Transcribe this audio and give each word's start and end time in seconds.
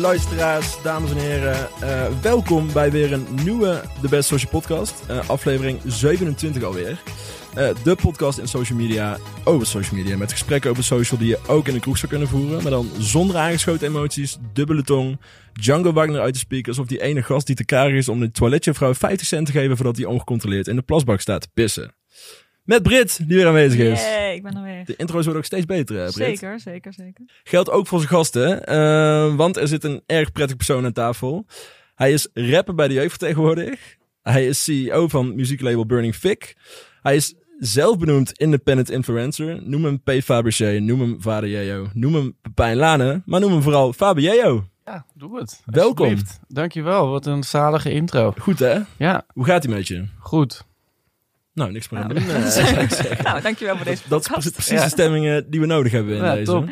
Luisteraars, 0.00 0.82
dames 0.82 1.10
en 1.10 1.16
heren. 1.16 1.68
Eh, 1.80 2.20
welkom 2.22 2.72
bij 2.72 2.90
weer 2.90 3.12
een 3.12 3.26
nieuwe 3.44 3.82
The 4.00 4.08
Best 4.08 4.28
Social 4.28 4.50
Podcast. 4.50 5.02
Eh, 5.08 5.28
aflevering 5.28 5.80
27 5.86 6.62
alweer. 6.62 7.02
Eh, 7.54 7.68
de 7.84 7.94
podcast 7.94 8.38
in 8.38 8.48
social 8.48 8.78
media, 8.78 9.18
over 9.44 9.66
social 9.66 10.00
media. 10.00 10.16
Met 10.16 10.32
gesprekken 10.32 10.70
over 10.70 10.84
social 10.84 11.20
die 11.20 11.28
je 11.28 11.38
ook 11.46 11.68
in 11.68 11.74
de 11.74 11.80
kroeg 11.80 11.98
zou 11.98 12.10
kunnen 12.10 12.28
voeren. 12.28 12.62
Maar 12.62 12.70
dan 12.70 12.88
zonder 12.98 13.36
aangeschoten 13.36 13.86
emoties, 13.86 14.38
dubbele 14.52 14.82
tong. 14.82 15.20
Django 15.52 15.92
Wagner 15.92 16.20
uit 16.20 16.34
de 16.34 16.40
speakers. 16.40 16.78
Of 16.78 16.86
die 16.86 17.02
ene 17.02 17.22
gast 17.22 17.46
die 17.46 17.56
te 17.56 17.64
karig 17.64 17.96
is 17.96 18.08
om 18.08 18.20
de 18.20 18.30
toiletjevrouw 18.30 18.94
50 18.94 19.26
cent 19.26 19.46
te 19.46 19.52
geven... 19.52 19.76
voordat 19.76 19.96
hij 19.96 20.06
ongecontroleerd 20.06 20.68
in 20.68 20.76
de 20.76 20.82
plasbak 20.82 21.20
staat 21.20 21.40
te 21.40 21.48
pissen. 21.54 21.94
Met 22.70 22.82
Brit, 22.82 23.28
die 23.28 23.36
weer 23.36 23.46
aanwezig 23.46 23.78
is. 23.78 24.00
Yay, 24.00 24.34
ik 24.34 24.42
ben 24.42 24.56
er 24.56 24.62
weer. 24.62 24.84
De 24.84 24.96
intro's 24.96 25.22
worden 25.24 25.36
ook 25.36 25.44
steeds 25.44 25.66
beter, 25.66 25.96
hè, 25.96 26.02
Brit? 26.10 26.14
Zeker, 26.14 26.60
zeker, 26.60 26.92
zeker. 26.92 27.24
Geldt 27.44 27.70
ook 27.70 27.86
voor 27.86 27.98
zijn 27.98 28.10
gasten, 28.10 28.66
eh, 28.66 29.34
want 29.34 29.56
er 29.56 29.68
zit 29.68 29.84
een 29.84 30.02
erg 30.06 30.32
prettig 30.32 30.56
persoon 30.56 30.84
aan 30.84 30.92
tafel. 30.92 31.46
Hij 31.94 32.12
is 32.12 32.28
rapper 32.34 32.74
bij 32.74 32.88
de 32.88 32.94
jeugd 32.94 33.18
tegenwoordig. 33.18 33.96
Hij 34.22 34.46
is 34.46 34.64
CEO 34.64 35.08
van 35.08 35.34
muzieklabel 35.34 35.86
Burning 35.86 36.14
Fig. 36.14 36.54
Hij 37.02 37.16
is 37.16 37.34
zelf 37.58 37.98
benoemd 37.98 38.32
independent 38.32 38.90
influencer. 38.90 39.62
Noem 39.62 39.84
hem 39.84 40.02
P. 40.02 40.10
Fabergé, 40.22 40.78
noem 40.78 41.00
hem 41.00 41.16
Vader 41.22 41.48
Jeo, 41.48 41.88
noem 41.92 42.14
hem 42.14 42.36
Pepijn 42.42 42.76
Lane, 42.76 43.22
maar 43.26 43.40
noem 43.40 43.52
hem 43.52 43.62
vooral 43.62 43.92
Faber 43.92 44.22
Jeo. 44.22 44.64
Ja, 44.84 45.06
doe 45.14 45.38
het. 45.38 45.62
Welkom. 45.64 46.16
Dankjewel, 46.48 47.08
wat 47.08 47.26
een 47.26 47.44
zalige 47.44 47.92
intro. 47.92 48.34
Goed 48.38 48.58
hè? 48.58 48.80
Ja, 48.98 49.24
Hoe 49.32 49.44
gaat 49.44 49.64
hij 49.64 49.74
met 49.74 49.88
je? 49.88 50.04
goed. 50.18 50.68
Nou, 51.60 51.72
niks 51.72 51.88
meer 51.88 52.00
aan 52.02 52.08
Nou, 52.08 52.20
doen. 52.20 52.28
eh. 52.34 53.20
Nou, 53.26 53.40
dankjewel 53.40 53.76
voor 53.76 53.84
deze 53.84 54.02
Dat 54.08 54.20
is 54.20 54.26
podcast. 54.26 54.52
precies, 54.52 54.82
de 54.82 54.88
stemming 54.88 55.26
eh, 55.26 55.40
die 55.46 55.60
we 55.60 55.66
nodig 55.66 55.92
hebben 55.92 56.16
in 56.16 56.24
Ja, 56.24 56.34
deze. 56.34 56.44
top. 56.52 56.68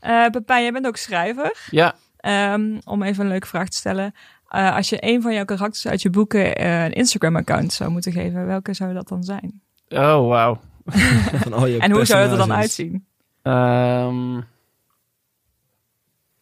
Eh, 0.00 0.26
Pepijn, 0.26 0.62
jij 0.62 0.72
bent 0.72 0.86
ook 0.86 0.96
schrijver. 0.96 1.56
Ja, 1.70 1.94
Ehm, 2.16 2.78
om 2.84 3.02
even 3.02 3.24
een 3.24 3.30
leuke 3.30 3.46
vraag 3.46 3.68
te 3.68 3.76
stellen. 3.76 4.14
Eh, 4.48 4.76
als 4.76 4.88
je 4.88 4.96
een 5.00 5.22
van 5.22 5.34
jouw 5.34 5.44
karakters 5.44 5.86
uit 5.86 6.02
je 6.02 6.10
boeken 6.10 6.64
een 6.66 6.92
Instagram-account 6.92 7.72
zou 7.72 7.90
moeten 7.90 8.12
geven, 8.12 8.46
welke 8.46 8.74
zou 8.74 8.94
dat 8.94 9.08
dan 9.08 9.22
zijn? 9.24 9.62
oh 9.88 10.26
wauw. 10.28 10.60
En 11.78 11.90
hoe 11.92 12.04
zou 12.04 12.22
het 12.22 12.30
er 12.30 12.36
dan 12.36 12.52
uitzien? 12.52 13.06
Ehm, 13.42 14.38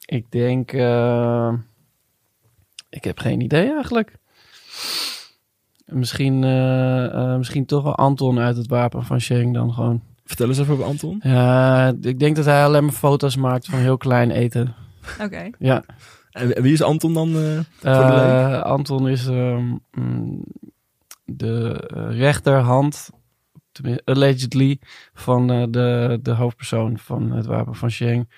ik 0.04 0.30
denk... 0.30 0.72
eh, 0.72 1.52
ik 2.90 3.04
heb 3.04 3.18
geen 3.18 3.40
idee 3.40 3.72
eigenlijk. 3.74 4.12
Misschien, 5.92 6.44
eh, 6.44 7.04
eh, 7.04 7.36
misschien 7.38 7.66
toch 7.66 7.82
wel 7.82 7.94
Anton 7.96 8.38
uit 8.38 8.56
het 8.56 8.66
Wapen 8.66 9.04
van 9.04 9.20
Sheng 9.20 9.54
dan 9.54 9.72
gewoon. 9.72 10.02
Vertel 10.24 10.48
eens 10.48 10.58
even 10.58 10.72
over 10.72 10.84
Anton. 10.84 11.20
Ja, 11.22 11.92
ik 12.00 12.18
denk 12.18 12.36
dat 12.36 12.44
hij 12.44 12.64
alleen 12.64 12.84
maar 12.84 12.92
foto's 12.92 13.36
maakt 13.36 13.66
van 13.66 13.78
heel 13.78 13.96
klein 13.96 14.30
eten. 14.30 14.74
Oké. 15.20 15.50
Ja. 15.58 15.84
En 16.30 16.62
wie 16.62 16.72
is 16.72 16.82
Anton 16.82 17.14
dan? 17.14 17.34
eh? 17.36 17.58
Eh, 17.82 18.62
Anton 18.62 19.08
is 19.08 19.26
ehm, 19.26 19.74
mm, 19.92 20.44
de 21.24 21.88
eh, 21.94 22.18
rechterhand, 22.18 23.10
allegedly, 24.04 24.78
van 25.14 25.50
eh, 25.50 25.62
de, 25.70 26.18
de 26.22 26.30
hoofdpersoon 26.30 26.98
van 26.98 27.30
het 27.32 27.46
wapen 27.46 27.74
van 27.74 27.90
Sheng. 27.90 28.28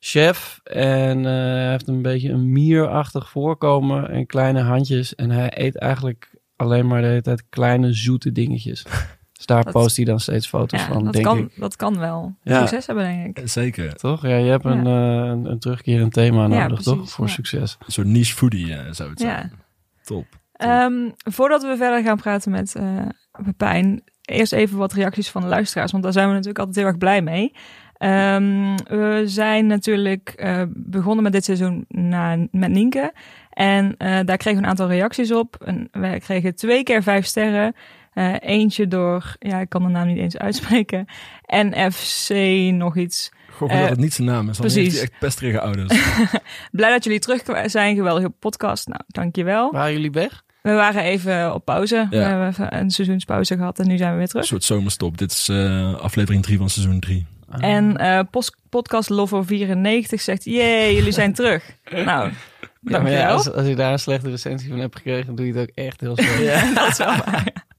Chef 0.00 0.60
en 0.64 1.18
eh, 1.18 1.32
hij 1.32 1.70
heeft 1.70 1.88
een 1.88 2.02
beetje 2.02 2.30
een 2.30 2.52
mierachtig 2.52 3.28
voorkomen 3.30 4.10
en 4.10 4.26
kleine 4.26 4.60
handjes. 4.60 5.14
En 5.14 5.30
hij 5.30 5.52
eet 5.54 5.76
eigenlijk 5.78 6.30
alleen 6.62 6.86
maar 6.86 7.00
de 7.00 7.06
hele 7.06 7.22
tijd 7.22 7.44
kleine 7.48 7.92
zoete 7.92 8.32
dingetjes. 8.32 8.84
Dus 9.32 9.50
daar 9.54 9.64
Dat- 9.64 9.72
post 9.72 9.96
hij 9.96 10.04
dan 10.04 10.20
steeds 10.20 10.46
foto's 10.48 10.80
Ja, 10.80 10.86
van, 10.86 11.04
dat, 11.04 11.12
denk 11.12 11.24
kan, 11.24 11.38
ik. 11.38 11.50
dat 11.56 11.76
kan 11.76 11.98
wel. 11.98 12.34
Ja. 12.42 12.58
Succes 12.58 12.86
hebben, 12.86 13.04
denk 13.04 13.38
ik. 13.38 13.48
Zeker. 13.48 13.94
Toch? 13.94 14.22
Ja, 14.22 14.36
je 14.36 14.50
hebt. 14.50 14.64
Een, 14.64 14.86
eh, 14.86 14.92
een, 15.30 15.44
een 15.44 15.58
terugkerend 15.58 16.12
thema 16.12 16.46
Ja, 16.46 16.62
nodig, 16.62 16.80
toch? 16.82 17.10
Voor 17.10 17.26
ja. 17.26 17.32
succes. 17.32 17.76
Een 17.86 17.92
soort 17.92 18.06
niche 18.06 18.34
foodie 18.34 18.74
eh, 18.74 18.92
zou 18.92 19.10
het 19.10 19.20
zijn. 19.20 19.50
Ja. 19.52 19.58
Top. 20.02 20.24
Ehm, 20.52 20.92
voordat 21.14 21.62
we 21.62 21.76
verder 21.76 22.02
gaan 22.02 22.16
praten 22.16 22.50
met 22.50 22.74
eh 22.74 23.06
Pepijn, 23.44 24.02
eerst 24.24 24.52
even 24.52 24.78
wat 24.78 24.92
reacties 24.92 25.30
van 25.30 25.42
de 25.42 25.48
luisteraars, 25.48 25.90
want 25.92 26.02
daar 26.04 26.12
zijn 26.12 26.26
we 26.26 26.32
natuurlijk 26.32 26.58
altijd 26.58 26.76
heel 26.76 26.86
erg 26.86 26.98
blij 26.98 27.22
mee. 27.22 27.52
Ehm, 28.02 28.76
we 28.84 29.22
zijn 29.24 29.66
natuurlijk 29.66 30.28
eh, 30.36 30.62
begonnen 30.68 31.22
met 31.22 31.32
dit 31.32 31.44
seizoen 31.44 31.84
na, 31.88 32.36
met 32.50 32.70
Nienke. 32.70 33.12
En 33.50 33.94
eh, 33.98 34.18
daar 34.24 34.36
kregen 34.36 34.54
we 34.60 34.64
een 34.64 34.70
aantal 34.70 34.88
reacties 34.88 35.32
op. 35.32 35.56
En 35.64 35.88
we 35.92 36.20
kregen 36.20 36.54
twee 36.54 36.82
keer 36.82 37.02
vijf 37.02 37.26
sterren. 37.26 37.74
Eh, 38.12 38.34
eentje 38.40 38.88
door, 38.88 39.36
ja, 39.38 39.60
ik 39.60 39.68
kan 39.68 39.82
de 39.82 39.88
naam 39.88 40.06
niet 40.06 40.18
eens 40.18 40.36
uitspreken. 40.38 41.04
NFC 41.46 42.30
nog 42.72 42.96
iets. 42.96 43.30
Goh, 43.50 43.72
Eh, 43.72 43.80
dat 43.80 43.88
het 43.88 43.98
niet 43.98 44.14
zijn 44.14 44.28
naam 44.28 44.48
is. 44.48 44.56
Dan 44.56 44.66
precies. 44.70 45.00
echt 45.00 45.12
pesterige 45.18 45.60
ouders. 45.60 46.00
Blij 46.72 46.90
dat 46.90 47.04
jullie 47.04 47.18
terug 47.18 47.42
zijn. 47.70 47.96
Geweldige 47.96 48.30
podcast. 48.30 48.88
Nou, 48.88 49.00
dankjewel. 49.06 49.72
Waren 49.72 49.92
jullie 49.92 50.10
weg? 50.10 50.42
We 50.62 50.72
waren 50.72 51.02
even 51.02 51.54
op 51.54 51.64
pauze. 51.64 52.06
We 52.10 52.16
hebben 52.16 52.78
een 52.80 52.90
seizoenspauze 52.90 53.56
gehad 53.56 53.78
en 53.78 53.86
nu 53.88 53.96
zijn 53.96 54.08
we 54.10 54.14
weer 54.14 54.22
Een 54.24 54.28
terug. 54.28 54.44
soort 54.44 54.64
zomerstop. 54.64 55.18
Dit 55.18 55.30
is 55.32 55.48
eh, 55.48 55.94
aflevering 55.94 56.42
3 56.42 56.58
van 56.58 56.70
seizoen 56.70 57.00
3. 57.00 57.26
En 57.60 57.96
eh 57.96 58.20
pos- 58.30 58.54
podcast 58.68 59.08
Lovo 59.08 59.42
94 59.42 60.20
zegt, 60.20 60.44
jee, 60.44 60.94
jullie 60.94 61.12
zijn 61.12 61.32
terug. 61.34 61.76
Nou, 62.04 62.30
Ja, 62.80 63.00
maar 63.00 63.10
ja, 63.10 63.28
als, 63.30 63.52
als 63.52 63.66
je 63.66 63.74
daar 63.74 63.92
een 63.92 63.98
slechte 63.98 64.30
recensie 64.30 64.68
van 64.68 64.78
hebt 64.78 64.96
gekregen, 64.96 65.34
doe 65.34 65.46
je 65.46 65.52
het 65.52 65.62
ook 65.62 65.74
echt 65.74 66.00
heel 66.00 66.16
slecht. 66.16 66.74
dat 66.74 66.88
is 66.88 66.98
wel 66.98 67.06
waar. 67.16 67.52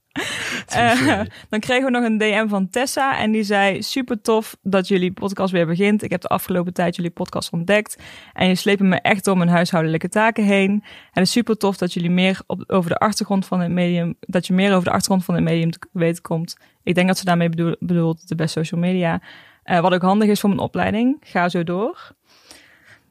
Eh, 0.68 1.20
dan 1.48 1.60
kregen 1.60 1.84
we 1.84 1.90
nog 1.90 2.04
een 2.04 2.18
DM 2.18 2.48
van 2.48 2.70
Tessa 2.70 3.18
en 3.18 3.30
die 3.32 3.42
zei: 3.42 3.82
Super 3.82 4.20
tof 4.20 4.56
dat 4.62 4.88
jullie 4.88 5.12
podcast 5.12 5.52
weer 5.52 5.66
begint. 5.66 6.02
Ik 6.02 6.10
heb 6.10 6.20
de 6.20 6.28
afgelopen 6.28 6.72
tijd 6.72 6.96
jullie 6.96 7.10
podcast 7.10 7.52
ontdekt 7.52 7.96
en 8.32 8.48
je 8.48 8.54
slepen 8.54 8.88
me 8.88 9.00
echt 9.00 9.24
door 9.24 9.36
mijn 9.36 9.48
huishoudelijke 9.50 10.08
taken 10.08 10.44
heen. 10.44 10.70
En 10.70 10.82
het 11.12 11.22
is 11.26 11.30
super 11.30 11.56
tof 11.56 11.76
dat 11.76 11.92
jullie 11.92 12.10
meer 12.10 12.40
op, 12.46 12.64
over 12.66 12.90
de 12.90 12.96
achtergrond 12.98 13.46
van 13.46 13.60
het 13.60 13.70
medium, 13.70 14.14
dat 14.20 14.46
je 14.46 14.52
meer 14.52 14.72
over 14.72 14.84
de 14.84 14.90
achtergrond 14.90 15.24
van 15.24 15.34
het 15.34 15.44
medium 15.44 15.70
te 15.70 15.78
weten 15.92 16.22
komt. 16.22 16.56
Ik 16.82 16.94
denk 16.94 17.06
dat 17.08 17.18
ze 17.18 17.24
daarmee 17.24 17.48
bedoel, 17.48 17.76
bedoelt 17.78 18.28
de 18.28 18.34
best 18.34 18.52
social 18.52 18.80
media. 18.80 19.20
Eh, 19.64 19.80
wat 19.80 19.94
ook 19.94 20.02
handig 20.02 20.28
is 20.28 20.40
voor 20.40 20.48
mijn 20.48 20.60
opleiding. 20.62 21.16
Ga 21.20 21.48
zo 21.48 21.64
door. 21.64 22.12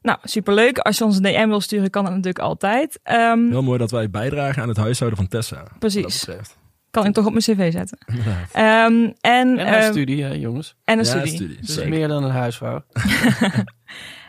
Nou, 0.02 0.18
superleuk. 0.24 0.78
Als 0.78 0.97
je 0.97 1.03
ons 1.03 1.16
een 1.18 1.24
DM 1.24 1.47
wil 1.47 1.62
sturen, 1.62 1.90
kan 1.90 2.03
dat 2.03 2.12
natuurlijk 2.14 2.44
altijd. 2.46 3.00
Ehm, 3.03 3.50
Heel 3.50 3.64
mooi 3.64 3.78
dat 3.78 3.91
wij 3.91 4.09
bijdragen 4.09 4.62
aan 4.62 4.68
het 4.68 4.78
huishouden 4.78 5.19
van 5.19 5.28
Tessa. 5.28 5.64
Precies. 5.80 6.25
betreft. 6.25 6.58
Kan 6.91 7.06
ik 7.06 7.14
toch 7.14 7.25
op 7.25 7.31
mijn 7.31 7.44
cv 7.44 7.72
zetten. 7.72 7.97
Ehm, 8.52 8.94
en, 8.94 9.14
En 9.22 9.50
een 9.50 9.59
ehm, 9.59 9.91
studie, 9.91 10.24
hè, 10.24 10.34
jongens. 10.34 10.75
en 10.84 11.00
een 11.00 11.06
Ja, 11.06 11.09
studie. 11.09 11.34
studie. 11.36 11.58
Dus 11.62 11.74
Zeker. 11.74 11.90
meer 11.90 12.08
dan 12.08 12.24
een 12.24 12.31
huisvrouw. 12.31 12.84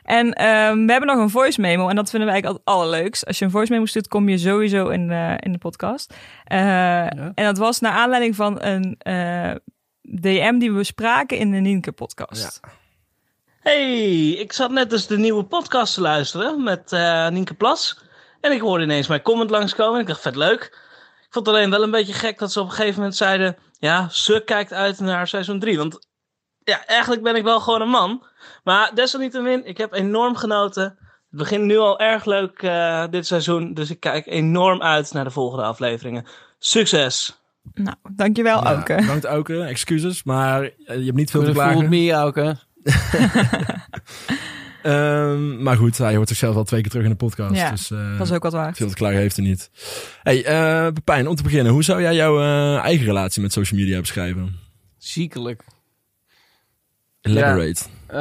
En 0.05 0.33
ehm, 0.33 0.85
we 0.87 0.91
hebben 0.93 1.07
nog 1.07 1.19
een 1.19 1.31
voice 1.31 1.61
memo. 1.61 1.89
En 1.89 1.97
dat 1.97 2.11
vinden 2.11 2.29
wij 2.29 2.35
eigenlijk 2.41 2.47
altijd 2.67 2.79
allerleukst. 2.79 3.27
Als 3.27 3.39
je 3.39 3.45
een 3.45 3.51
voice 3.51 3.73
memo 3.73 3.85
stuurt, 3.87 4.09
kom 4.09 4.29
je 4.29 4.39
sowieso 4.39 4.89
in 4.89 5.09
de, 5.09 5.37
in 5.41 5.53
de 5.53 5.59
podcast. 5.59 6.15
Eh, 6.45 7.01
En 7.13 7.33
dat 7.35 7.59
was 7.59 7.81
naar 7.81 7.93
aanleiding 7.93 8.37
van 8.37 8.63
een 8.63 8.95
eh, 8.99 9.51
DM 10.07 10.59
die 10.59 10.71
we 10.71 10.77
bespraken 10.77 11.39
in 11.39 11.51
de 11.51 11.57
Nienke 11.57 11.93
podcast. 11.93 12.61
Hey, 13.61 14.29
ik 14.31 14.53
zat 14.53 14.71
net 14.71 14.91
dus 14.91 15.07
de 15.07 15.19
nieuwe 15.19 15.45
podcast 15.45 15.95
te 15.95 16.01
luisteren 16.01 16.63
met 16.63 16.93
eh 16.93 17.29
Nienke 17.29 17.55
Plas. 17.55 17.99
En 18.41 18.53
ik 18.53 18.61
hoorde 18.61 18.85
ineens 18.85 19.07
mijn 19.07 19.23
comment 19.23 19.51
langskomen. 19.51 19.95
En 19.95 20.01
ik 20.01 20.07
dacht, 20.07 20.21
vet 20.21 20.37
leuk. 20.37 20.63
Ik 21.21 21.29
vond 21.31 21.47
het 21.47 21.55
alleen 21.55 21.71
wel 21.71 21.83
een 21.83 21.91
beetje 21.91 22.13
gek 22.13 22.39
dat 22.39 22.53
ze 22.53 22.61
op 22.61 22.67
een 22.67 22.73
gegeven 22.73 22.97
moment 22.97 23.17
zeiden... 23.17 23.57
Ja, 23.79 24.09
ze 24.09 24.43
kijkt 24.45 24.73
uit 24.73 25.01
naar 25.01 25.29
seizoen 25.29 25.61
3. 25.61 25.79
Want 25.79 26.07
ja, 26.65 26.87
eigenlijk 26.87 27.23
ben 27.23 27.37
ik 27.37 27.43
wel 27.43 27.61
gewoon 27.61 27.81
een 27.81 27.89
man. 27.89 28.27
Maar 28.65 28.95
desalniettemin, 28.95 29.67
ik 29.67 29.79
heb 29.79 29.93
enorm 29.93 30.37
genoten. 30.37 30.83
Het 30.83 31.43
begint 31.43 31.65
nu 31.65 31.79
al 31.79 31.99
erg 31.99 32.25
leuk 32.25 32.63
eh, 32.63 33.05
dit 33.11 33.27
seizoen. 33.27 33.75
Dus 33.75 33.91
ik 33.91 34.01
kijk 34.01 34.27
enorm 34.27 34.83
uit 34.83 35.13
naar 35.13 35.25
de 35.25 35.31
volgende 35.31 35.65
afleveringen. 35.65 36.27
Succes! 36.59 37.44
Nou, 37.75 37.97
dankjewel 38.17 38.63
Ja, 38.65 38.73
ook. 38.73 38.89
eh. 38.89 38.97
Bedankt 38.97 39.25
Auke, 39.25 39.61
excuses, 39.63 40.23
maar 40.23 40.63
eh, 40.63 40.71
je 40.99 41.05
hebt 41.05 41.17
niet 41.17 41.31
veel 41.31 41.45
te 41.45 41.53
klagen. 41.53 41.89
me 41.89 42.17
ook, 42.17 42.35
hè? 42.37 42.53
Ehm, 44.83 45.63
maar 45.63 45.77
goed, 45.77 45.99
hij 45.99 46.17
hoort 46.17 46.29
zichzelf 46.29 46.57
al 46.57 46.65
twee 46.65 46.81
keer 46.81 46.91
terug 46.91 47.05
in 47.05 47.11
de 47.11 47.17
podcast. 47.17 47.55
Ja, 47.55 47.71
dus 47.71 47.91
eh, 47.91 48.19
Dat 48.19 48.27
is 48.27 48.33
ook 48.33 48.43
wat 48.43 48.53
waard. 48.53 48.77
veel 48.77 48.89
te 48.89 48.95
klagen 48.95 49.19
heeft 49.19 49.37
hij 49.37 49.45
niet. 49.47 49.71
Hey, 50.23 50.45
eh 50.45 50.93
Pepijn, 50.93 51.29
om 51.29 51.35
te 51.35 51.43
beginnen. 51.43 51.73
Hoe 51.73 51.83
zou 51.85 52.01
jij 52.01 52.15
jouw 52.15 52.41
eh, 52.41 52.79
eigen 52.85 53.05
relatie 53.07 53.43
met 53.43 53.53
social 53.53 53.81
media 53.81 54.01
beschrijven? 54.01 54.57
Ziekelijk. 54.99 55.63
Elaborate. 57.21 57.83
Eh, 58.07 58.19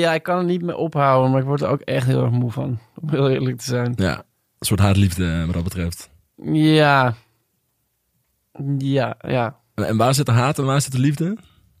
ja, 0.00 0.14
ik 0.14 0.22
kan 0.22 0.38
het 0.38 0.46
niet 0.46 0.62
meer 0.62 0.76
ophouden, 0.76 1.30
maar 1.30 1.40
ik 1.40 1.46
word 1.46 1.60
er 1.62 1.68
ook 1.68 1.80
echt 1.80 2.06
heel 2.06 2.22
erg 2.22 2.30
moe 2.30 2.50
van. 2.52 2.78
Om 3.02 3.10
heel 3.10 3.30
eerlijk 3.30 3.58
te 3.58 3.64
zijn. 3.64 3.92
Ja, 3.96 4.16
een 4.58 4.66
soort 4.66 4.80
haatliefde 4.80 5.44
wat 5.44 5.54
dat 5.54 5.64
betreft. 5.64 6.10
Ja. 6.52 7.14
Ja, 8.78 9.14
ja. 9.28 9.56
En, 9.74 9.96
waar 9.96 10.14
zit 10.14 10.26
de 10.26 10.32
haat 10.32 10.58
en 10.58 10.64
waar 10.64 10.80
zit 10.80 10.92
de 10.92 10.98
liefde? 10.98 11.36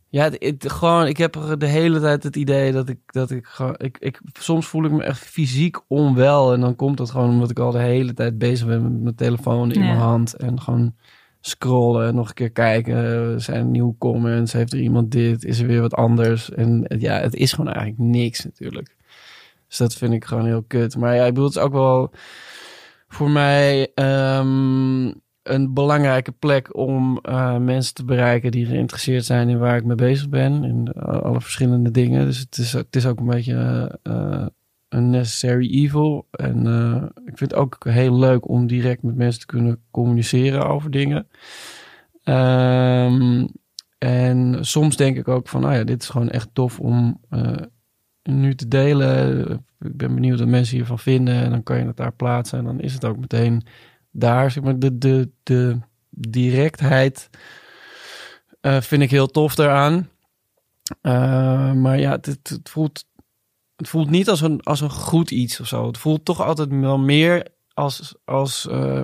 Ja, 0.08 0.22
het, 0.24 0.36
het- 0.38 0.72
gewoon, 0.72 1.06
ik 1.06 1.16
heb 1.16 1.34
er 1.34 1.58
de 1.58 1.66
hele 1.66 2.00
tijd 2.00 2.22
het 2.22 2.36
idee 2.36 2.72
dat 2.72 2.88
ik, 2.88 2.98
dat 3.06 3.30
ik 3.30 3.46
gewoon, 3.46 3.74
ik, 3.78 3.98
ik, 3.98 4.20
soms 4.32 4.66
voel 4.66 4.84
ik 4.84 4.90
me 4.90 5.02
echt 5.02 5.18
fysiek 5.18 5.76
onwel. 5.88 6.52
En 6.52 6.60
dan 6.60 6.76
komt 6.76 6.96
dat 6.96 7.10
gewoon 7.10 7.30
omdat 7.30 7.50
ik 7.50 7.58
al 7.58 7.70
de 7.70 7.78
hele 7.78 8.12
tijd 8.14 8.38
bezig 8.38 8.66
ben 8.66 8.82
met 8.82 9.00
mijn 9.02 9.14
telefoon 9.14 9.72
in 9.72 9.80
Ja. 9.80 9.86
mijn 9.86 9.98
hand. 9.98 10.34
En 10.34 10.60
gewoon 10.60 10.94
scrollen, 11.40 12.14
nog 12.14 12.28
een 12.28 12.34
keer 12.34 12.50
kijken. 12.50 13.40
Zijn 13.40 13.58
er 13.58 13.64
nieuwe 13.64 13.94
comments? 13.98 14.52
Heeft 14.52 14.72
er 14.72 14.80
iemand 14.80 15.10
dit? 15.10 15.44
Is 15.44 15.58
er 15.60 15.66
weer 15.66 15.80
wat 15.80 15.94
anders? 15.94 16.50
En 16.50 16.86
eh, 16.86 17.00
ja, 17.00 17.20
het 17.20 17.34
is 17.34 17.52
gewoon 17.52 17.72
eigenlijk 17.72 17.98
niks 17.98 18.44
natuurlijk. 18.44 18.96
Dus 19.68 19.76
dat 19.76 19.94
vind 19.94 20.12
ik 20.12 20.24
gewoon 20.24 20.46
heel 20.46 20.62
kut. 20.66 20.96
Maar 20.96 21.14
ja, 21.14 21.22
ik 21.24 21.34
bedoel, 21.34 21.48
het 21.48 21.56
is 21.56 21.62
ook 21.62 21.72
wel 21.72 22.10
voor 23.08 23.30
mij 23.30 23.92
ehm, 23.94 25.12
een 25.46 25.74
belangrijke 25.74 26.32
plek 26.32 26.76
om 26.76 27.18
eh, 27.22 27.56
mensen 27.56 27.94
te 27.94 28.04
bereiken 28.04 28.50
die 28.50 28.66
geïnteresseerd 28.66 29.24
zijn 29.24 29.48
in 29.48 29.58
waar 29.58 29.76
ik 29.76 29.84
mee 29.84 29.96
bezig 29.96 30.28
ben. 30.28 30.64
In 30.64 30.92
alle 30.92 31.40
verschillende 31.40 31.90
dingen. 31.90 32.26
Dus 32.26 32.38
het 32.38 32.58
is, 32.58 32.72
het 32.72 32.96
is 32.96 33.06
ook 33.06 33.18
een 33.18 33.26
beetje 33.26 33.98
eh, 34.02 34.46
een 34.88 35.10
necessary 35.10 35.70
evil. 35.70 36.26
En 36.30 36.66
eh, 36.66 37.02
ik 37.24 37.38
vind 37.38 37.50
het 37.50 37.54
ook 37.54 37.76
heel 37.84 38.18
leuk 38.18 38.48
om 38.48 38.66
direct 38.66 39.02
met 39.02 39.16
mensen 39.16 39.40
te 39.40 39.46
kunnen 39.46 39.80
communiceren 39.90 40.66
over 40.66 40.90
dingen. 40.90 41.28
Ehm, 42.22 43.46
en 43.98 44.58
soms 44.60 44.96
denk 44.96 45.16
ik 45.16 45.28
ook 45.28 45.48
van, 45.48 45.60
nou 45.60 45.74
ja, 45.74 45.84
dit 45.84 46.02
is 46.02 46.08
gewoon 46.08 46.30
echt 46.30 46.48
tof 46.52 46.80
om 46.80 47.20
nu 48.22 48.54
te 48.54 48.68
delen. 48.68 49.48
Ik 49.80 49.96
ben 49.96 50.14
benieuwd 50.14 50.38
wat 50.38 50.48
mensen 50.48 50.76
hiervan 50.76 50.98
vinden. 50.98 51.34
En 51.34 51.50
dan 51.50 51.62
kan 51.62 51.78
je 51.78 51.86
het 51.86 51.96
daar 51.96 52.12
plaatsen. 52.12 52.58
En 52.58 52.64
dan 52.64 52.80
is 52.80 52.94
het 52.94 53.04
ook 53.04 53.18
meteen 53.18 53.62
daar. 54.18 54.50
Zeg 54.50 54.62
maar, 54.62 54.78
de, 54.78 54.98
de, 54.98 55.30
de 55.42 55.78
directheid 56.10 57.30
uh, 58.62 58.80
vind 58.80 59.02
ik 59.02 59.10
heel 59.10 59.26
tof 59.26 59.54
daaraan. 59.54 60.08
Uh, 61.02 61.72
maar 61.72 61.98
ja, 61.98 62.10
het, 62.10 62.26
het, 62.26 62.60
voelt, 62.62 63.06
het 63.76 63.88
voelt 63.88 64.10
niet 64.10 64.28
als 64.28 64.40
een, 64.40 64.60
als 64.62 64.80
een 64.80 64.90
goed 64.90 65.30
iets 65.30 65.60
of 65.60 65.66
zo. 65.66 65.86
Het 65.86 65.98
voelt 65.98 66.24
toch 66.24 66.42
altijd 66.42 66.68
wel 66.68 66.98
meer 66.98 67.46
als, 67.74 68.14
als 68.24 68.66
uh, 68.70 69.02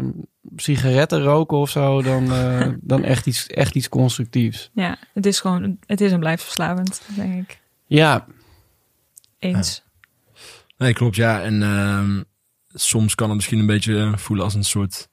sigaretten 0.56 1.22
roken 1.22 1.56
of 1.56 1.70
zo 1.70 2.02
dan, 2.02 2.24
uh, 2.24 2.68
dan 2.80 3.04
echt, 3.04 3.26
iets, 3.26 3.46
echt 3.46 3.74
iets 3.74 3.88
constructiefs. 3.88 4.70
Ja, 4.74 4.98
het 5.12 5.26
is 5.26 5.40
gewoon, 5.40 5.78
het 5.86 6.00
is 6.00 6.12
en 6.12 6.20
blijft 6.20 6.42
verslavend, 6.42 7.02
denk 7.16 7.50
ik. 7.50 7.60
Ja, 7.86 8.26
eens. 9.38 9.82
Nee, 10.76 10.92
klopt, 10.92 11.16
ja. 11.16 11.42
En 11.42 11.60
uh, 11.60 12.20
soms 12.74 13.14
kan 13.14 13.26
het 13.26 13.36
misschien 13.36 13.58
een 13.58 13.66
beetje 13.66 14.12
voelen 14.16 14.44
als 14.44 14.54
een 14.54 14.64
soort 14.64 15.08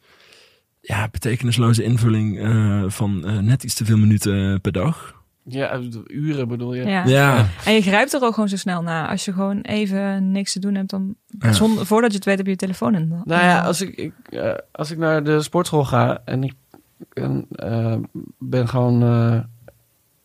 ja, 0.81 1.07
betekenisloze 1.11 1.83
invulling 1.83 2.39
uh, 2.39 2.83
van 2.87 3.21
uh, 3.25 3.37
net 3.37 3.63
iets 3.63 3.73
te 3.73 3.85
veel 3.85 3.97
minuten 3.97 4.61
per 4.61 4.71
dag. 4.71 5.17
Ja, 5.43 5.79
uren 6.07 6.47
bedoel 6.47 6.73
je? 6.73 6.85
Ja. 6.85 7.05
ja. 7.05 7.47
En 7.65 7.73
je 7.73 7.81
grijpt 7.81 8.13
er 8.13 8.23
ook 8.23 8.33
gewoon 8.33 8.49
zo 8.49 8.57
snel 8.57 8.81
naar. 8.81 9.07
Als 9.07 9.25
je 9.25 9.33
gewoon 9.33 9.61
even 9.61 10.31
niks 10.31 10.53
te 10.53 10.59
doen 10.59 10.75
hebt, 10.75 10.89
dan 10.89 11.15
ja. 11.39 11.51
zonder, 11.51 11.85
voordat 11.85 12.11
je 12.11 12.15
het 12.15 12.25
weet 12.25 12.37
heb 12.37 12.45
je 12.45 12.51
je 12.51 12.57
telefoon 12.57 12.95
in. 12.95 13.07
Nou 13.07 13.43
ja, 13.43 13.61
als 13.61 13.81
ik, 13.81 13.95
ik 13.95 14.13
uh, 14.29 14.53
als 14.71 14.91
ik 14.91 14.97
naar 14.97 15.23
de 15.23 15.41
sportschool 15.41 15.85
ga 15.85 16.21
en 16.25 16.43
ik 16.43 16.53
ben 18.39 18.67
gewoon 18.67 19.01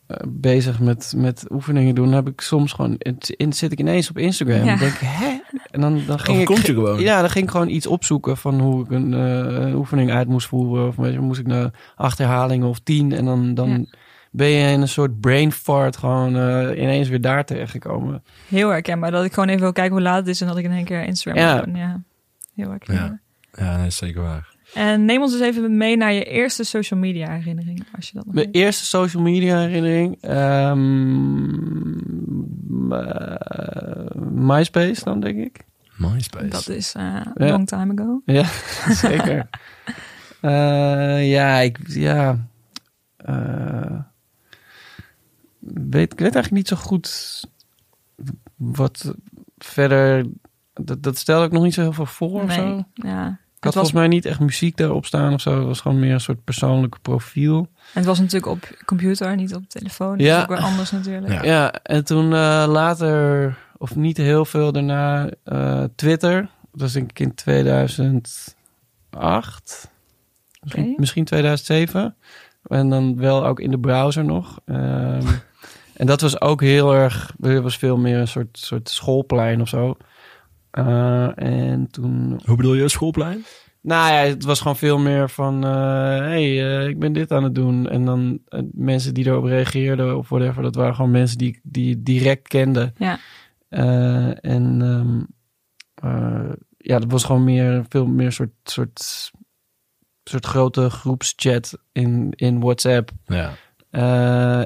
eh, 0.06 0.16
bezig 0.28 0.80
met, 0.80 1.12
met 1.16 1.44
oefeningen 1.50 1.94
doen, 1.94 2.12
heb 2.12 2.28
ik 2.28 2.40
soms 2.40 2.72
gewoon 2.72 2.96
in, 3.36 3.52
zit 3.52 3.72
ik 3.72 3.78
ineens 3.78 4.10
op 4.10 4.18
Instagram. 4.18 4.64
Ja. 4.64 4.72
En 4.72 4.78
denk 4.78 4.94
hè? 4.98 5.33
En 5.70 5.80
dan, 5.80 6.02
dan 6.06 6.18
ging 6.18 6.38
ik 6.38 6.46
komt 6.46 6.66
je 6.66 6.74
gewoon. 6.74 7.00
Ja, 7.00 7.20
dan 7.20 7.30
ging 7.30 7.44
ik 7.44 7.50
gewoon 7.50 7.68
iets 7.68 7.86
opzoeken 7.86 8.36
van 8.36 8.60
hoe 8.60 8.84
ik 8.84 8.90
een, 8.90 9.12
uh, 9.12 9.76
oefening 9.76 10.10
uit 10.10 10.28
moest 10.28 10.46
voeren. 10.46 10.86
Of 10.86 10.96
weet 10.96 11.12
je, 11.12 11.20
moest 11.20 11.40
ik 11.40 11.46
naar 11.46 11.70
acht 11.96 12.18
herhalingen 12.18 12.68
of 12.68 12.78
tien. 12.78 13.12
En 13.12 13.24
dan, 13.24 13.54
dan 13.54 13.68
ja. 13.68 13.98
ben 14.30 14.48
je 14.48 14.72
in 14.72 14.80
een 14.80 14.88
soort 14.88 15.20
brain 15.20 15.52
fart 15.52 15.96
gewoon 15.96 16.36
uh, 16.36 16.82
ineens 16.82 17.08
weer 17.08 17.20
daar 17.20 17.44
terechtgekomen. 17.44 18.22
Heel 18.48 18.68
herkenbaar. 18.68 19.10
Dat 19.10 19.24
ik 19.24 19.32
gewoon 19.32 19.48
even 19.48 19.60
wil 19.60 19.72
kijken 19.72 19.92
hoe 19.92 20.02
laat 20.02 20.16
het 20.16 20.28
is 20.28 20.40
en 20.40 20.46
dat 20.46 20.56
ik 20.56 20.64
in 20.64 20.72
één 20.72 20.84
keer 20.84 21.04
Instagram 21.04 21.42
ja. 21.42 21.60
doen. 21.60 21.76
Ja, 21.76 22.02
heel 22.54 22.70
herkenbaar. 22.70 23.20
Ja, 23.52 23.64
ja 23.64 23.76
dat 23.76 23.86
is 23.86 23.96
zeker 23.96 24.22
waar. 24.22 24.53
En 24.74 25.04
neem 25.04 25.22
ons 25.22 25.32
eens 25.32 25.42
even 25.42 25.76
mee 25.76 25.96
naar 25.96 26.12
je 26.12 26.24
eerste 26.24 26.64
social 26.64 27.00
media 27.00 27.30
herinnering, 27.30 27.86
als 27.96 28.06
je 28.06 28.14
dat 28.14 28.24
nog 28.24 28.34
Mijn 28.34 28.46
weet. 28.46 28.54
eerste 28.54 28.84
social 28.84 29.22
media 29.22 29.58
herinnering? 29.58 30.30
Um, 30.30 32.02
uh, 32.90 33.36
MySpace 34.30 35.04
dan, 35.04 35.20
denk 35.20 35.36
ik. 35.36 35.64
MySpace? 35.96 36.48
Dat 36.48 36.68
is 36.68 36.94
uh, 36.96 37.02
a 37.16 37.32
long 37.34 37.66
time 37.66 37.92
ago. 37.92 38.22
Ja, 38.24 38.44
zeker. 39.08 39.48
uh, 40.42 41.30
ja, 41.30 41.58
ik... 41.58 41.78
Ja... 41.86 42.46
weet, 45.58 46.12
ik 46.12 46.18
weet 46.18 46.34
eigenlijk 46.34 46.50
niet 46.50 46.68
zo 46.68 46.76
goed 46.76 47.40
wat 48.56 49.14
verder... 49.58 50.26
Dat, 50.72 51.02
dat 51.02 51.18
stel 51.18 51.44
ik 51.44 51.52
nog 51.52 51.62
niet 51.62 51.74
zo 51.74 51.80
heel 51.80 51.92
veel 51.92 52.06
voor 52.06 52.44
nee, 52.44 52.44
of 52.44 52.52
zo. 52.52 52.84
Ja. 52.94 53.42
Ik 53.64 53.74
had 53.74 53.82
volgens 53.82 54.02
mij 54.02 54.08
niet 54.08 54.24
echt 54.24 54.40
muziek 54.40 54.76
daarop 54.76 55.06
staan 55.06 55.34
of 55.34 55.40
zo. 55.40 55.58
Het 55.58 55.66
was 55.66 55.80
gewoon 55.80 55.98
meer 55.98 56.12
een 56.12 56.20
soort 56.20 56.44
persoonlijk 56.44 56.96
profiel. 57.02 57.58
En 57.58 57.68
het 57.92 58.04
was 58.04 58.18
natuurlijk 58.18 58.52
op 58.52 58.68
computer, 58.84 59.36
niet 59.36 59.54
op 59.54 59.68
telefoon. 59.68 60.18
Ja. 60.18 60.24
Dat 60.24 60.36
is 60.36 60.42
ook 60.42 60.48
weer 60.48 60.70
anders 60.70 60.90
natuurlijk. 60.90 61.32
Ja, 61.32 61.44
ja 61.44 61.72
en 61.72 62.04
toen 62.04 62.24
uh, 62.24 62.64
later, 62.68 63.56
of 63.76 63.96
niet 63.96 64.16
heel 64.16 64.44
veel 64.44 64.72
daarna, 64.72 65.30
uh, 65.44 65.84
Twitter. 65.94 66.40
Dat 66.40 66.80
was 66.80 66.92
denk 66.92 67.10
ik 67.10 67.18
in 67.18 67.34
2008. 67.34 69.90
Misschien, 70.60 70.84
okay. 70.84 70.94
misschien 70.96 71.24
2007. 71.24 72.16
En 72.66 72.88
dan 72.88 73.16
wel 73.16 73.46
ook 73.46 73.60
in 73.60 73.70
de 73.70 73.78
browser 73.78 74.24
nog. 74.24 74.60
Um, 74.64 74.76
en 76.00 76.06
dat 76.06 76.20
was 76.20 76.40
ook 76.40 76.60
heel 76.60 76.94
erg, 76.94 77.34
er 77.40 77.62
was 77.62 77.76
veel 77.76 77.96
meer 77.96 78.18
een 78.18 78.28
soort, 78.28 78.58
soort 78.58 78.88
schoolplein 78.88 79.60
of 79.60 79.68
zo. 79.68 79.96
Uh, 80.78 81.38
en 81.38 81.88
toen... 81.90 82.40
Hoe 82.44 82.56
bedoel 82.56 82.74
je, 82.74 82.88
schoolplein? 82.88 83.44
Nou 83.80 84.12
ja, 84.12 84.18
het 84.18 84.44
was 84.44 84.60
gewoon 84.60 84.76
veel 84.76 84.98
meer 84.98 85.30
van... 85.30 85.64
Uh, 85.64 86.18
hey, 86.18 86.50
uh, 86.50 86.88
ik 86.88 86.98
ben 86.98 87.12
dit 87.12 87.32
aan 87.32 87.44
het 87.44 87.54
doen. 87.54 87.88
En 87.88 88.04
dan 88.04 88.38
mensen 88.72 89.14
die 89.14 89.26
erop 89.26 89.44
reageerden 89.44 90.16
of 90.18 90.28
whatever... 90.28 90.62
dat 90.62 90.74
waren 90.74 90.94
gewoon 90.94 91.10
mensen 91.10 91.38
die 91.38 91.60
die 91.62 92.02
direct 92.02 92.48
kende. 92.48 92.92
Ja. 92.96 93.18
en 94.40 94.80
um, 94.80 95.26
ja, 96.76 96.98
dat 96.98 97.10
was 97.10 97.24
gewoon 97.24 97.44
meer, 97.44 97.84
veel 97.88 98.06
meer 98.06 98.32
soort, 98.32 98.50
soort, 98.64 99.30
soort 100.24 100.46
grote 100.46 100.90
groepschat 100.90 101.78
in, 101.92 102.32
in 102.36 102.60
WhatsApp. 102.60 103.10
Ja. 103.24 103.52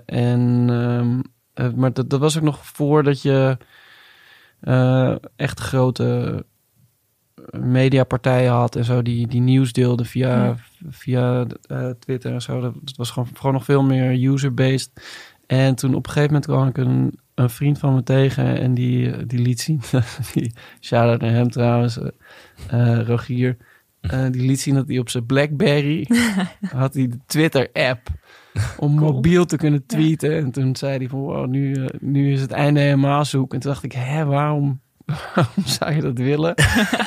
en... 0.04 0.69
Um, 0.69 1.22
maar 1.76 1.93
dat, 1.93 2.11
dat 2.11 2.20
was 2.20 2.37
ook 2.37 2.43
nog 2.43 2.66
voordat 2.66 3.22
je... 3.22 3.56
Uh, 4.62 5.14
echt 5.37 5.60
grote 5.60 6.44
mediapartijen 7.50 8.52
had 8.52 8.76
en 8.76 8.85
zo 8.85 9.02
die, 9.02 9.26
die 9.26 9.40
nieuws 9.40 9.73
deelden 9.73 10.06
via, 10.06 10.44
ja. 10.44 10.56
via 10.88 11.47
uh, 11.73 11.90
Twitter 11.99 12.32
en 12.32 12.42
zo. 12.42 12.61
Dat, 12.61 12.75
dat, 12.82 12.97
was 12.97 13.11
gewoon, 13.11 13.28
gewoon 13.35 13.52
nog 13.52 13.64
veel 13.64 13.82
meer 13.82 14.30
user-based. 14.32 14.90
En 15.47 15.75
toen 15.75 15.94
op 15.94 16.06
een 16.06 16.12
gegeven 16.12 16.35
moment 16.35 16.47
kwam 16.47 16.68
ik 16.68 16.76
een, 16.76 17.18
een 17.35 17.50
vriend 17.50 17.78
van 17.78 17.94
me 17.94 18.02
tegen 18.02 18.61
en 18.61 18.75
die, 18.75 19.26
die 19.26 19.38
liet 19.38 19.61
zien, 19.61 19.80
die, 20.35 20.52
shout-out 20.80 21.21
naar 21.21 21.30
hem 21.30 21.50
trouwens, 21.50 21.99
uh, 22.73 23.00
Rogier, 23.00 23.56
die 24.30 24.47
liet 24.47 24.61
zien 24.61 24.75
dat 24.75 24.88
hij 24.88 24.99
op 24.99 25.09
zijn 25.09 25.26
Blackberry 25.26 26.06
had 26.73 26.94
hij 26.94 27.09
de 27.09 27.18
Twitter-app 27.26 28.09
om 28.78 28.96
cool. 28.96 29.12
mobiel 29.12 29.44
te 29.44 29.56
kunnen 29.56 29.86
tweeten. 29.86 30.30
Ja. 30.30 30.36
En 30.36 30.50
toen 30.50 30.76
zei 30.76 30.96
hij 30.96 31.08
van, 31.08 31.18
wow, 31.18 31.46
nu, 31.46 31.74
uh, 31.74 31.86
nu 32.00 32.32
is 32.32 32.40
het 32.40 32.50
einde 32.50 32.80
helemaal 32.80 33.24
zoek. 33.24 33.54
En 33.54 33.60
toen 33.60 33.70
dacht 33.70 33.84
ik, 33.84 33.92
hè, 33.92 34.24
waarom, 34.24 34.80
waarom 35.34 35.64
zou 35.64 35.94
je 35.94 36.00
dat 36.00 36.18
willen? 36.18 36.54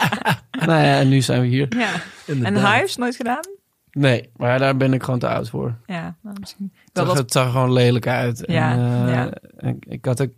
nou 0.65 0.83
ja, 0.83 0.99
en 0.99 1.09
nu 1.09 1.21
zijn 1.21 1.41
we 1.41 1.47
hier. 1.47 1.67
Ja. 1.77 1.89
En 2.25 2.55
Hives 2.55 2.95
nooit 2.95 3.15
gedaan? 3.15 3.43
Nee, 3.91 4.29
maar 4.35 4.59
daar 4.59 4.77
ben 4.77 4.93
ik 4.93 5.03
gewoon 5.03 5.19
te 5.19 5.27
oud 5.27 5.49
voor. 5.49 5.75
Ja, 5.85 6.15
nou, 6.21 6.35
misschien. 6.39 6.71
Het 6.93 7.07
zag, 7.07 7.17
het 7.17 7.31
zag 7.31 7.45
er 7.45 7.51
gewoon 7.51 7.73
lelijk 7.73 8.07
uit. 8.07 8.43
Ja, 8.45 8.71
en, 8.71 8.79
uh, 8.79 9.13
ja. 9.13 9.31
Ik, 9.69 9.85
ik 9.87 10.05
had 10.05 10.21
ook... 10.21 10.31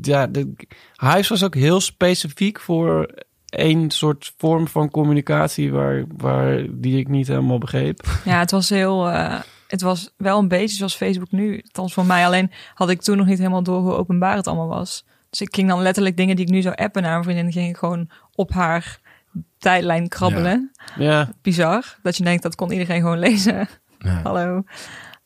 Ja, 0.00 0.26
de, 0.26 0.52
Hives 0.96 1.28
was 1.28 1.44
ook 1.44 1.54
heel 1.54 1.80
specifiek 1.80 2.60
voor 2.60 3.14
één 3.46 3.90
soort 3.90 4.34
vorm 4.36 4.68
van 4.68 4.90
communicatie 4.90 5.72
waar, 5.72 6.04
waar, 6.16 6.66
die 6.70 6.98
ik 6.98 7.08
niet 7.08 7.28
helemaal 7.28 7.58
begreep. 7.58 8.06
Ja, 8.24 8.38
het 8.38 8.50
was 8.50 8.68
heel... 8.68 9.08
Uh 9.08 9.40
het 9.66 9.82
was 9.82 10.14
wel 10.16 10.38
een 10.38 10.48
beetje 10.48 10.76
zoals 10.76 10.96
Facebook 10.96 11.30
nu. 11.30 11.60
Althans 11.64 11.92
voor 11.92 12.06
mij. 12.06 12.26
Alleen 12.26 12.50
had 12.74 12.90
ik 12.90 13.02
toen 13.02 13.16
nog 13.16 13.26
niet 13.26 13.38
helemaal 13.38 13.62
door 13.62 13.80
hoe 13.80 13.94
openbaar 13.94 14.36
het 14.36 14.46
allemaal 14.46 14.68
was. 14.68 15.04
Dus 15.30 15.40
ik 15.40 15.54
ging 15.54 15.68
dan 15.68 15.82
letterlijk 15.82 16.16
dingen 16.16 16.36
die 16.36 16.44
ik 16.44 16.50
nu 16.50 16.62
zou 16.62 16.74
appen 16.74 17.02
naar 17.02 17.10
mijn 17.10 17.24
vriendin... 17.24 17.52
ging 17.52 17.68
ik 17.68 17.76
gewoon 17.76 18.10
op 18.34 18.52
haar 18.52 18.98
tijdlijn 19.58 20.08
krabbelen. 20.08 20.72
Ja. 20.96 21.10
ja. 21.10 21.32
Bizar. 21.42 21.98
Dat 22.02 22.16
je 22.16 22.24
denkt, 22.24 22.42
dat 22.42 22.54
kon 22.54 22.70
iedereen 22.72 23.00
gewoon 23.00 23.18
lezen. 23.18 23.68
Ja. 23.98 24.20
Hallo. 24.22 24.62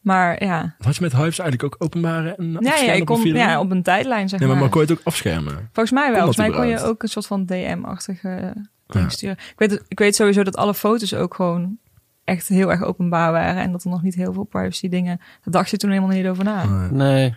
Maar 0.01 0.45
ja. 0.45 0.75
Had 0.79 0.97
je 0.97 1.03
met 1.03 1.13
Hives 1.13 1.39
eigenlijk 1.39 1.65
ook 1.65 1.77
openbare 1.79 2.35
en 2.35 2.57
ja, 2.61 2.77
ja, 2.77 2.93
ik 2.93 3.05
kon, 3.05 3.25
ja, 3.25 3.61
op 3.61 3.71
een 3.71 3.83
tijdlijn 3.83 4.29
zeg 4.29 4.41
maar. 4.41 4.49
maar. 4.49 4.59
maar 4.59 4.69
kon 4.69 4.81
je 4.81 4.87
het 4.87 4.99
ook 4.99 5.05
afschermen? 5.07 5.69
Volgens 5.73 5.91
mij 5.91 6.11
wel. 6.11 6.17
Volgens 6.17 6.37
mij 6.37 6.51
kon 6.51 6.67
je 6.67 6.83
ook 6.83 7.03
een 7.03 7.09
soort 7.09 7.27
van 7.27 7.47
DM-achtige 7.47 8.53
ding 8.87 9.05
ja. 9.05 9.09
sturen. 9.09 9.37
Ik 9.37 9.55
weet, 9.57 9.85
ik 9.89 9.99
weet 9.99 10.17
sowieso 10.17 10.43
dat 10.43 10.57
alle 10.57 10.75
foto's 10.75 11.15
ook 11.15 11.35
gewoon 11.35 11.79
echt 12.31 12.49
heel 12.49 12.71
erg 12.71 12.83
openbaar 12.83 13.33
waren. 13.33 13.63
En 13.63 13.73
dat 13.73 13.85
er 13.85 13.91
nog 13.91 14.03
niet 14.03 14.15
heel 14.15 14.33
veel 14.33 14.45
privacy 14.45 14.89
dingen. 14.89 15.17
Daar 15.17 15.53
dacht 15.53 15.71
je 15.71 15.77
toen 15.77 15.91
helemaal 15.91 16.17
niet 16.17 16.27
over 16.27 16.45
na. 16.45 16.65
Nee. 16.91 17.35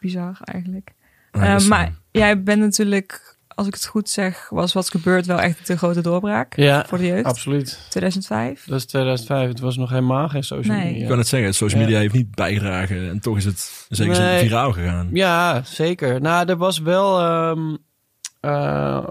Bizar 0.00 0.38
eigenlijk. 0.44 0.92
Nee, 1.32 1.48
uh, 1.48 1.54
is 1.54 1.68
maar 1.68 1.92
jij 2.10 2.42
bent 2.42 2.60
natuurlijk, 2.60 3.36
als 3.48 3.66
ik 3.66 3.74
het 3.74 3.86
goed 3.86 4.08
zeg, 4.08 4.48
was 4.48 4.72
wat 4.72 4.90
gebeurd 4.90 5.26
wel 5.26 5.40
echt 5.40 5.66
de 5.66 5.76
grote 5.76 6.00
doorbraak 6.00 6.56
Ja, 6.56 6.84
voor 6.86 6.98
de 6.98 7.06
jeugd. 7.06 7.24
absoluut. 7.24 7.86
2005. 7.88 8.64
Dat 8.64 8.78
is 8.78 8.86
2005. 8.86 9.48
Het 9.48 9.60
was 9.60 9.76
nog 9.76 9.88
helemaal 9.90 10.28
geen 10.28 10.42
social 10.44 10.76
Nee. 10.76 10.84
media. 10.86 11.02
Ik 11.02 11.08
kan 11.08 11.18
het 11.18 11.28
zeggen, 11.28 11.54
social 11.54 11.80
media 11.80 11.94
Ja. 11.96 12.02
heeft 12.02 12.14
niet 12.14 12.34
bijgedragen. 12.34 13.08
En 13.08 13.20
toch 13.20 13.36
is 13.36 13.44
het 13.44 13.86
zeker 13.88 14.18
Nee. 14.18 14.38
zo 14.38 14.44
viraal 14.44 14.72
gegaan. 14.72 15.08
Ja, 15.12 15.62
zeker. 15.64 16.20
Nou, 16.20 16.48
er 16.48 16.56
was 16.56 16.78
wel... 16.78 17.20
ehm, 17.20 17.76
eh, 18.40 19.06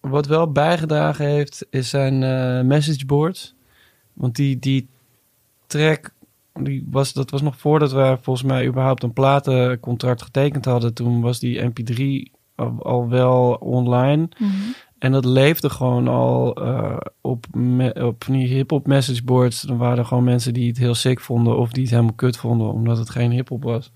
wat 0.00 0.26
wel 0.26 0.52
bijgedragen 0.52 1.26
heeft, 1.26 1.66
is 1.70 1.88
zijn 1.88 2.22
eh 2.22 2.60
messageboards. 2.66 3.54
Want 4.12 4.36
die, 4.36 4.58
die 4.58 4.88
track, 5.66 6.12
die 6.60 6.86
was, 6.90 7.12
dat 7.12 7.30
was 7.30 7.42
nog 7.42 7.56
voordat 7.56 7.92
we 7.92 8.18
volgens 8.20 8.46
mij 8.46 8.66
überhaupt 8.66 9.02
een 9.02 9.12
platencontract 9.12 10.22
getekend 10.22 10.64
hadden. 10.64 10.94
Toen 10.94 11.20
was 11.20 11.38
die 11.38 11.70
MP3 11.70 12.30
al, 12.54 12.82
al 12.82 13.08
wel 13.08 13.54
online. 13.60 14.28
Mhm. 14.38 14.50
En 14.98 15.12
dat 15.12 15.24
leefde 15.24 15.70
gewoon 15.70 16.08
al 16.08 16.54
eh, 16.54 16.96
op, 17.20 17.46
me, 17.54 17.94
op 18.06 18.24
die 18.26 18.46
hip-hop 18.46 18.86
messageboards. 18.86 19.62
Dan 19.62 19.76
waren 19.76 19.98
er 19.98 20.04
gewoon 20.04 20.24
mensen 20.24 20.54
die 20.54 20.68
het 20.68 20.78
heel 20.78 20.94
sick 20.94 21.20
vonden 21.20 21.56
of 21.56 21.72
die 21.72 21.82
het 21.82 21.90
helemaal 21.90 22.12
kut 22.12 22.36
vonden, 22.36 22.72
omdat 22.72 22.98
het 22.98 23.10
geen 23.10 23.30
hip-hop 23.30 23.62
was. 23.62 23.92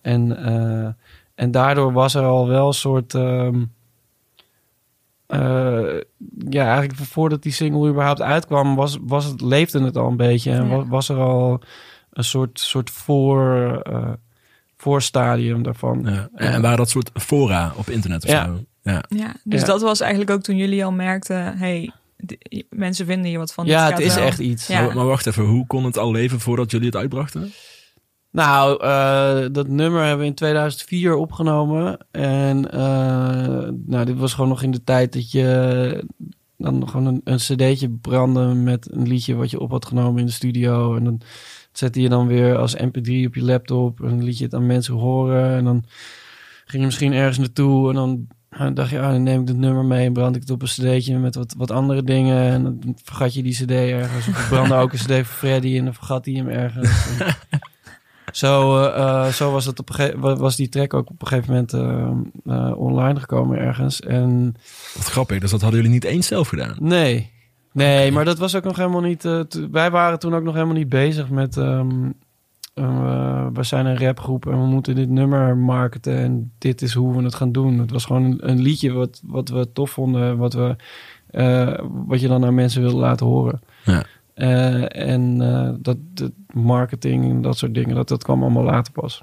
En, 0.00 0.44
eh, 0.44 0.88
en 1.34 1.50
daardoor 1.50 1.92
was 1.92 2.14
er 2.14 2.24
al 2.24 2.48
wel 2.48 2.66
een 2.66 2.72
soort. 2.72 3.14
ehm, 3.14 3.54
eh, 3.54 3.62
ja, 6.48 6.64
eigenlijk 6.66 6.94
voordat 7.00 7.42
die 7.42 7.52
single 7.52 7.88
überhaupt 7.88 8.22
uitkwam, 8.22 8.74
was, 8.74 8.98
was 9.00 9.24
het, 9.24 9.40
leefde 9.40 9.82
het 9.84 9.96
al 9.96 10.08
een 10.08 10.16
beetje. 10.16 10.50
En 10.50 10.68
Ja. 10.68 10.76
was, 10.76 10.84
was 10.88 11.08
er 11.08 11.16
al 11.16 11.60
een 12.12 12.24
soort, 12.24 12.60
soort 12.60 12.90
voor, 12.90 13.56
eh, 13.82 14.12
voorstadium 14.76 15.62
daarvan. 15.62 16.02
Ja. 16.04 16.28
En, 16.34 16.52
en 16.52 16.62
waren 16.62 16.76
dat 16.78 16.90
soort 16.90 17.10
fora 17.14 17.72
op 17.76 17.88
internet 17.90 18.24
of 18.24 18.30
Ja. 18.30 18.44
zo? 18.44 18.58
Ja. 18.82 19.04
Ja, 19.08 19.34
dus 19.44 19.60
Ja. 19.60 19.66
dat 19.66 19.82
was 19.82 20.00
eigenlijk 20.00 20.30
ook 20.30 20.42
toen 20.42 20.56
jullie 20.56 20.84
al 20.84 20.92
merkten, 20.92 21.56
hey, 21.58 21.90
mensen 22.70 23.06
vinden 23.06 23.26
hier 23.26 23.38
wat 23.38 23.52
van. 23.52 23.66
ja, 23.66 23.90
het 23.90 23.98
is 23.98 24.14
wel. 24.14 24.24
echt 24.24 24.38
iets. 24.38 24.66
Ja. 24.66 24.82
Maar, 24.84 24.94
maar 24.94 25.06
wacht 25.06 25.26
even, 25.26 25.44
hoe 25.44 25.66
kon 25.66 25.84
het 25.84 25.98
al 25.98 26.10
leven 26.12 26.40
voordat 26.40 26.70
jullie 26.70 26.86
het 26.86 26.96
uitbrachten? 26.96 27.52
Nou, 28.36 28.82
eh, 28.82 29.46
dat 29.52 29.68
nummer 29.68 30.00
hebben 30.00 30.18
we 30.18 30.26
in 30.26 30.34
2004 30.34 31.14
opgenomen. 31.14 31.98
En 32.10 32.70
eh, 32.70 33.68
nou, 33.86 34.04
dit 34.04 34.16
was 34.16 34.34
gewoon 34.34 34.48
nog 34.48 34.62
in 34.62 34.70
de 34.70 34.84
tijd 34.84 35.12
dat 35.12 35.30
je 35.30 36.04
dan 36.56 36.88
gewoon 36.88 37.06
een, 37.06 37.20
een 37.24 37.36
cd'tje 37.36 37.90
brandde 37.90 38.54
met 38.54 38.92
een 38.92 39.08
liedje 39.08 39.34
wat 39.34 39.50
je 39.50 39.60
op 39.60 39.70
had 39.70 39.86
genomen 39.86 40.20
in 40.20 40.26
de 40.26 40.32
studio. 40.32 40.96
En 40.96 41.04
dan 41.04 41.20
zette 41.72 42.00
je 42.00 42.08
dan 42.08 42.26
weer 42.26 42.56
als 42.56 42.76
mp3 42.76 43.26
op 43.26 43.34
je 43.34 43.42
laptop 43.42 44.00
en 44.00 44.22
liet 44.22 44.38
je 44.38 44.44
het 44.44 44.54
aan 44.54 44.66
mensen 44.66 44.94
horen. 44.94 45.56
En 45.56 45.64
dan 45.64 45.84
ging 46.64 46.80
je 46.80 46.88
misschien 46.88 47.12
ergens 47.12 47.38
naartoe 47.38 47.88
en 47.88 47.94
dan 47.94 48.26
eh, 48.48 48.68
dacht 48.74 48.90
je, 48.90 49.00
ah, 49.00 49.10
dan 49.10 49.22
neem 49.22 49.40
ik 49.40 49.46
dit 49.46 49.56
nummer 49.56 49.84
mee 49.84 50.06
en 50.06 50.12
brand 50.12 50.36
ik 50.36 50.40
het 50.40 50.50
op 50.50 50.62
een 50.62 50.68
cd'tje 50.68 51.18
met 51.18 51.34
wat, 51.34 51.54
wat 51.56 51.70
andere 51.70 52.02
dingen. 52.02 52.50
En 52.52 52.62
dan 52.62 52.96
vergat 53.02 53.34
je 53.34 53.42
die 53.42 53.64
cd 53.64 53.70
ergens. 53.70 54.28
Of 54.28 54.48
brandde 54.48 54.74
ook 54.74 54.92
een 54.92 54.98
cd 54.98 55.12
voor 55.12 55.24
Freddy 55.24 55.78
en 55.78 55.84
dan 55.84 55.94
vergat 55.94 56.24
hij 56.24 56.34
hem 56.34 56.48
ergens. 56.48 56.90
Zo, 58.36 58.82
eh, 58.82 58.96
eh, 58.96 59.32
zo 59.32 59.50
was, 59.50 59.64
het 59.64 59.78
op 59.78 59.88
was 60.38 60.56
die 60.56 60.68
track 60.68 60.94
ook 60.94 61.10
op 61.10 61.22
een 61.22 61.26
gegeven 61.26 61.52
moment 61.52 61.72
eh, 62.46 62.78
online 62.78 63.20
gekomen 63.20 63.58
ergens. 63.58 64.00
En 64.00 64.54
Wat 64.94 65.04
grappig, 65.04 65.38
dus 65.40 65.50
dat 65.50 65.60
hadden 65.60 65.80
jullie 65.80 65.94
niet 65.94 66.04
eens 66.04 66.26
zelf 66.26 66.48
gedaan. 66.48 66.76
nee, 66.78 67.30
nee, 67.72 68.12
maar 68.12 68.24
dat 68.24 68.38
was 68.38 68.54
ook 68.54 68.64
nog 68.64 68.76
helemaal 68.76 69.00
niet. 69.00 69.22
wij 69.70 69.90
waren 69.90 70.18
toen 70.18 70.34
ook 70.34 70.42
nog 70.42 70.54
helemaal 70.54 70.74
niet 70.74 70.88
bezig 70.88 71.28
met. 71.28 71.56
ehm, 71.56 72.10
eh, 72.74 73.46
we 73.52 73.62
zijn 73.62 73.86
een 73.86 73.98
rapgroep 73.98 74.46
en 74.46 74.60
we 74.60 74.66
moeten 74.66 74.94
dit 74.94 75.08
nummer 75.08 75.56
marketen 75.56 76.16
en 76.16 76.52
dit 76.58 76.82
is 76.82 76.94
hoe 76.94 77.16
we 77.16 77.22
het 77.22 77.34
gaan 77.34 77.52
doen. 77.52 77.78
Het 77.78 77.90
was 77.90 78.04
gewoon 78.04 78.24
een, 78.24 78.50
een 78.50 78.60
liedje 78.60 78.92
wat, 78.92 79.20
wat 79.24 79.48
we 79.48 79.72
tof 79.72 79.90
vonden, 79.90 80.36
wat, 80.36 80.52
we, 80.52 80.76
wat 82.06 82.20
je 82.20 82.28
dan 82.28 82.44
aan 82.44 82.54
mensen 82.54 82.82
wilde 82.82 82.96
laten 82.96 83.26
horen. 83.26 83.60
Ja. 83.84 84.04
Eh, 84.36 84.96
en 84.96 85.40
eh, 85.40 85.74
dat, 85.78 85.96
dat 86.14 86.32
marketing 86.52 87.24
en 87.24 87.42
dat 87.42 87.56
soort 87.56 87.74
dingen, 87.74 87.94
dat, 87.94 88.08
dat 88.08 88.22
kwam 88.22 88.42
allemaal 88.42 88.62
later 88.62 88.92
pas. 88.92 89.22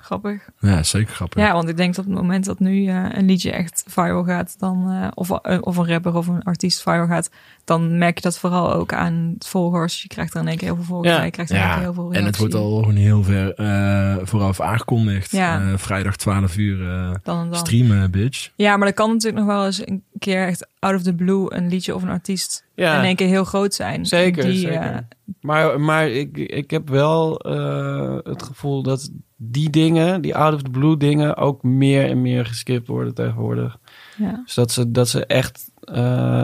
Grappig. 0.00 0.48
Ja, 0.60 0.82
zeker 0.82 1.14
grappig. 1.14 1.42
Ja, 1.42 1.52
want 1.52 1.68
ik 1.68 1.76
denk 1.76 1.94
dat 1.94 2.04
op 2.04 2.10
het 2.10 2.20
moment 2.20 2.44
dat 2.44 2.58
nu 2.58 2.86
eh, 2.86 3.04
een 3.12 3.24
liedje 3.26 3.50
echt 3.52 3.84
viral 3.86 4.24
gaat, 4.24 4.54
dan, 4.58 4.90
eh, 4.90 5.08
of, 5.14 5.30
eh, 5.30 5.58
of 5.60 5.76
een 5.76 5.86
rapper 5.88 6.14
of 6.16 6.26
een 6.26 6.42
artiest 6.42 6.82
viral 6.82 7.06
gaat, 7.06 7.30
dan 7.64 7.98
merk 7.98 8.16
je 8.16 8.22
dat 8.22 8.38
vooral 8.38 8.72
ook 8.74 8.92
aan 8.92 9.30
het 9.34 9.48
volgers. 9.48 10.02
Je 10.02 10.08
krijgt 10.08 10.34
er 10.34 10.40
in 10.40 10.48
één 10.48 10.56
keer 10.56 10.66
heel 10.68 10.76
veel 10.76 10.84
volgers 10.84 11.10
Ja. 11.10 11.16
bij, 11.16 11.24
je 11.26 11.30
krijgt 11.32 11.50
er 11.50 11.56
in 11.56 11.62
één 11.62 11.70
keer 11.72 11.80
Ja, 11.82 11.86
heel 11.92 11.94
veel 12.02 12.12
en 12.12 12.24
het 12.24 12.36
wordt 12.38 12.54
reactie. 12.54 12.72
al 12.74 12.78
gewoon 12.80 12.96
heel 12.96 13.22
ver 13.22 13.54
eh, 13.54 14.16
vooraf 14.26 14.60
aangekondigd. 14.60 15.30
Ja. 15.30 15.60
Eh, 15.60 15.76
vrijdag 15.78 16.16
12 16.16 16.56
uur 16.56 16.88
eh, 16.90 17.14
dan 17.22 17.40
en 17.40 17.48
dan. 17.50 17.58
streamen, 17.58 18.10
bitch. 18.10 18.50
Ja, 18.56 18.76
maar 18.76 18.86
dat 18.86 18.96
kan 18.96 19.10
natuurlijk 19.10 19.44
nog 19.46 19.54
wel 19.56 19.66
eens 19.66 19.86
een 19.86 20.02
keer 20.18 20.46
echt 20.46 20.66
out 20.78 20.94
of 20.94 21.02
the 21.02 21.14
blue 21.14 21.54
een 21.54 21.68
liedje 21.68 21.94
of 21.94 22.02
een 22.02 22.08
artiest 22.08 22.64
Ja, 22.74 22.98
in 22.98 23.04
één 23.04 23.16
keer 23.16 23.26
heel 23.28 23.44
groot 23.44 23.74
zijn. 23.74 24.06
Zeker, 24.06 24.44
Die, 24.44 24.58
zeker. 24.58 25.06
Maar, 25.40 25.80
maar 25.80 26.08
ik, 26.08 26.36
ik 26.36 26.70
heb 26.70 26.88
wel 26.88 27.38
eh, 27.40 28.18
het 28.22 28.42
gevoel 28.42 28.82
dat 28.82 29.10
die 29.40 29.70
dingen, 29.70 30.20
die 30.20 30.36
out 30.36 30.54
of 30.54 30.62
the 30.62 30.70
blue 30.70 30.96
dingen, 30.96 31.36
ook 31.36 31.62
meer 31.62 32.08
en 32.10 32.22
meer 32.22 32.46
geskipt 32.46 32.88
worden 32.88 33.14
tegenwoordig. 33.14 33.78
ja. 34.16 34.40
Dus 34.44 34.54
dat 34.54 34.72
ze, 34.72 34.90
dat 34.90 35.08
ze 35.08 35.26
echt 35.26 35.70
eh, 35.80 36.42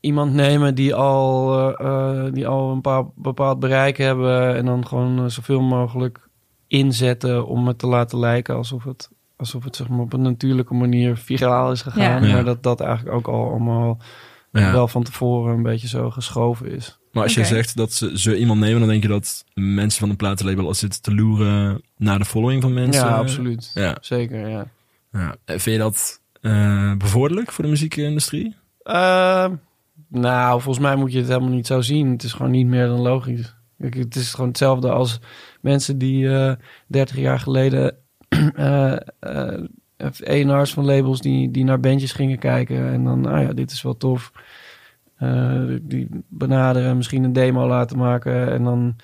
iemand 0.00 0.32
nemen 0.32 0.74
die 0.74 0.94
al, 0.94 1.58
eh, 1.78 2.26
eh, 2.26 2.32
die 2.32 2.46
al 2.46 2.70
een 2.72 2.80
paar, 2.80 3.04
bepaald 3.14 3.60
bereik 3.60 3.96
hebben 3.96 4.54
en 4.56 4.64
dan 4.64 4.86
gewoon 4.86 5.30
zoveel 5.30 5.60
mogelijk 5.60 6.28
inzetten 6.66 7.46
om 7.46 7.66
het 7.66 7.78
te 7.78 7.86
laten 7.86 8.18
lijken 8.18 8.54
alsof 8.56 8.84
het, 8.84 9.10
alsof 9.36 9.64
het 9.64 9.76
zeg 9.76 9.88
maar, 9.88 10.00
op 10.00 10.12
een 10.12 10.22
natuurlijke 10.22 10.74
manier 10.74 11.16
viraal 11.16 11.72
is 11.72 11.82
gegaan. 11.82 12.26
Ja. 12.26 12.32
Maar 12.34 12.44
dat 12.44 12.62
dat 12.62 12.80
eigenlijk 12.80 13.16
ook 13.16 13.28
al 13.28 13.50
allemaal 13.50 13.98
Ja. 14.52 14.72
wel 14.72 14.88
van 14.88 15.02
tevoren 15.02 15.54
een 15.54 15.62
beetje 15.62 15.88
zo 15.88 16.10
geschoven 16.10 16.70
is. 16.70 16.98
Maar 17.12 17.22
als 17.22 17.34
je 17.34 17.44
zegt 17.44 17.76
dat 17.76 17.92
ze 17.92 18.18
zo 18.18 18.32
iemand 18.32 18.60
nemen, 18.60 18.80
dan 18.80 18.88
denk 18.88 19.02
je 19.02 19.08
dat 19.08 19.44
mensen 19.54 20.00
van 20.00 20.08
de 20.08 20.16
platenlabel 20.16 20.66
al 20.66 20.74
zitten 20.74 21.02
te 21.02 21.14
loeren 21.14 21.82
naar 21.96 22.18
de 22.18 22.24
following 22.24 22.62
van 22.62 22.72
mensen. 22.72 23.06
Ja, 23.06 23.16
absoluut. 23.16 23.70
Ja. 23.74 23.96
Zeker, 24.00 24.48
ja. 24.48 24.66
ja. 25.12 25.36
En 25.44 25.60
Vind 25.60 25.76
je 25.76 25.82
dat 25.82 26.20
eh, 26.40 26.96
bevorderlijk 26.96 27.52
voor 27.52 27.64
de 27.64 27.70
muziekindustrie? 27.70 28.56
Ehm, 28.82 29.54
nou, 30.08 30.60
volgens 30.60 30.84
mij 30.84 30.96
moet 30.96 31.12
je 31.12 31.18
het 31.18 31.28
helemaal 31.28 31.50
niet 31.50 31.66
zo 31.66 31.80
zien. 31.80 32.10
Het 32.10 32.22
is 32.22 32.32
gewoon 32.32 32.50
niet 32.50 32.66
meer 32.66 32.86
dan 32.86 33.00
logisch. 33.00 33.54
Kijk, 33.78 33.94
het 33.94 34.16
is 34.16 34.30
gewoon 34.34 34.48
hetzelfde 34.48 34.90
als 34.90 35.20
mensen 35.60 35.98
die 35.98 36.28
eh 36.28 36.52
30 36.86 37.16
jaar 37.16 37.40
geleden 37.40 37.96
eh 38.54 38.96
eh 39.20 39.62
ENR's 40.20 40.72
van 40.72 40.84
labels 40.84 41.20
die, 41.20 41.50
die 41.50 41.64
naar 41.64 41.80
bandjes 41.80 42.12
gingen 42.12 42.38
kijken 42.38 42.92
en 42.92 43.04
dan, 43.04 43.20
nou 43.20 43.40
ja, 43.40 43.52
dit 43.52 43.70
is 43.70 43.82
wel 43.82 43.96
tof. 43.96 44.32
Eh, 45.20 45.62
die 45.82 46.08
benaderen, 46.28 46.96
misschien 46.96 47.24
een 47.24 47.32
demo 47.32 47.66
laten 47.66 47.98
maken 47.98 48.52
en 48.52 48.64
dan 48.64 48.96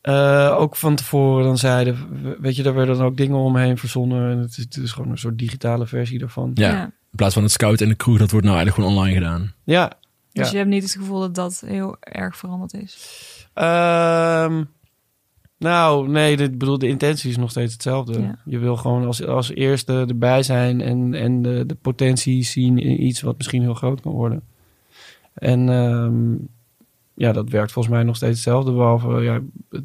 eh, 0.00 0.56
ook 0.58 0.76
van 0.76 0.94
tevoren 0.94 1.44
dan 1.44 1.58
zeiden, 1.58 1.96
weet 2.40 2.56
je, 2.56 2.62
daar 2.62 2.74
werden 2.74 2.96
dan 2.96 3.06
ook 3.06 3.16
dingen 3.16 3.36
omheen 3.36 3.78
verzonnen 3.78 4.30
en 4.30 4.38
het 4.38 4.50
is, 4.50 4.56
het 4.64 4.76
is 4.76 4.92
gewoon 4.92 5.10
een 5.10 5.18
soort 5.18 5.38
digitale 5.38 5.86
versie 5.86 6.18
daarvan. 6.18 6.50
Ja. 6.54 6.70
Ja. 6.70 6.84
In 6.84 7.16
plaats 7.16 7.34
van 7.34 7.42
het 7.42 7.52
scout 7.52 7.80
en 7.80 7.88
de 7.88 7.96
crew, 7.96 8.18
dat 8.18 8.30
wordt 8.30 8.46
nou 8.46 8.58
eigenlijk 8.58 8.86
gewoon 8.86 8.98
online 9.04 9.14
gedaan. 9.24 9.52
Ja, 9.64 9.92
Dus 10.32 10.44
Ja. 10.46 10.50
je 10.50 10.56
hebt 10.56 10.68
niet 10.68 10.82
het 10.82 10.92
gevoel 10.92 11.20
dat 11.20 11.34
dat 11.34 11.62
heel 11.66 11.96
erg 12.00 12.36
veranderd 12.36 12.74
is. 12.74 12.98
Ehm, 13.54 14.64
nou, 15.58 16.08
nee, 16.08 16.36
de, 16.36 16.42
ik 16.44 16.58
bedoel, 16.58 16.78
de 16.78 16.88
intentie 16.88 17.30
is 17.30 17.36
nog 17.36 17.50
steeds 17.50 17.72
hetzelfde. 17.72 18.20
Ja. 18.20 18.38
Je 18.44 18.58
wil 18.58 18.76
gewoon 18.76 19.04
als, 19.06 19.26
als 19.26 19.50
eerste 19.50 20.04
erbij 20.08 20.42
zijn 20.42 20.80
en, 20.80 21.14
en 21.14 21.42
de, 21.42 21.64
de 21.66 21.74
potentie 21.74 22.42
zien 22.44 22.78
in 22.78 23.02
iets 23.04 23.20
wat 23.20 23.36
misschien 23.36 23.62
heel 23.62 23.74
groot 23.74 24.00
kan 24.00 24.12
worden. 24.12 24.42
En 25.34 25.68
ehm, 25.68 26.34
ja, 27.14 27.32
dat 27.32 27.50
werkt 27.50 27.72
volgens 27.72 27.94
mij 27.94 28.04
nog 28.04 28.16
steeds 28.16 28.34
hetzelfde. 28.34 28.72
Behalve, 28.72 29.22
ja, 29.22 29.40
de, 29.68 29.84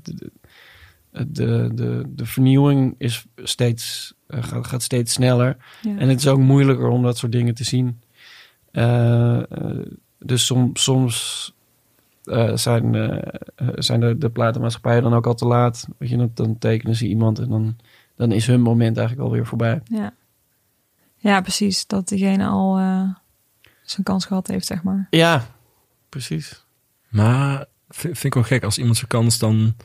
de, 1.28 1.72
de, 1.74 2.04
de 2.08 2.26
vernieuwing 2.26 2.96
is 2.98 3.26
steeds, 3.36 4.14
eh, 4.28 4.44
gaat, 4.44 4.68
gaat 4.68 4.84
steeds 4.84 5.14
sneller. 5.14 5.58
Ja. 5.82 5.98
En 5.98 6.10
het 6.10 6.20
is 6.20 6.28
ook 6.28 6.40
moeilijker 6.40 6.88
om 6.88 7.04
dat 7.04 7.18
soort 7.18 7.32
dingen 7.32 7.54
te 7.54 7.64
zien. 7.64 8.02
Eh, 8.72 9.52
eh, 9.52 9.86
dus 10.20 10.46
som, 10.46 10.70
soms 10.74 11.48
zijn, 12.54 12.94
zijn 13.76 14.00
de, 14.00 14.18
de 14.18 14.30
platenmaatschappijen 14.30 15.04
dan 15.04 15.14
ook 15.14 15.28
al 15.28 15.36
te 15.36 15.46
laat. 15.46 15.88
Weet 15.98 16.10
je, 16.10 16.18
dan, 16.18 16.32
dan 16.34 16.58
tekenen 16.58 16.96
ze 16.96 17.08
iemand 17.08 17.40
en 17.40 17.50
dan, 17.50 17.76
dan 18.16 18.32
is 18.32 18.48
hun 18.48 18.62
moment 18.62 18.98
eigenlijk 18.98 19.28
alweer 19.28 19.46
voorbij. 19.46 19.82
Ja. 19.84 20.14
ja, 21.18 21.42
precies. 21.42 21.88
Dat 21.88 22.08
diegene 22.08 22.46
al 22.46 22.78
zijn 23.90 24.04
kans 24.04 24.26
gehad 24.26 24.48
heeft, 24.48 24.66
zeg 24.66 24.84
maar. 24.84 25.08
Ja, 25.10 25.46
precies. 26.10 26.66
Maar 27.10 27.66
vind 27.90 28.24
ik 28.24 28.34
wel 28.34 28.44
gek 28.44 28.64
als 28.64 28.78
iemand 28.78 28.96
zijn 28.96 29.08
kans 29.08 29.40
dan... 29.40 29.76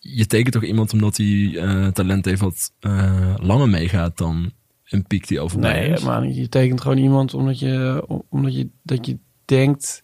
Je 0.00 0.26
tekent 0.26 0.52
toch 0.52 0.64
iemand 0.64 0.92
omdat 0.92 1.16
hij 1.16 1.52
eh, 1.56 1.86
talent 1.86 2.24
heeft 2.24 2.40
wat 2.40 2.72
eh, 2.80 3.34
langer 3.36 3.68
meegaat 3.68 4.16
dan 4.16 4.52
een 4.84 5.06
piek 5.06 5.26
die 5.28 5.40
al 5.40 5.48
voorbij 5.48 5.80
Nee, 5.80 5.90
is? 5.90 6.02
maar 6.02 6.26
je 6.26 6.48
tekent 6.48 6.80
gewoon 6.80 6.98
iemand 6.98 7.34
omdat 7.34 7.58
je, 7.58 8.04
omdat 8.28 8.54
je, 8.54 8.68
dat 8.82 9.06
je 9.06 9.18
denkt 9.44 10.02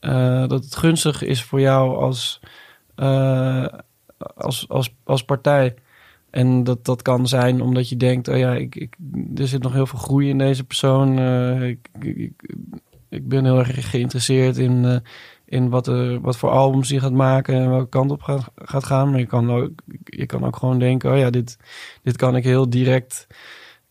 eh, 0.00 0.48
dat 0.48 0.64
het 0.64 0.76
gunstig 0.76 1.22
is 1.22 1.42
voor 1.42 1.60
jou 1.60 1.96
als, 1.96 2.40
eh, 2.94 3.66
als, 4.18 4.68
als, 4.68 4.94
als 5.04 5.24
partij. 5.24 5.74
En 6.36 6.64
dat, 6.64 6.84
dat 6.84 7.02
kan 7.02 7.28
zijn 7.28 7.62
omdat 7.62 7.88
je 7.88 7.96
denkt, 7.96 8.28
oh 8.28 8.36
ja, 8.36 8.54
ik, 8.54 8.74
ik, 8.74 8.96
er 9.34 9.48
zit 9.48 9.62
nog 9.62 9.72
heel 9.72 9.86
veel 9.86 9.98
groei 9.98 10.28
in 10.28 10.38
deze 10.38 10.64
persoon. 10.64 11.18
Eh, 11.18 11.68
ik, 11.68 11.88
ik, 12.00 12.32
ik, 13.08 13.28
ben 13.28 13.44
heel 13.44 13.58
erg 13.58 13.90
geïnteresseerd 13.90 14.56
in, 14.56 14.84
eh, 14.84 14.96
in 15.44 15.68
wat, 15.68 15.86
er, 15.86 16.20
wat 16.20 16.36
voor 16.36 16.50
albums 16.50 16.88
je 16.88 17.00
gaat 17.00 17.12
maken 17.12 17.54
en 17.54 17.70
welke 17.70 17.88
kant 17.88 18.10
op 18.10 18.22
gaat, 18.22 18.50
gaat 18.54 18.84
gaan. 18.84 19.10
Maar 19.10 19.18
je 19.18 19.26
kan, 19.26 19.50
ook, 19.50 19.70
je 20.04 20.26
kan 20.26 20.44
ook 20.44 20.56
gewoon 20.56 20.78
denken, 20.78 21.12
oh 21.12 21.18
ja, 21.18 21.30
dit, 21.30 21.58
dit 22.02 22.16
kan 22.16 22.36
ik 22.36 22.44
heel 22.44 22.70
direct 22.70 23.26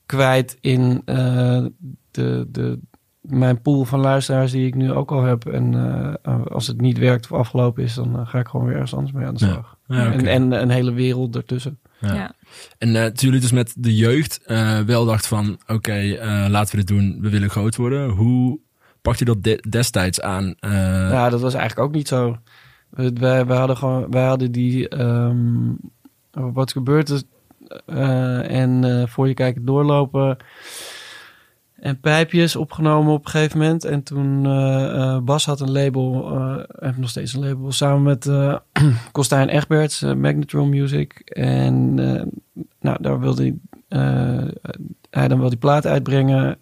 kwijt 0.06 0.58
in 0.62 1.02
uh, 1.06 1.66
de, 2.12 2.48
de, 2.50 2.80
mijn 3.22 3.62
pool 3.62 3.84
van 3.84 4.00
luisteraars 4.00 4.52
die 4.52 4.68
ik 4.68 4.76
nu 4.76 4.92
ook 4.92 5.12
al 5.12 5.24
heb. 5.24 5.46
En 5.46 5.74
uh, 5.74 6.46
als 6.46 6.68
het 6.68 6.82
niet 6.82 6.98
werkt 6.98 7.32
of 7.32 7.38
afgelopen 7.38 7.84
is, 7.84 7.94
dan 7.94 8.28
ga 8.28 8.40
ik 8.40 8.48
gewoon 8.48 8.66
weer 8.66 8.76
ergens 8.76 8.96
anders 8.96 9.14
mee 9.14 9.26
aan 9.26 9.34
de 9.34 9.46
slag. 9.46 9.78
Ja. 9.88 9.96
Ja, 9.96 10.08
okay. 10.08 10.18
en, 10.18 10.28
en 10.28 10.62
een 10.62 10.70
hele 10.70 10.94
wereld 10.94 11.36
ertussen. 11.36 11.80
Ja. 12.06 12.14
ja. 12.14 12.34
En 12.78 12.90
uh, 12.90 13.04
toen 13.04 13.14
jullie 13.16 13.40
dus 13.40 13.52
met 13.52 13.74
de 13.78 13.96
jeugd 13.96 14.42
uh, 14.48 14.80
wel 14.80 15.06
dacht 15.06 15.28
van... 15.28 15.54
oké, 15.62 15.74
okay, 15.74 16.12
uh, 16.12 16.50
laten 16.50 16.72
we 16.72 16.86
dit 16.86 16.88
doen, 16.88 17.18
we 17.22 17.30
willen 17.30 17.50
groot 17.50 17.76
worden. 17.76 18.10
Hoe 18.10 18.60
pakt 19.02 19.20
je 19.20 19.26
dat 19.26 19.44
de 19.44 19.64
destijds 19.70 20.22
aan? 20.22 20.56
Ja, 20.60 21.30
dat 21.30 21.42
was 21.42 21.54
eigenlijk 21.54 21.88
ook 21.88 21.96
niet 21.96 22.08
zo. 22.08 22.38
Wij, 22.90 23.46
wij 23.46 23.58
hadden 23.58 23.78
gewoon, 23.78 24.12
wij 24.12 24.26
hadden 24.26 24.52
die... 24.52 25.02
Um, 25.02 25.78
wat 26.32 26.72
gebeurt 26.72 27.10
er? 27.10 27.22
en 28.48 29.06
voor 29.10 29.28
je 29.28 29.34
kijken 29.34 29.66
doorlopen 29.66 30.38
en 31.86 32.00
pijpjes 32.00 32.56
opgenomen 32.56 33.14
op 33.14 33.26
een 33.26 33.32
gegeven 33.32 33.58
moment. 33.58 33.86
En 33.86 34.04
toen 34.04 34.46
uh, 34.46 35.20
Bas 35.20 35.46
had 35.46 35.60
een 35.60 35.72
label, 35.72 36.32
uh, 36.38 36.64
heeft 36.80 36.98
nog 36.98 37.10
steeds 37.10 37.34
een 37.34 37.46
label, 37.46 37.72
samen 37.72 38.04
met 38.04 38.26
uh, 38.30 38.56
Kostijn 39.12 39.50
Egberts, 39.50 40.02
Magnetron 40.02 40.70
Music. 40.70 41.20
En 41.20 41.94
nou, 42.80 42.98
daar 43.02 43.20
wilde 43.20 43.44
hij, 43.44 44.54
hij 45.10 45.28
dan 45.28 45.40
wel 45.40 45.50
die 45.50 45.58
plaat 45.58 45.86
uitbrengen. 45.86 46.58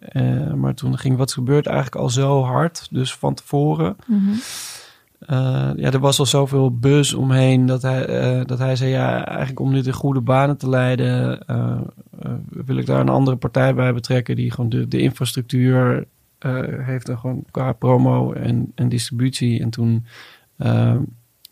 maar 0.56 0.74
toen 0.74 0.98
ging 0.98 1.16
Wat 1.16 1.32
Gebeurt 1.32 1.66
eigenlijk 1.66 1.96
al 1.96 2.10
zo 2.10 2.42
hard, 2.42 2.88
dus 2.90 3.14
van 3.14 3.34
tevoren. 3.34 3.96
-hmm. 4.06 4.34
Uh, 5.30 5.70
ja, 5.76 5.90
er 5.90 5.98
was 5.98 6.18
al 6.18 6.26
zoveel 6.26 6.78
buzz 6.78 7.12
omheen 7.12 7.66
dat 7.66 7.82
hij, 7.82 8.38
uh, 8.38 8.44
dat 8.44 8.58
hij 8.58 8.76
zei: 8.76 8.90
Ja, 8.90 9.26
eigenlijk 9.26 9.60
om 9.60 9.72
dit 9.72 9.86
in 9.86 9.92
goede 9.92 10.20
banen 10.20 10.56
te 10.56 10.68
leiden, 10.68 11.40
uh, 11.50 11.80
wil 12.48 12.76
ik 12.76 12.86
daar 12.86 13.00
een 13.00 13.08
andere 13.08 13.36
partij 13.36 13.74
bij 13.74 13.94
betrekken 13.94 14.36
die 14.36 14.50
gewoon 14.50 14.70
de, 14.70 14.88
de 14.88 14.98
infrastructuur 14.98 16.06
heeft 16.84 17.08
en 17.08 17.18
gewoon 17.18 17.44
qua 17.50 17.72
promo 17.72 18.32
en, 18.32 18.72
en 18.74 18.88
distributie. 18.88 19.60
En 19.60 19.70
toen 19.70 20.06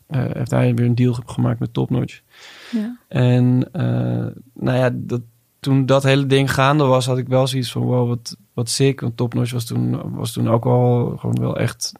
heeft 0.07 0.51
hij 0.51 0.75
weer 0.75 0.85
een 0.85 0.95
deal 0.95 1.13
gemaakt 1.25 1.59
met 1.59 1.73
Topnotch. 1.73 2.21
Ja. 2.71 2.97
En 3.07 3.57
nou 4.53 4.77
ja, 4.77 4.89
dat, 4.93 5.21
toen 5.63 5.85
dat 5.85 6.03
hele 6.03 6.25
ding 6.25 6.53
gaande 6.53 6.83
was, 6.83 7.05
had 7.05 7.17
ik 7.17 7.27
wel 7.27 7.47
zoiets 7.47 7.71
van: 7.71 7.81
Wow, 7.81 8.07
wat, 8.07 8.37
wat 8.53 8.69
sick. 8.69 8.99
Want 8.99 9.17
Topnotch 9.17 9.51
was 9.51 9.65
toen, 9.65 10.15
was 10.15 10.31
toen 10.31 10.49
ook 10.49 10.65
al 10.65 11.13
gewoon 11.17 11.39
wel 11.39 11.57
echt. 11.57 11.91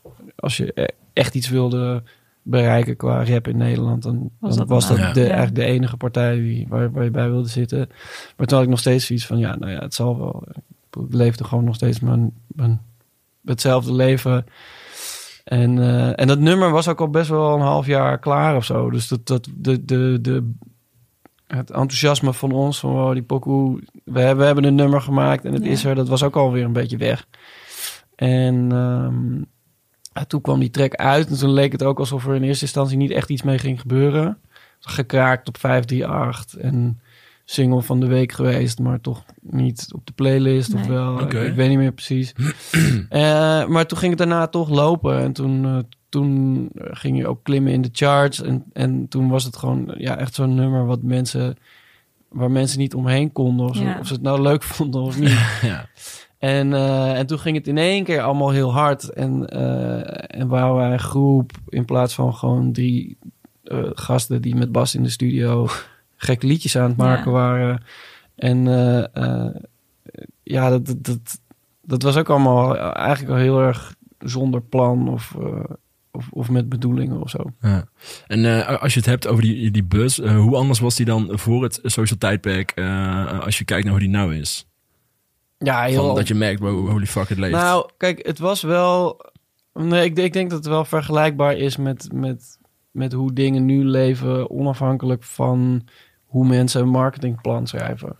Als 0.43 0.57
je 0.57 0.93
echt 1.13 1.35
iets 1.35 1.49
wilde 1.49 2.03
bereiken 2.41 2.95
qua 2.95 3.25
rap 3.25 3.47
in 3.47 3.57
Nederland, 3.57 4.03
dan 4.03 4.29
was 4.39 4.49
dan 4.49 4.57
dat, 4.57 4.67
was 4.67 4.87
dat 4.87 5.13
de, 5.13 5.21
eigenlijk 5.21 5.55
de 5.55 5.63
enige 5.63 5.97
partij 5.97 6.35
die, 6.35 6.65
waar, 6.69 6.91
waar 6.91 7.03
je 7.03 7.11
bij 7.11 7.29
wilde 7.29 7.49
zitten. 7.49 7.89
Maar 8.37 8.47
toen 8.47 8.57
had 8.57 8.65
ik 8.65 8.69
nog 8.69 8.79
steeds 8.79 9.05
zoiets 9.05 9.25
van, 9.25 9.37
ja, 9.37 9.55
nou 9.55 9.71
ja, 9.71 9.79
het 9.79 9.93
zal 9.93 10.17
wel. 10.17 10.43
Ik 10.91 11.13
leefde 11.13 11.43
gewoon 11.43 11.63
nog 11.63 11.75
steeds 11.75 11.99
mijn, 11.99 12.33
mijn 12.47 12.81
hetzelfde 13.45 13.93
leven. 13.93 14.45
En, 15.43 15.77
uh, 15.77 16.19
en 16.19 16.27
dat 16.27 16.39
nummer 16.39 16.71
was 16.71 16.87
ook 16.87 16.99
al 16.99 17.09
best 17.09 17.29
wel 17.29 17.53
een 17.53 17.61
half 17.61 17.85
jaar 17.85 18.19
klaar 18.19 18.55
of 18.55 18.65
zo. 18.65 18.89
Dus 18.89 19.07
dat, 19.07 19.27
dat 19.27 19.49
de, 19.57 19.85
de, 19.85 20.17
de, 20.21 20.51
het 21.47 21.69
enthousiasme 21.71 22.33
van 22.33 22.51
ons, 22.51 22.79
van 22.79 22.91
wow, 22.91 23.13
die 23.13 23.23
pokoe, 23.23 23.79
we 24.03 24.19
hebben, 24.19 24.37
we 24.37 24.45
hebben 24.45 24.63
een 24.63 24.75
nummer 24.75 25.01
gemaakt 25.01 25.45
en 25.45 25.53
het 25.53 25.63
Ja. 25.63 25.69
is 25.69 25.83
er, 25.83 25.95
dat 25.95 26.07
was 26.07 26.23
ook 26.23 26.35
alweer 26.35 26.65
een 26.65 26.73
beetje 26.73 26.97
weg. 26.97 27.27
En 28.15 28.71
ehm, 28.71 29.41
toen 30.27 30.41
kwam 30.41 30.59
die 30.59 30.69
track 30.69 30.95
uit 30.95 31.27
en 31.29 31.37
toen 31.37 31.53
leek 31.53 31.71
het 31.71 31.83
ook 31.83 31.99
alsof 31.99 32.27
er 32.27 32.35
in 32.35 32.43
eerste 32.43 32.63
instantie 32.65 32.97
niet 32.97 33.11
echt 33.11 33.29
iets 33.29 33.43
mee 33.43 33.57
ging 33.57 33.79
gebeuren. 33.81 34.37
Gekraakt 34.79 35.47
op 35.47 35.57
538 35.57 36.55
en 36.71 36.99
single 37.45 37.81
van 37.81 37.99
de 37.99 38.05
week 38.07 38.31
geweest, 38.31 38.79
maar 38.79 39.01
toch 39.01 39.23
niet 39.41 39.87
op 39.95 40.05
de 40.05 40.11
playlist 40.13 40.73
of 40.73 40.85
wel. 40.87 41.21
Ik 41.21 41.55
weet 41.55 41.69
niet 41.69 41.77
meer 41.77 41.91
precies. 41.91 42.33
Eh, 43.09 43.65
maar 43.67 43.85
toen 43.85 43.97
ging 43.97 44.09
het 44.09 44.19
daarna 44.19 44.47
toch 44.47 44.69
lopen 44.69 45.19
en 45.19 45.33
toen, 45.33 45.65
eh, 45.65 45.77
toen 46.09 46.69
ging 46.75 47.17
je 47.17 47.27
ook 47.27 47.43
klimmen 47.43 47.71
in 47.71 47.81
de 47.81 47.89
charts 47.91 48.41
en, 48.41 48.63
en 48.73 49.07
toen 49.07 49.29
was 49.29 49.43
het 49.43 49.57
gewoon 49.57 49.93
ja, 49.97 50.17
echt 50.17 50.33
zo'n 50.33 50.55
nummer 50.55 50.85
wat 50.85 51.01
mensen 51.01 51.57
waar 52.29 52.51
mensen 52.51 52.79
niet 52.79 52.93
omheen 52.93 53.31
konden 53.31 53.69
of, 53.69 53.79
Ja. 53.79 53.97
of 53.99 54.07
ze 54.07 54.13
het 54.13 54.21
nou 54.21 54.41
leuk 54.41 54.63
vonden 54.63 55.01
of 55.01 55.19
niet. 55.19 55.37
ja. 55.61 55.85
En, 56.43 56.73
eh, 56.73 57.17
en 57.17 57.25
toen 57.25 57.39
ging 57.39 57.57
het 57.57 57.67
in 57.67 57.77
één 57.77 58.03
keer 58.03 58.21
allemaal 58.21 58.49
heel 58.49 58.73
hard. 58.73 59.09
En, 59.09 59.49
eh 59.49 60.39
en 60.39 60.47
waren 60.47 60.75
wij 60.75 60.91
een 60.91 60.99
groep 60.99 61.51
in 61.69 61.85
plaats 61.85 62.13
van 62.13 62.35
gewoon 62.35 62.71
drie 62.71 63.17
eh, 63.63 63.89
gasten 63.93 64.41
die 64.41 64.55
met 64.55 64.71
Bas 64.71 64.95
in 64.95 65.03
de 65.03 65.09
studio 65.09 65.67
gekke 66.15 66.47
liedjes 66.47 66.77
aan 66.77 66.87
het 66.87 66.97
maken 66.97 67.31
Ja. 67.31 67.37
waren. 67.37 67.83
En 68.35 68.65
ja, 70.43 70.69
dat, 70.69 70.85
dat, 70.85 71.03
dat, 71.03 71.39
dat 71.81 72.01
was 72.01 72.17
ook 72.17 72.29
allemaal 72.29 72.77
eigenlijk 72.77 73.33
al 73.33 73.39
heel 73.39 73.61
erg 73.61 73.95
zonder 74.19 74.61
plan 74.61 75.09
of, 75.09 75.35
eh, 75.39 75.63
of, 76.11 76.29
of 76.31 76.49
met 76.49 76.69
bedoelingen 76.69 77.21
of 77.21 77.29
zo. 77.29 77.51
Ja. 77.61 77.85
En 78.27 78.45
eh, 78.45 78.81
als 78.81 78.93
je 78.93 78.99
het 78.99 79.09
hebt 79.09 79.27
over 79.27 79.43
die, 79.43 79.71
die 79.71 79.83
bus, 79.83 80.19
eh, 80.19 80.35
hoe 80.35 80.55
anders 80.55 80.79
was 80.79 80.95
die 80.95 81.05
dan 81.05 81.29
voor 81.31 81.63
het 81.63 81.79
social 81.83 82.17
tijdperk 82.17 82.71
eh, 82.71 83.39
als 83.39 83.57
je 83.57 83.65
kijkt 83.65 83.83
naar 83.83 83.93
hoe 83.93 84.01
die 84.03 84.11
nou 84.11 84.35
is? 84.35 84.67
Ja, 85.63 85.89
Van 85.89 86.15
dat 86.15 86.27
je 86.27 86.33
merkt, 86.33 86.59
wow, 86.59 86.89
holy 86.89 87.05
fuck, 87.05 87.29
het 87.29 87.37
leeft. 87.37 87.53
Nou, 87.53 87.89
kijk, 87.97 88.25
het 88.25 88.39
was 88.39 88.61
wel. 88.61 89.21
Nee, 89.73 90.05
ik, 90.05 90.17
ik 90.17 90.33
denk 90.33 90.49
dat 90.49 90.59
het 90.59 90.67
wel 90.67 90.85
vergelijkbaar 90.85 91.57
is 91.57 91.77
met, 91.77 92.07
met, 92.13 92.57
met 92.91 93.13
hoe 93.13 93.33
dingen 93.33 93.65
nu 93.65 93.85
leven, 93.85 94.49
onafhankelijk 94.49 95.23
van 95.23 95.87
hoe 96.25 96.47
mensen 96.47 96.81
een 96.81 96.89
marketingplan 96.89 97.67
schrijven. 97.67 98.15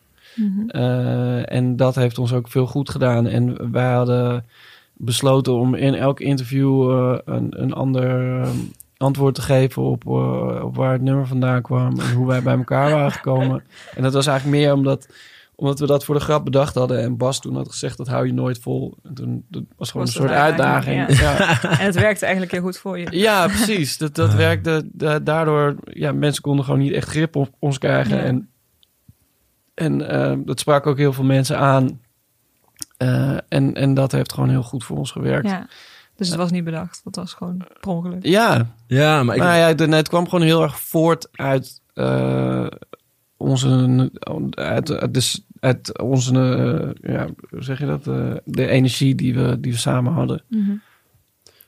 Eh, 0.68 1.52
en 1.52 1.76
dat 1.76 1.96
heeft 1.96 2.18
ons 2.18 2.34
ook 2.34 2.48
veel 2.48 2.68
goed 2.68 2.90
gedaan. 2.90 3.28
En 3.28 3.72
wij 3.72 3.94
hadden 3.94 4.46
besloten 4.94 5.54
om 5.54 5.76
in 5.76 5.94
elk 5.94 6.20
interview 6.20 6.92
eh, 6.92 7.18
een, 7.26 7.62
een 7.62 7.74
ander 7.74 8.42
eh, 8.42 8.50
antwoord 8.98 9.36
te 9.36 9.42
geven 9.42 9.82
op, 9.82 10.06
eh, 10.06 10.64
op 10.64 10.76
waar 10.76 10.92
het 10.92 11.02
nummer 11.02 11.28
vandaan 11.28 11.62
kwam 11.62 12.00
en 12.00 12.14
hoe 12.14 12.28
wij 12.28 12.42
bij 12.42 12.58
elkaar 12.58 12.92
waren 12.92 13.12
gekomen. 13.12 13.64
En 13.96 14.04
dat 14.04 14.14
was 14.14 14.28
eigenlijk 14.28 14.58
meer 14.58 14.74
omdat, 14.74 15.08
omdat 15.56 15.80
we 15.80 15.86
dat 15.86 16.06
voor 16.06 16.16
de 16.16 16.22
grap 16.22 16.44
bedacht 16.46 16.76
hadden. 16.76 17.00
En 17.02 17.18
Bas 17.18 17.42
toen 17.42 17.56
had 17.56 17.70
gezegd, 17.70 17.98
dat 17.98 18.08
hou 18.08 18.26
je 18.28 18.34
nooit 18.34 18.60
vol. 18.60 18.98
En 19.04 19.14
toen 19.14 19.46
dat 19.50 19.64
was 19.78 19.92
gewoon 19.92 20.06
Was 20.06 20.16
een 20.16 20.22
soort 20.22 20.34
uitdaging, 20.34 21.00
uitdaging. 21.08 21.62
Ja. 21.62 21.70
En 21.80 21.86
het 21.86 21.96
werkte 21.96 22.24
eigenlijk 22.24 22.54
heel 22.54 22.62
goed 22.62 22.78
voor 22.78 23.00
je. 23.00 23.08
Ja, 23.12 23.48
precies. 23.48 23.98
Dat, 23.98 24.16
dat 24.16 24.32
Ja. 24.32 24.38
werkte. 24.38 24.90
da- 24.92 25.20
daardoor, 25.20 25.76
ja, 25.86 26.12
mensen 26.12 26.42
konden 26.42 26.66
gewoon 26.66 26.80
niet 26.80 26.92
echt 26.94 27.08
grip 27.10 27.36
op 27.36 27.50
ons 27.60 27.78
krijgen. 27.78 28.18
Ja. 28.18 28.24
En, 28.24 28.50
en 29.74 30.10
eh, 30.10 30.38
dat 30.46 30.60
sprak 30.60 30.88
ook 30.88 30.98
heel 30.98 31.14
veel 31.14 31.24
mensen 31.24 31.58
aan. 31.58 32.02
Eh, 32.98 33.38
en, 33.50 33.74
en 33.74 33.94
dat 33.94 34.12
heeft 34.12 34.34
gewoon 34.34 34.50
heel 34.50 34.64
goed 34.64 34.84
voor 34.84 34.98
ons 34.98 35.12
gewerkt. 35.12 35.48
Ja, 35.50 35.54
Ja. 35.54 35.68
Dus 36.16 36.28
het 36.28 36.38
was 36.38 36.52
niet 36.52 36.64
bedacht. 36.64 37.02
Dat 37.04 37.16
was 37.16 37.34
gewoon 37.34 37.58
per 37.58 37.90
ongeluk. 37.92 38.26
ja, 38.26 39.24
maar 39.24 39.36
ik, 39.36 39.42
nou 39.42 39.58
ja, 39.58 39.68
het, 39.68 39.80
het 39.80 40.08
kwam 40.10 40.30
gewoon 40.30 40.46
heel 40.46 40.62
erg 40.62 40.80
voort 40.80 41.28
uit 41.32 41.82
eh, 41.94 42.66
onze, 43.44 44.10
uit, 44.52 44.92
uit, 44.92 45.14
dus 45.14 45.46
uit 45.60 46.00
onze, 46.00 46.96
eh, 47.02 47.14
ja, 47.14 47.28
hoe 47.50 47.64
zeg 47.64 47.80
je 47.80 47.86
dat? 47.86 48.08
Eh, 48.08 48.34
de 48.46 48.68
energie 48.68 49.16
die 49.16 49.34
we, 49.34 49.60
die 49.60 49.72
we 49.72 49.78
samen 49.78 50.14
hadden. 50.14 50.44
Mhm. 50.50 50.72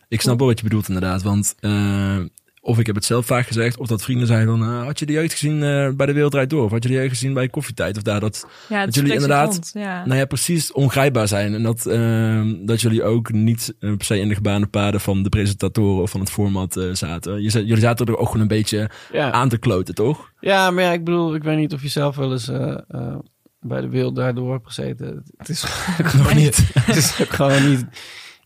ik 0.08 0.22
snap 0.22 0.38
wel 0.38 0.48
wat 0.48 0.58
je 0.58 0.64
bedoelt 0.64 0.88
inderdaad. 0.88 1.24
Want 1.24 1.56
eh, 1.60 2.20
of 2.68 2.80
ik 2.80 2.86
heb 2.86 2.96
het 2.96 3.06
zelf 3.06 3.26
vaak 3.26 3.48
gezegd, 3.48 3.78
of 3.78 3.88
dat 3.88 4.04
vrienden 4.04 4.28
zeiden 4.28 4.58
van... 4.58 4.68
eh, 4.70 4.84
had 4.86 5.00
je 5.00 5.06
de 5.06 5.14
jeugd 5.14 5.32
gezien 5.32 5.64
eh, 5.64 5.90
bij 5.96 6.06
de 6.06 6.14
Wereld 6.14 6.32
Draait 6.32 6.50
Door? 6.50 6.64
Of 6.64 6.72
had 6.72 6.84
je 6.84 6.90
de 6.90 6.96
jeugd 6.96 7.10
gezien 7.10 7.34
bij 7.34 7.48
Koffietijd? 7.50 7.98
Of 7.98 8.04
daar 8.04 8.20
dat, 8.20 8.46
Ja, 8.70 8.76
het 8.78 8.86
Dat 8.86 8.96
jullie 8.96 9.14
inderdaad- 9.14 9.52
rond, 9.52 9.72
Ja. 9.74 10.06
nou 10.06 10.20
ja, 10.20 10.26
precies 10.26 10.72
ongrijpbaar 10.72 11.28
zijn. 11.28 11.54
En 11.54 11.64
dat, 11.64 11.86
eh, 11.86 12.42
dat 12.66 12.82
jullie 12.82 13.04
ook 13.04 13.32
niet 13.32 13.74
eh, 13.80 13.96
per 13.96 14.06
se 14.06 14.20
in 14.20 14.28
de 14.28 14.36
gebaande 14.36 14.68
paden 14.68 15.02
van 15.02 15.24
de 15.24 15.30
presentatoren 15.30 16.02
of 16.02 16.12
van 16.12 16.20
het 16.20 16.30
format 16.32 16.78
eh, 16.78 16.90
zaten. 16.94 17.34
Je, 17.42 17.50
jullie 17.50 17.78
zaten 17.80 18.06
er 18.06 18.18
ook 18.18 18.26
gewoon 18.28 18.42
een 18.42 18.48
beetje 18.48 18.90
Ja. 19.12 19.32
aan 19.32 19.50
te 19.50 19.58
kloten, 19.58 19.96
toch? 19.96 20.32
Ja, 20.40 20.72
maar 20.72 20.84
ja, 20.84 20.92
ik 20.92 21.04
bedoel, 21.04 21.36
ik 21.36 21.44
weet 21.44 21.58
niet 21.58 21.74
of 21.74 21.82
je 21.82 21.88
zelf 21.88 22.16
wel 22.16 22.32
eens 22.32 22.48
eh, 22.48 22.78
eh, 22.88 23.16
bij 23.60 23.82
de 23.82 23.90
wereld 23.90 24.16
daardoor 24.16 24.52
hebt 24.52 24.66
gezeten. 24.68 25.24
Het 25.38 25.50
is 25.50 25.66
Nog 26.18 26.34
niet. 26.34 26.70
het 26.74 26.96
is 26.96 27.22
ook 27.22 27.30
gewoon 27.40 27.70
niet, 27.70 27.86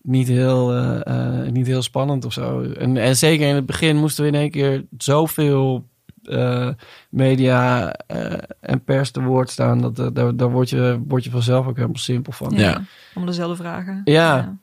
niet, 0.09 0.27
heel, 0.27 0.73
eh, 0.73 1.45
eh, 1.45 1.51
niet 1.51 1.67
heel 1.67 1.81
spannend 1.81 2.25
of 2.25 2.33
zo. 2.33 2.61
En, 2.61 2.97
en 2.97 3.15
zeker 3.15 3.47
in 3.47 3.55
het 3.55 3.65
begin 3.65 3.97
moesten 3.97 4.23
we 4.23 4.29
in 4.29 4.35
één 4.35 4.51
keer 4.51 4.85
zoveel 4.97 5.85
eh, 6.23 6.69
media 7.09 7.91
eh, 7.93 8.33
en 8.59 8.83
pers 8.83 9.11
te 9.11 9.21
woord 9.21 9.49
staan. 9.49 9.81
Dat, 9.81 10.15
daar, 10.15 10.35
daar 10.35 10.51
word, 10.51 10.69
je, 10.69 11.01
word 11.07 11.23
je 11.23 11.29
vanzelf 11.29 11.67
ook 11.67 11.75
helemaal 11.75 11.97
simpel 11.97 12.31
van. 12.31 12.51
Ja. 12.51 12.59
Ja. 12.59 12.81
Om 13.15 13.25
dezelfde 13.25 13.55
vragen. 13.55 14.01
Ja. 14.03 14.57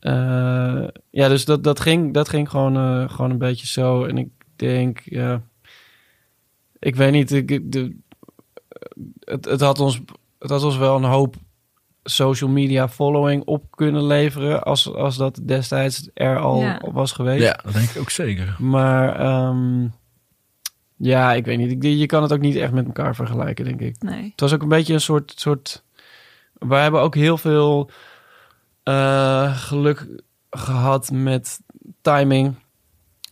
Eh, 0.00 0.84
ja, 1.10 1.28
dus 1.28 1.44
dat, 1.44 1.64
dat, 1.64 1.80
ging, 1.80 2.14
dat 2.14 2.28
ging 2.28 2.50
gewoon, 2.50 2.76
eh, 2.76 3.10
gewoon 3.10 3.30
een 3.30 3.38
beetje 3.38 3.66
zo. 3.66 4.04
En 4.04 4.18
ik 4.18 4.28
denk, 4.56 5.00
ja, 5.04 5.42
ik 6.78 6.96
weet 6.96 7.12
niet, 7.12 7.30
ik, 7.32 7.72
de, 7.72 7.96
het, 9.24 9.44
het, 9.44 9.60
had 9.60 9.80
ons, 9.80 10.00
het 10.38 10.50
had 10.50 10.62
ons 10.62 10.76
wel 10.76 10.96
een 10.96 11.04
hoop 11.04 11.36
social 12.02 12.50
media 12.50 12.88
following 12.88 13.44
op 13.44 13.64
kunnen 13.70 14.04
leveren 14.06 14.62
als, 14.62 14.94
als 14.94 15.16
dat 15.16 15.40
destijds 15.42 16.08
er 16.14 16.38
al 16.38 16.60
Ja. 16.60 16.80
was 16.92 17.12
geweest. 17.12 17.42
Ja, 17.42 17.60
dat 17.64 17.72
denk 17.72 17.88
ik 17.88 18.00
ook 18.00 18.10
zeker. 18.10 18.56
Maar 18.58 19.18
ehm, 19.20 19.86
ja, 20.96 21.32
ik 21.32 21.44
weet 21.44 21.58
niet. 21.58 21.98
Je 21.98 22.06
kan 22.06 22.22
het 22.22 22.32
ook 22.32 22.40
niet 22.40 22.56
echt 22.56 22.72
met 22.72 22.86
elkaar 22.86 23.14
vergelijken, 23.14 23.64
denk 23.64 23.80
ik. 23.80 24.02
Nee. 24.02 24.30
Het 24.30 24.40
was 24.40 24.52
ook 24.52 24.62
een 24.62 24.68
beetje 24.68 24.94
een 24.94 25.00
soort. 25.00 25.32
soort 25.36 25.84
we 26.58 26.74
hebben 26.74 27.00
ook 27.00 27.14
heel 27.14 27.38
veel 27.38 27.90
eh, 28.82 29.56
geluk 29.58 30.06
gehad 30.50 31.10
met 31.10 31.60
timing. 32.00 32.54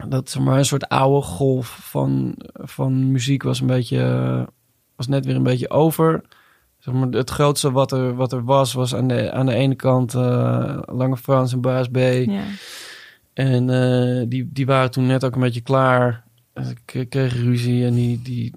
Dat 0.08 0.30
zeg 0.30 0.42
maar 0.42 0.58
een 0.58 0.64
soort 0.64 0.88
oude 0.88 1.26
golf 1.26 1.78
van, 1.90 2.34
van 2.52 3.10
muziek 3.12 3.42
was 3.42 3.60
een 3.60 3.66
beetje. 3.66 4.48
was 4.96 5.06
net 5.08 5.26
weer 5.26 5.36
een 5.36 5.42
beetje 5.42 5.70
over. 5.70 6.22
Zeg 6.88 6.96
maar, 6.96 7.08
het 7.08 7.30
grootste 7.30 7.72
wat 7.72 7.92
er, 7.92 8.14
wat 8.14 8.32
er 8.32 8.44
was, 8.44 8.72
was 8.72 8.94
aan 8.94 9.08
de, 9.08 9.32
aan 9.32 9.46
de 9.46 9.54
ene 9.54 9.74
kant 9.74 10.14
eh, 10.14 10.78
Lange 10.86 11.16
Frans 11.16 11.52
en 11.52 11.60
Baas 11.60 11.88
B. 11.88 11.96
Ja. 11.96 12.42
En 13.34 13.70
eh, 13.70 14.24
die, 14.28 14.48
die 14.52 14.66
waren 14.66 14.90
toen 14.90 15.06
net 15.06 15.24
ook 15.24 15.34
een 15.34 15.40
beetje 15.40 15.60
klaar. 15.60 16.24
Dus 16.54 16.70
Ik 16.84 17.08
kreeg 17.10 17.34
ruzie 17.34 17.86
en 17.86 17.94
die, 17.94 18.22
die 18.22 18.54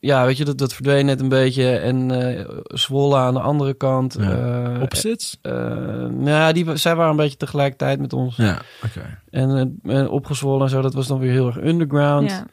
ja, 0.00 0.24
weet 0.26 0.36
je, 0.36 0.44
dat, 0.44 0.58
dat 0.58 0.74
verdween 0.74 1.06
net 1.06 1.20
een 1.20 1.28
beetje. 1.28 1.76
En 1.76 2.10
eh 2.10 2.48
Zwolle 2.64 3.16
aan 3.16 3.34
de 3.34 3.40
andere 3.40 3.74
kant. 3.74 4.16
Ja. 4.20 4.72
eh, 4.74 4.82
Opzits? 4.82 5.38
eh, 5.42 5.52
nou 5.52 6.28
ja, 6.28 6.52
die, 6.52 6.76
zij 6.76 6.94
waren 6.96 7.10
een 7.10 7.16
beetje 7.16 7.36
tegelijkertijd 7.36 8.00
met 8.00 8.12
ons. 8.12 8.36
Ja, 8.36 8.60
oké. 8.84 9.20
En, 9.30 9.78
en 9.82 10.08
opgezwollen 10.08 10.62
en 10.62 10.68
zo, 10.70 10.80
dat 10.80 10.94
was 10.94 11.06
dan 11.06 11.18
weer 11.18 11.30
heel 11.32 11.46
erg 11.46 11.60
underground. 11.62 12.30
Ja. 12.30 12.46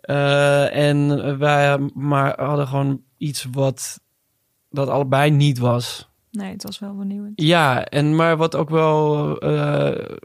Eh, 0.00 0.88
en 0.88 1.38
wij 1.38 1.78
maar 1.94 2.40
hadden 2.44 2.66
gewoon 2.66 3.00
iets 3.18 3.46
wat 3.52 4.00
dat 4.74 4.88
allebei 4.88 5.30
niet 5.30 5.58
was. 5.58 6.08
Nee, 6.30 6.50
het 6.52 6.62
was 6.62 6.78
wel 6.78 6.94
vernieuwend. 6.96 7.40
Ja, 7.40 7.84
en 7.84 8.16
maar 8.16 8.36
wat 8.36 8.56
ook 8.56 8.70
wel, 8.70 9.38
eh, 9.38 10.16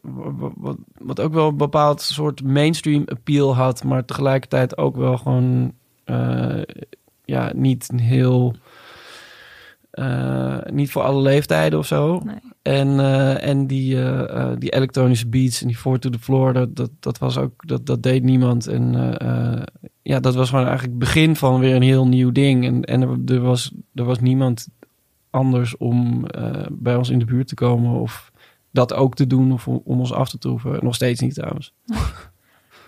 wat, 0.97 1.19
ook 1.19 1.33
wel 1.33 1.47
een 1.47 1.57
bepaald 1.57 2.01
soort 2.01 2.43
mainstream 2.43 3.03
appeal 3.05 3.55
had, 3.55 3.83
maar 3.83 4.05
tegelijkertijd 4.05 4.77
ook 4.77 4.95
wel 4.95 5.17
gewoon, 5.17 5.73
eh, 6.03 6.61
ja, 7.25 7.51
niet 7.55 7.89
heel, 7.95 8.55
eh, 9.91 10.57
niet 10.71 10.91
voor 10.91 11.01
alle 11.01 11.21
leeftijden 11.21 11.79
of 11.79 11.85
zo. 11.85 12.19
Nee. 12.19 12.39
En, 12.61 12.99
eh, 12.99 13.47
en 13.47 13.67
die, 13.67 13.95
eh, 13.95 14.51
eh, 14.51 14.57
die 14.57 14.69
elektronische 14.69 15.27
beats 15.27 15.61
en 15.61 15.67
die 15.67 15.77
four 15.77 15.99
to 15.99 16.09
the 16.09 16.19
floor, 16.19 16.53
dat, 16.73 16.89
dat, 16.99 17.17
was 17.17 17.37
ook, 17.37 17.67
dat, 17.67 17.85
dat 17.85 18.03
deed 18.03 18.23
niemand. 18.23 18.67
En 18.67 18.93
ja, 20.01 20.19
dat 20.19 20.35
was 20.35 20.49
gewoon 20.49 20.65
eigenlijk 20.65 20.99
het 20.99 21.09
begin 21.09 21.35
van 21.35 21.59
weer 21.59 21.75
een 21.75 21.81
heel 21.81 22.07
nieuw 22.07 22.31
ding. 22.31 22.65
En, 22.65 22.83
en 22.83 23.25
er, 23.27 23.41
was, 23.41 23.71
er 23.93 24.03
was 24.03 24.19
niemand 24.19 24.67
anders 25.29 25.77
om 25.77 26.25
bij 26.71 26.95
ons 26.95 27.09
in 27.09 27.19
de 27.19 27.25
buurt 27.25 27.47
te 27.47 27.55
komen 27.55 27.99
of 27.99 28.31
dat 28.71 28.93
ook 28.93 29.15
te 29.15 29.27
doen 29.27 29.51
of 29.51 29.67
om, 29.67 29.81
ons 29.83 30.13
af 30.13 30.29
te 30.29 30.37
troeven. 30.37 30.79
Nog 30.81 30.95
steeds 30.95 31.19
niet 31.19 31.33
trouwens. 31.33 31.73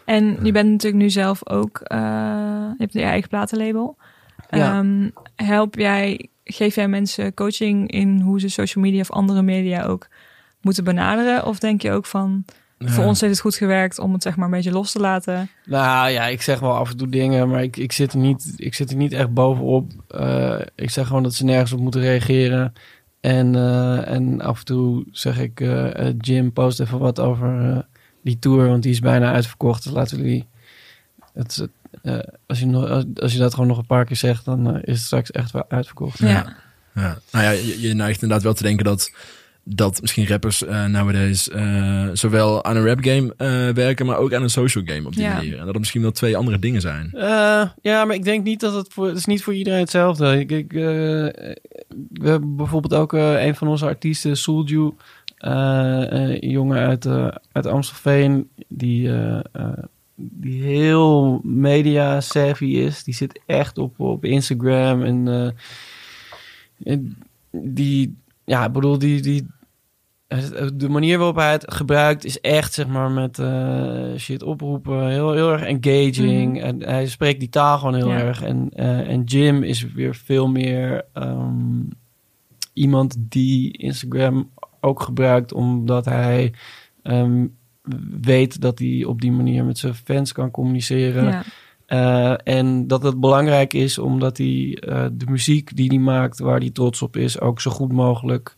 En 0.06 0.38
je 0.44 0.52
bent 0.52 0.70
natuurlijk 0.70 1.04
nu 1.04 1.10
zelf 1.10 1.50
ook, 1.50 1.82
je 1.84 2.76
hebt 2.78 2.94
je 2.94 3.02
eigen 3.02 3.30
platenlabel. 3.30 3.98
Ja. 4.52 4.78
Ehm, 4.78 5.10
help 5.36 5.76
jij, 5.76 6.30
geef 6.44 6.76
jij 6.76 6.88
mensen 6.88 7.34
coaching 7.34 7.92
in 7.92 8.20
hoe 8.20 8.40
ze 8.40 8.50
social 8.50 8.84
media 8.84 9.02
of 9.02 9.12
andere 9.12 9.42
media 9.42 9.84
ook 9.84 10.08
moeten 10.62 10.84
benaderen? 10.84 11.46
Of 11.46 11.60
denk 11.60 11.82
je 11.82 11.92
ook 11.92 12.06
van, 12.06 12.46
voor 12.80 13.06
ons 13.06 13.22
heeft 13.22 13.34
het 13.34 13.42
goed 13.42 13.56
gewerkt 13.56 14.00
om 14.00 14.14
het 14.14 14.24
zeg 14.24 14.36
maar 14.36 14.46
een 14.46 14.52
beetje 14.52 14.72
los 14.72 14.92
te 14.92 15.00
laten? 15.00 15.50
Nou 15.66 16.10
ja, 16.10 16.28
ik 16.28 16.42
zeg 16.42 16.60
wel 16.60 16.76
af 16.76 16.90
en 16.90 16.98
toe 16.98 17.10
dingen, 17.10 17.50
maar 17.50 17.64
ik, 17.64 17.78
ik, 17.78 17.92
zit, 17.92 18.14
er 18.14 18.20
niet, 18.20 18.54
ik 18.56 18.74
zit 18.74 18.92
er 18.92 18.98
niet 18.98 19.14
echt 19.14 19.34
bovenop. 19.34 19.92
Eh, 20.08 20.60
ik 20.76 20.90
zeg 20.90 21.08
gewoon 21.08 21.24
dat 21.24 21.34
ze 21.34 21.46
nergens 21.46 21.72
op 21.72 21.80
moeten 21.80 22.02
reageren. 22.02 22.74
En, 23.20 23.56
eh, 23.56 24.08
en 24.08 24.42
af 24.42 24.60
en 24.60 24.66
toe 24.66 25.06
zeg 25.12 25.40
ik, 25.40 25.60
eh, 25.60 26.10
Jim, 26.18 26.54
post 26.54 26.80
even 26.80 27.00
wat 27.00 27.20
over 27.20 27.86
die 28.24 28.40
tour, 28.40 28.68
want 28.68 28.84
die 28.84 28.92
is 28.92 29.00
bijna 29.00 29.34
uitverkocht. 29.34 29.84
Dus 29.84 29.94
laten 29.94 30.24
die... 30.24 30.48
Het, 31.34 31.68
eh, 32.04 32.20
als, 32.48 32.60
je 32.60 32.66
nog, 32.66 32.90
als, 32.90 33.04
als 33.16 33.34
je 33.34 33.40
dat 33.40 33.54
gewoon 33.54 33.68
nog 33.70 33.78
een 33.78 33.86
paar 33.86 34.06
keer 34.06 34.16
zegt, 34.16 34.46
dan 34.46 34.68
eh, 34.76 34.76
is 34.82 34.94
het 34.98 35.06
straks 35.06 35.32
echt 35.32 35.52
wel 35.52 35.66
uitverkocht. 35.70 36.20
Ja. 36.20 36.28
Ja. 36.28 36.56
Ja. 36.96 37.18
Nou 37.32 37.46
ja, 37.46 37.52
je, 37.52 37.82
je 37.82 37.94
neigt 37.94 38.22
inderdaad 38.22 38.44
wel 38.46 38.54
te 38.54 38.64
denken 38.64 38.86
dat, 38.86 39.12
dat 39.64 40.02
misschien 40.02 40.28
rappers 40.28 40.64
eh 40.66 40.86
nowadays 40.86 41.50
eh, 41.50 42.08
zowel 42.14 42.64
aan 42.64 42.76
een 42.76 42.86
rap 42.86 43.04
game 43.04 43.34
eh, 43.38 43.70
werken, 43.76 44.06
maar 44.06 44.18
ook 44.18 44.34
aan 44.34 44.42
een 44.44 44.50
social 44.50 44.84
game 44.86 45.08
op 45.08 45.14
die 45.16 45.24
Ja. 45.24 45.34
manier. 45.34 45.52
En 45.54 45.58
dat 45.60 45.68
het 45.68 45.78
misschien 45.80 46.02
wel 46.02 46.12
twee 46.12 46.38
andere 46.38 46.60
dingen 46.60 46.82
zijn. 46.82 47.10
Eh, 47.14 47.64
ja, 47.82 48.06
maar 48.06 48.16
ik 48.16 48.24
denk 48.24 48.44
niet 48.44 48.60
dat 48.60 48.74
het 48.74 48.94
voor... 48.94 49.08
Het 49.08 49.18
is 49.18 49.26
niet 49.26 49.44
voor 49.44 49.54
iedereen 49.54 49.80
hetzelfde. 49.80 50.40
Ik, 50.40 50.52
ik, 50.52 50.74
eh, 50.74 50.82
we 50.82 52.28
hebben 52.28 52.56
bijvoorbeeld 52.56 52.94
ook 52.94 53.14
eh, 53.14 53.46
een 53.46 53.56
van 53.56 53.68
onze 53.68 53.86
artiesten, 53.86 54.38
Soulju. 54.38 54.94
eh, 55.38 56.04
een 56.08 56.50
jongen 56.50 56.78
uit, 56.88 57.06
eh, 57.06 57.28
uit 57.52 57.66
Amstelveen. 57.66 58.50
Die, 58.68 59.08
eh, 59.10 59.40
eh, 59.52 59.70
die 60.32 60.64
heel 60.64 61.40
media 61.44 62.22
savvy 62.22 62.66
is. 62.66 63.04
Die 63.04 63.14
zit 63.14 63.42
echt 63.46 63.78
op, 63.78 64.00
op 64.00 64.26
Instagram. 64.26 65.04
En, 65.04 65.28
eh, 65.28 66.94
en 66.94 67.18
die... 67.52 68.16
Ja, 68.46 68.66
ik 68.66 68.72
bedoel, 68.72 68.98
die... 68.98 69.22
die 69.22 69.48
de 70.74 70.90
manier 70.90 71.18
waarop 71.18 71.36
hij 71.36 71.52
het 71.52 71.74
gebruikt 71.74 72.26
is 72.26 72.40
echt, 72.42 72.74
zeg 72.74 72.88
maar, 72.88 73.12
met 73.12 73.40
eh, 73.40 74.16
shit 74.18 74.44
oproepen. 74.44 75.10
Heel, 75.10 75.34
heel 75.34 75.52
erg 75.52 75.62
engaging. 75.64 76.54
Mhm. 76.54 76.64
En 76.64 76.84
hij 76.84 77.08
spreekt 77.08 77.40
die 77.40 77.50
taal 77.50 77.78
gewoon 77.78 77.96
heel 77.96 78.10
Ja. 78.10 78.18
erg. 78.20 78.42
En, 78.42 78.70
eh, 78.74 79.10
en 79.10 79.24
Jim 79.24 79.64
is 79.64 79.94
weer 79.94 80.16
veel 80.16 80.48
meer 80.48 81.06
ehm, 81.14 81.82
iemand 82.74 83.16
die 83.20 83.78
Instagram 83.78 84.50
ook 84.80 85.02
gebruikt 85.02 85.54
omdat 85.54 86.06
hij 86.06 86.54
ehm, 87.04 87.46
weet 88.22 88.62
dat 88.62 88.80
hij 88.80 89.04
op 89.04 89.22
die 89.22 89.32
manier 89.32 89.66
met 89.66 89.78
zijn 89.78 89.96
fans 89.96 90.32
kan 90.32 90.52
communiceren. 90.52 91.26
Ja. 91.26 91.44
Eh, 91.86 92.56
en 92.56 92.88
dat 92.88 93.04
het 93.04 93.20
belangrijk 93.20 93.74
is 93.74 93.98
omdat 93.98 94.38
hij 94.38 94.78
eh, 94.80 95.06
de 95.12 95.26
muziek 95.26 95.76
die 95.76 95.88
hij 95.88 95.98
maakt, 95.98 96.40
waar 96.40 96.60
hij 96.60 96.70
trots 96.70 97.02
op 97.02 97.16
is, 97.16 97.40
ook 97.40 97.62
zo 97.62 97.72
goed 97.72 97.92
mogelijk 97.92 98.56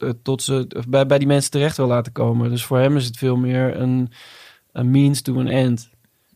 eh, 0.00 0.12
tot 0.22 0.42
ze, 0.42 0.66
bij, 0.88 1.06
bij 1.06 1.18
die 1.18 1.26
mensen 1.26 1.50
terecht 1.50 1.76
wil 1.76 1.86
laten 1.86 2.12
komen. 2.12 2.50
Dus 2.50 2.64
voor 2.64 2.78
hem 2.78 2.96
is 2.96 3.04
het 3.04 3.16
veel 3.16 3.36
meer 3.36 3.80
een, 3.80 4.10
een 4.72 4.90
means 4.90 5.22
to 5.22 5.38
an 5.38 5.46
end. 5.46 5.90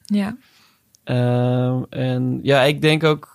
ja. 0.05 0.37
Eh, 1.05 1.83
en 1.89 2.41
ja, 2.43 2.63
ik 2.63 2.81
denk 2.81 3.05
ook. 3.05 3.34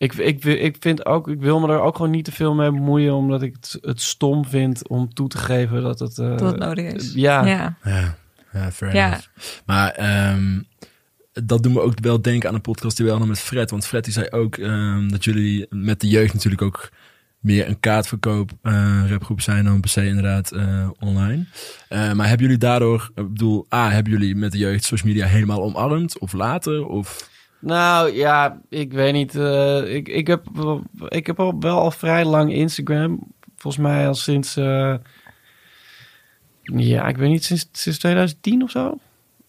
Ik, 0.00 0.14
ik, 0.14 0.44
ik 0.44 0.76
vind 0.80 1.06
ook, 1.06 1.28
ik 1.28 1.40
wil 1.40 1.60
me 1.60 1.68
er 1.72 1.80
ook 1.80 1.96
gewoon 1.96 2.10
niet 2.10 2.24
te 2.24 2.32
veel 2.32 2.54
mee 2.54 2.70
bemoeien, 2.70 3.14
omdat 3.14 3.42
ik 3.42 3.54
het, 3.60 3.78
het 3.80 4.00
stom 4.00 4.44
vind 4.44 4.88
om 4.88 5.14
toe 5.14 5.28
te 5.28 5.38
geven 5.38 5.82
dat 5.82 5.98
het. 5.98 6.18
eh, 6.18 6.28
Dat 6.36 6.40
het 6.50 6.58
nodig 6.58 6.92
is. 6.94 7.12
Ja, 7.14 7.44
Ja. 7.46 7.76
Ja, 7.84 8.16
ja 8.52 8.72
fair 8.72 8.94
Ja. 8.94 9.06
enough. 9.06 9.26
Maar 9.66 9.90
ehm, 9.90 10.60
dat 11.32 11.62
doen 11.62 11.72
we 11.74 11.80
ook 11.80 12.00
wel 12.00 12.22
denken 12.22 12.48
aan 12.48 12.54
een 12.54 12.60
podcast 12.60 12.96
die 12.96 13.04
we 13.04 13.10
hadden 13.10 13.28
met 13.30 13.40
Fred. 13.40 13.70
Want 13.70 13.86
Fred 13.86 14.04
die 14.04 14.12
zei 14.12 14.28
ook 14.30 14.56
ehm, 14.56 15.08
dat 15.08 15.24
jullie 15.24 15.66
met 15.70 16.00
de 16.00 16.08
jeugd 16.08 16.32
natuurlijk 16.34 16.62
ook 16.62 16.88
meer 17.38 17.68
een 17.68 17.80
kaartverkoop 17.80 18.50
eh 18.62 19.02
rapgroep 19.08 19.40
zijn 19.40 19.64
dan 19.64 19.80
per 19.80 19.90
se 19.90 20.06
inderdaad 20.06 20.52
eh, 20.52 20.88
online. 20.98 21.44
Eh, 21.88 22.12
maar 22.12 22.26
hebben 22.28 22.46
jullie 22.46 22.60
daardoor, 22.60 23.10
ik 23.14 23.32
bedoel, 23.32 23.66
A, 23.74 23.90
hebben 23.90 24.12
jullie 24.12 24.34
met 24.36 24.52
de 24.52 24.58
jeugd 24.58 24.84
social 24.84 25.12
media 25.12 25.26
helemaal 25.26 25.62
omarmd? 25.62 26.18
Of 26.18 26.32
later? 26.32 26.86
Of... 26.86 27.29
Nou 27.60 28.12
ja, 28.12 28.60
ik 28.68 28.92
weet 28.92 29.12
niet. 29.12 29.34
eh, 29.34 29.94
ik, 29.94 30.08
ik, 30.08 30.26
heb, 30.26 30.46
wel- 30.52 30.82
ik 31.08 31.26
heb 31.26 31.40
al 31.40 31.54
wel 31.60 31.78
al 31.78 31.90
vrij 31.90 32.24
lang 32.24 32.52
Instagram. 32.52 33.18
Volgens 33.56 33.82
mij 33.82 34.06
al 34.06 34.14
sinds. 34.14 34.56
eh, 34.56 34.94
ja, 36.62 37.08
ik 37.08 37.16
weet 37.16 37.28
niet, 37.28 37.44
sinds, 37.44 37.68
sinds 37.72 37.98
2010 37.98 38.62
of 38.62 38.70
zo. 38.70 38.98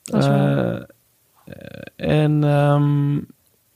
Eh, 0.04 0.80
en 1.96 2.44
ehm, 2.44 3.18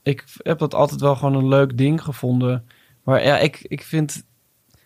ik 0.02 0.24
heb 0.42 0.58
dat 0.58 0.74
altijd 0.74 1.00
wel 1.00 1.16
gewoon 1.16 1.34
een 1.34 1.48
leuk 1.48 1.78
ding 1.78 2.02
gevonden. 2.02 2.68
Maar 3.02 3.24
ja, 3.24 3.38
ik, 3.38 3.58
ik 3.62 3.82
vind. 3.82 4.24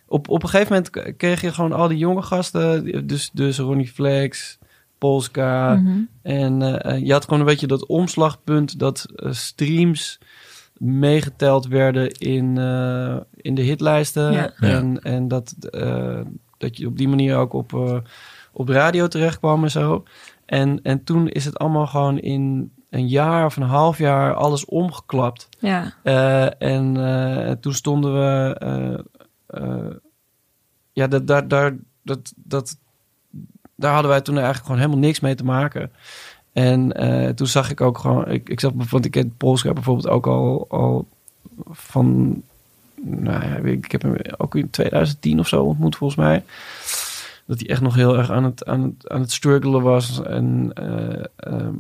Op, 0.06 0.28
op 0.28 0.42
een 0.42 0.48
gegeven 0.48 0.72
moment 0.72 1.16
kreeg 1.16 1.40
je 1.40 1.52
gewoon 1.52 1.72
al 1.72 1.88
die 1.88 1.98
jonge 1.98 2.22
gasten. 2.22 3.06
Dus, 3.06 3.30
dus 3.32 3.58
Ronnie 3.58 3.88
Flex, 3.88 4.58
Polska. 5.00 5.74
Mhm. 5.74 6.00
En 6.22 6.62
eh, 6.62 6.94
eh, 6.94 7.06
je 7.06 7.12
had 7.12 7.24
gewoon 7.24 7.40
een 7.40 7.46
beetje 7.46 7.66
dat 7.66 7.86
omslagpunt 7.86 8.78
dat 8.78 9.06
eh, 9.16 9.32
streams 9.32 10.18
meegeteld 10.76 11.66
werden 11.66 12.10
in, 12.10 12.58
eh, 12.58 13.16
in 13.36 13.54
de 13.54 13.62
hitlijsten. 13.62 14.32
Ja. 14.32 14.52
En, 14.60 15.02
en 15.02 15.28
dat, 15.28 15.52
eh, 15.70 16.20
dat 16.58 16.76
je 16.76 16.86
op 16.86 16.96
die 16.96 17.08
manier 17.08 17.36
ook 17.36 17.52
op, 17.52 18.02
op 18.52 18.68
radio 18.68 19.08
terecht 19.08 19.38
kwam 19.38 19.62
en 19.62 19.70
zo. 19.70 20.04
En, 20.46 20.82
en 20.82 21.04
toen 21.04 21.28
is 21.28 21.44
het 21.44 21.58
allemaal 21.58 21.86
gewoon 21.86 22.18
in 22.18 22.72
een 22.90 23.08
jaar 23.08 23.44
of 23.44 23.56
een 23.56 23.62
half 23.62 23.98
jaar 23.98 24.34
alles 24.34 24.64
omgeklapt. 24.64 25.48
Ja. 25.58 25.94
Eh, 26.02 26.62
en 26.62 26.96
eh, 26.96 27.52
toen 27.52 27.74
stonden 27.74 28.12
we. 28.14 28.56
eh, 28.58 28.98
eh, 29.46 29.94
ja, 30.92 31.06
dat, 31.06 31.26
daar, 31.26 31.48
daar, 31.48 31.76
dat, 32.02 32.32
dat, 32.36 32.76
daar 33.80 33.92
hadden 33.92 34.10
wij 34.10 34.20
toen 34.20 34.34
eigenlijk 34.34 34.66
gewoon 34.66 34.80
helemaal 34.80 35.06
niks 35.06 35.20
mee 35.20 35.34
te 35.34 35.44
maken. 35.44 35.90
En 36.52 36.92
eh, 36.92 37.28
toen 37.28 37.46
zag 37.46 37.70
ik 37.70 37.80
ook 37.80 37.98
gewoon. 37.98 38.30
Ik, 38.30 38.48
ik 38.48 38.60
zag, 38.60 38.72
want 38.90 39.04
ik 39.04 39.10
ken 39.10 39.36
Polska 39.36 39.72
bijvoorbeeld 39.72 40.08
ook 40.08 40.26
al, 40.26 40.66
al 40.68 41.06
van 41.70 42.42
nou 43.02 43.44
ja, 43.44 43.56
ik 43.56 43.92
heb 43.92 44.02
hem 44.02 44.16
ook 44.36 44.54
in 44.54 44.70
2010 44.70 45.38
of 45.38 45.48
zo 45.48 45.62
ontmoet 45.62 45.96
volgens 45.96 46.20
mij. 46.20 46.44
Dat 47.46 47.60
hij 47.60 47.68
echt 47.68 47.80
nog 47.80 47.94
heel 47.94 48.18
erg 48.18 48.30
aan 48.30 48.44
het, 48.44 48.66
aan 48.66 48.82
het, 48.82 49.08
aan 49.08 49.20
het 49.20 49.32
struggelen 49.32 49.82
was. 49.82 50.22
En 50.22 50.70
eh, 50.74 51.24
ehm, 51.36 51.74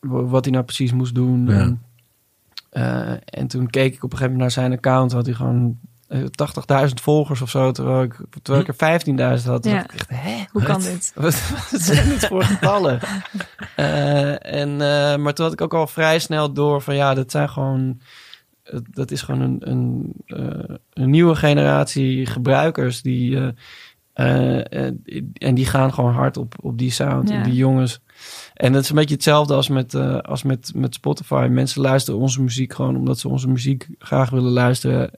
wat 0.00 0.44
hij 0.44 0.52
nou 0.52 0.64
precies 0.64 0.92
moest 0.92 1.14
doen. 1.14 1.46
Ja. 1.46 1.52
En, 1.52 1.82
eh, 2.70 3.12
en 3.24 3.46
toen 3.46 3.70
keek 3.70 3.94
ik 3.94 4.04
op 4.04 4.12
een 4.12 4.18
gegeven 4.18 4.32
moment 4.32 4.40
naar 4.40 4.64
zijn 4.64 4.72
account. 4.72 5.12
Had 5.12 5.26
hij 5.26 5.34
gewoon 5.34 5.78
80.000 6.14 6.94
volgers 7.02 7.40
of 7.42 7.50
zo. 7.50 7.70
Terwijl 7.70 8.02
ik, 8.02 8.16
terwijl 8.42 8.64
ik 8.68 8.80
er 8.80 9.00
15.000 9.40 9.44
had. 9.46 9.62
Toen 9.62 9.72
Ja. 9.72 9.78
dacht 9.78 9.94
ik 10.02 10.06
hè? 10.08 10.44
Hoe 10.52 10.62
kan 10.62 10.74
Wat? 10.74 10.84
dit? 10.84 11.12
Wat, 11.14 11.50
wat 11.70 11.80
zijn 11.80 12.08
dit 12.08 12.26
voor 12.26 12.42
getallen? 12.44 12.98
Eh, 13.76 14.52
en, 14.54 14.70
eh, 14.80 15.16
maar 15.16 15.34
toen 15.34 15.44
had 15.44 15.52
ik 15.52 15.60
ook 15.60 15.74
al 15.74 15.86
vrij 15.86 16.18
snel 16.18 16.52
door 16.52 16.82
van 16.82 16.94
ja, 16.94 17.14
dat 17.14 17.30
zijn 17.30 17.48
gewoon. 17.48 18.00
eh, 18.62 18.78
Dat 18.90 19.10
is 19.10 19.22
gewoon 19.22 19.40
een, 19.40 19.70
een, 19.70 20.12
eh, 20.26 20.76
een 20.92 21.10
nieuwe 21.10 21.34
generatie 21.34 22.26
gebruikers 22.26 23.02
die. 23.02 23.36
eh, 23.36 23.48
eh, 24.12 24.58
eh, 24.86 24.92
en 25.32 25.54
die 25.54 25.66
gaan 25.66 25.92
gewoon 25.94 26.12
hard 26.12 26.36
op, 26.36 26.54
op 26.60 26.78
die 26.78 26.90
sound. 26.90 27.28
Ja. 27.28 27.34
En 27.36 27.42
die 27.42 27.54
jongens. 27.54 28.00
En 28.54 28.72
dat 28.72 28.82
is 28.82 28.88
een 28.88 28.96
beetje 28.96 29.14
hetzelfde 29.14 29.54
als 29.54 29.68
met, 29.68 29.94
eh, 29.94 30.18
als 30.18 30.42
met, 30.42 30.72
met 30.74 30.94
Spotify. 30.94 31.46
Mensen 31.50 31.80
luisteren 31.82 32.20
onze 32.20 32.42
muziek 32.42 32.74
gewoon 32.74 32.96
omdat 32.96 33.18
ze 33.18 33.28
onze 33.28 33.48
muziek 33.48 33.88
graag 33.98 34.30
willen 34.30 34.52
luisteren. 34.52 35.10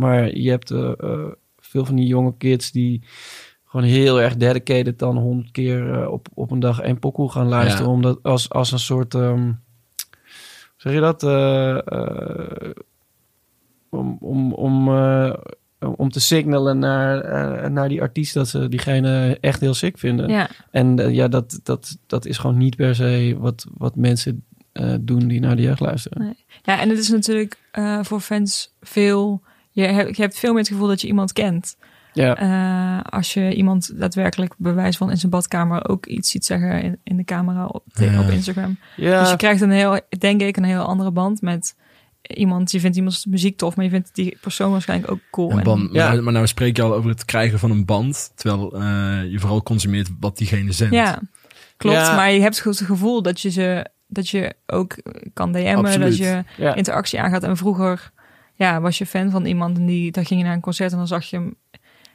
Maar 0.00 0.36
je 0.36 0.50
hebt 0.50 0.70
eh, 0.70 0.92
eh, 0.98 1.28
veel 1.58 1.84
van 1.84 1.96
die 1.96 2.06
jonge 2.06 2.36
kids 2.36 2.72
die 2.72 3.02
gewoon 3.64 3.86
heel 3.86 4.20
erg 4.20 4.36
dedicated 4.36 4.98
dan 4.98 5.16
honderd 5.16 5.50
keer 5.50 5.92
eh, 5.92 6.10
op, 6.10 6.28
op 6.34 6.50
een 6.50 6.60
dag 6.60 6.80
één 6.80 6.98
pokoe 6.98 7.30
gaan 7.30 7.48
luisteren. 7.48 7.86
Ja. 7.86 7.92
Omdat 7.92 8.18
als, 8.22 8.50
als 8.50 8.72
een 8.72 8.78
soort, 8.78 9.14
ehm, 9.14 9.44
hoe 9.44 9.56
zeg 10.76 10.92
je 10.92 11.00
dat? 11.00 11.22
Eh, 11.22 11.78
eh, 11.86 12.70
om, 13.88 14.16
om, 14.20 14.52
om, 14.52 14.88
om 15.96 16.10
te 16.10 16.20
signalen 16.20 16.78
naar, 16.78 17.70
naar 17.70 17.88
die 17.88 18.02
artiest 18.02 18.34
dat 18.34 18.48
ze 18.48 18.68
diegene 18.68 19.38
echt 19.40 19.60
heel 19.60 19.74
sick 19.74 19.98
vinden. 19.98 20.28
Ja, 20.28 20.48
En 20.70 21.12
ja, 21.12 21.28
dat, 21.28 21.60
dat, 21.62 21.98
dat 22.06 22.26
is 22.26 22.38
gewoon 22.38 22.56
niet 22.56 22.76
per 22.76 22.94
se 22.94 23.36
wat, 23.38 23.66
wat 23.76 23.96
mensen 23.96 24.44
eh, 24.72 24.94
doen 25.00 25.28
die 25.28 25.40
naar 25.40 25.56
de 25.56 25.62
jeugd 25.62 25.80
luisteren. 25.80 26.22
Nee. 26.22 26.44
ja 26.62 26.80
en 26.80 26.88
het 26.88 26.98
is 26.98 27.08
natuurlijk 27.08 27.58
eh, 27.70 27.98
voor 28.02 28.20
fans 28.20 28.74
veel... 28.80 29.42
Je 29.70 29.82
hebt, 29.82 30.16
je 30.16 30.22
hebt 30.22 30.38
veel 30.38 30.50
meer 30.50 30.58
het 30.62 30.68
gevoel 30.68 30.86
dat 30.88 31.00
je 31.00 31.06
iemand 31.06 31.32
kent. 31.32 31.76
Ja, 32.12 32.36
Eh, 32.36 33.12
als 33.12 33.34
je 33.34 33.54
iemand 33.54 33.98
daadwerkelijk 34.00 34.54
bewijs 34.58 34.96
van 34.96 35.10
in 35.10 35.16
zijn 35.16 35.30
badkamer 35.30 35.88
ook 35.88 36.06
iets 36.06 36.30
ziet 36.30 36.44
zeggen 36.44 36.82
in, 36.82 36.98
in 37.04 37.16
de 37.16 37.24
camera 37.24 37.66
op, 37.66 37.84
Ja. 37.94 38.20
op 38.20 38.28
Instagram. 38.30 38.78
ja. 38.96 39.20
Dus 39.20 39.30
je 39.30 39.36
krijgt 39.36 39.60
een 39.60 39.70
heel, 39.70 40.00
denk 40.18 40.40
ik, 40.40 40.56
een 40.56 40.64
heel 40.64 40.82
andere 40.82 41.10
band 41.10 41.40
met 41.42 41.74
iemand. 42.22 42.70
Je 42.70 42.80
vindt 42.80 42.96
iemands 42.96 43.26
muziek 43.26 43.56
tof, 43.56 43.76
maar 43.76 43.84
je 43.84 43.90
vindt 43.90 44.14
die 44.14 44.38
persoon 44.40 44.70
waarschijnlijk 44.70 45.10
ook 45.12 45.18
cool. 45.30 45.50
Een 45.50 45.58
En- 45.58 45.64
band, 45.64 45.92
Ja. 45.92 46.12
maar, 46.12 46.22
maar 46.22 46.32
nou 46.32 46.46
spreek 46.46 46.76
je 46.76 46.82
al 46.82 46.94
over 46.94 47.10
het 47.10 47.24
krijgen 47.24 47.58
van 47.58 47.70
een 47.70 47.84
band, 47.84 48.32
terwijl 48.34 48.74
eh, 48.74 49.30
je 49.32 49.38
vooral 49.38 49.62
consumeert 49.62 50.08
wat 50.20 50.38
diegene 50.38 50.72
zendt. 50.72 50.94
ja, 50.94 51.20
klopt. 51.76 51.96
Ja. 51.96 52.14
Maar 52.16 52.30
je 52.32 52.40
hebt 52.40 52.64
het 52.64 52.80
gevoel 52.80 53.22
dat 53.22 53.40
je 53.40 53.50
ze 53.50 53.86
dat 54.06 54.28
je 54.28 54.54
ook 54.66 54.96
kan 55.34 55.52
DM'en, 55.52 55.76
Absoluut. 55.76 56.08
dat 56.08 56.16
je 56.16 56.44
ja. 56.56 56.74
interactie 56.74 57.20
aangaat. 57.20 57.42
En 57.42 57.56
vroeger 57.56 58.10
ja, 58.66 58.80
was 58.80 58.98
je 58.98 59.06
fan 59.06 59.30
van 59.30 59.44
iemand 59.44 59.76
en 59.78 59.86
die, 59.86 60.10
dan 60.12 60.24
ging 60.24 60.40
je 60.40 60.46
naar 60.46 60.54
een 60.54 60.60
concert 60.60 60.92
en 60.92 60.98
dan 60.98 61.06
zag 61.06 61.24
je 61.24 61.36
hem. 61.36 61.54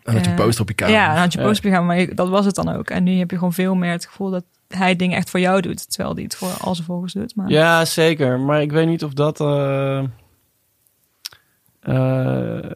En 0.04 0.14
had 0.14 0.26
je 0.26 0.32
een 0.32 0.38
Eh, 0.38 0.44
poster 0.44 0.62
op 0.62 0.68
je 0.70 0.76
kamer. 0.76 0.94
Ja, 0.96 1.08
dan 1.08 1.18
had 1.18 1.34
je 1.34 1.42
post 1.42 1.62
gaan, 1.68 1.86
maar 1.86 2.00
je- 2.00 2.14
dat 2.14 2.30
was 2.30 2.46
het 2.46 2.56
dan 2.56 2.70
ook. 2.70 2.90
En 2.90 3.04
nu 3.04 3.18
heb 3.18 3.32
je 3.32 3.38
gewoon 3.38 3.54
veel 3.54 3.76
meer 3.76 3.92
het 3.92 4.06
gevoel 4.06 4.30
dat 4.30 4.44
hij 4.68 4.96
dingen 4.96 5.18
echt 5.18 5.30
voor 5.30 5.40
jou 5.40 5.62
doet, 5.62 5.90
terwijl 5.92 6.14
hij 6.16 6.24
het 6.24 6.36
voor 6.36 6.50
al 6.60 6.76
zijn 6.76 6.88
volgers 6.88 7.14
doet. 7.14 7.36
Maar 7.36 7.50
Ja, 7.50 7.86
zeker. 7.86 8.40
Maar 8.40 8.62
ik 8.62 8.72
weet 8.72 8.88
niet 8.88 9.04
of 9.04 9.14
dat. 9.14 9.40
eh, 9.40 10.04
eh, 11.80 12.72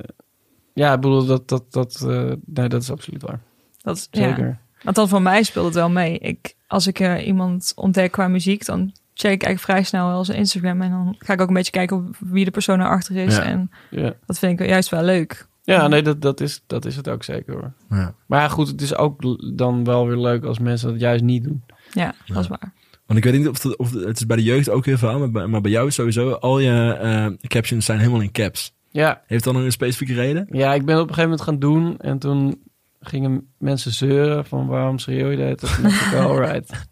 ja, 0.74 0.94
ik 0.94 1.00
bedoel, 1.02 1.26
dat. 1.26 1.48
dat, 1.48 1.72
dat 1.72 2.02
eh, 2.08 2.32
nee, 2.46 2.68
dat 2.70 2.82
is 2.82 2.92
absoluut 2.92 3.22
waar. 3.22 3.40
dat 3.82 3.96
is 3.98 4.08
ja. 4.12 4.28
Zeker. 4.28 4.58
Want 4.84 4.96
dan 4.96 5.08
voor 5.10 5.22
mij 5.22 5.44
speelt 5.44 5.66
het 5.66 5.74
wel 5.76 5.90
mee. 5.90 6.18
Ik, 6.20 6.56
als 6.68 6.88
ik 6.88 7.00
eh, 7.00 7.28
iemand 7.28 7.72
ontdek 7.76 8.12
qua 8.12 8.28
muziek, 8.28 8.66
dan 8.66 8.94
check 9.20 9.32
ik 9.32 9.44
eigenlijk 9.44 9.60
vrij 9.60 9.84
snel 9.84 10.08
wel 10.08 10.26
zijn 10.26 10.38
Instagram. 10.38 10.82
En 10.82 10.90
dan 10.92 11.16
ga 11.20 11.34
ik 11.34 11.42
ook 11.42 11.48
een 11.48 11.54
beetje 11.54 11.72
kijken 11.72 11.98
op 11.98 12.16
wie 12.20 12.46
de 12.46 12.52
persoon 12.52 12.80
erachter 12.82 13.16
is. 13.16 13.36
Ja. 13.36 13.44
En 13.44 13.72
Ja, 13.90 14.14
dat 14.26 14.40
vind 14.40 14.60
ik 14.60 14.68
juist 14.68 14.90
wel 14.90 15.04
leuk. 15.04 15.48
ja 15.64 15.88
nee, 15.88 16.02
dat, 16.02 16.22
dat, 16.22 16.40
is, 16.42 16.64
dat 16.68 16.86
is 16.86 16.96
het 16.96 17.10
ook 17.10 17.24
zeker 17.24 17.54
hoor. 17.54 17.72
Ja. 17.90 18.14
Maar 18.26 18.42
ja, 18.42 18.48
goed, 18.48 18.68
het 18.68 18.82
is 18.82 18.96
ook 18.96 19.38
dan 19.58 19.84
wel 19.84 20.08
weer 20.08 20.18
leuk 20.18 20.44
als 20.44 20.60
mensen 20.60 20.90
dat 20.92 21.00
juist 21.00 21.24
niet 21.24 21.44
doen. 21.44 21.64
Ja, 21.92 22.14
dat 22.26 22.38
is 22.44 22.48
waar. 22.48 22.74
Want 23.06 23.20
ik 23.20 23.32
weet 23.32 23.38
niet 23.40 23.48
of 23.48 23.64
het, 23.64 23.78
of 23.78 23.92
het 23.94 24.18
is 24.18 24.26
bij 24.26 24.38
de 24.38 24.44
jeugd 24.44 24.70
ook 24.70 24.86
heel 24.86 24.98
veel, 24.98 25.20
maar 25.20 25.32
bij, 25.32 25.48
maar 25.48 25.62
bij 25.62 25.72
jou 25.72 25.88
is 25.88 25.96
sowieso, 25.96 26.32
al 26.32 26.60
je 26.60 26.94
eh, 26.94 27.48
captions 27.50 27.86
zijn 27.86 28.00
helemaal 28.00 28.22
in 28.22 28.32
caps. 28.32 28.74
Ja, 28.92 29.22
Heeft 29.28 29.44
dat 29.44 29.54
nog 29.54 29.64
een 29.64 29.72
specifieke 29.72 30.14
reden? 30.14 30.48
ja, 30.52 30.74
ik 30.74 30.86
ben 30.86 30.96
het 30.96 31.04
op 31.04 31.10
een 31.10 31.16
gegeven 31.16 31.30
moment 31.30 31.42
gaan 31.42 31.60
doen 31.60 31.98
en 31.98 32.20
toen 32.20 32.62
gingen 33.02 33.48
mensen 33.58 33.92
zeuren 33.94 34.46
van 34.46 34.68
waarom 34.68 35.00
schreeuw 35.00 35.30
je 35.30 35.38
dat? 35.38 35.62
En 35.70 35.76
toen 35.76 35.84
dacht 35.84 36.06
ik, 36.14 36.20
alright. 36.20 36.88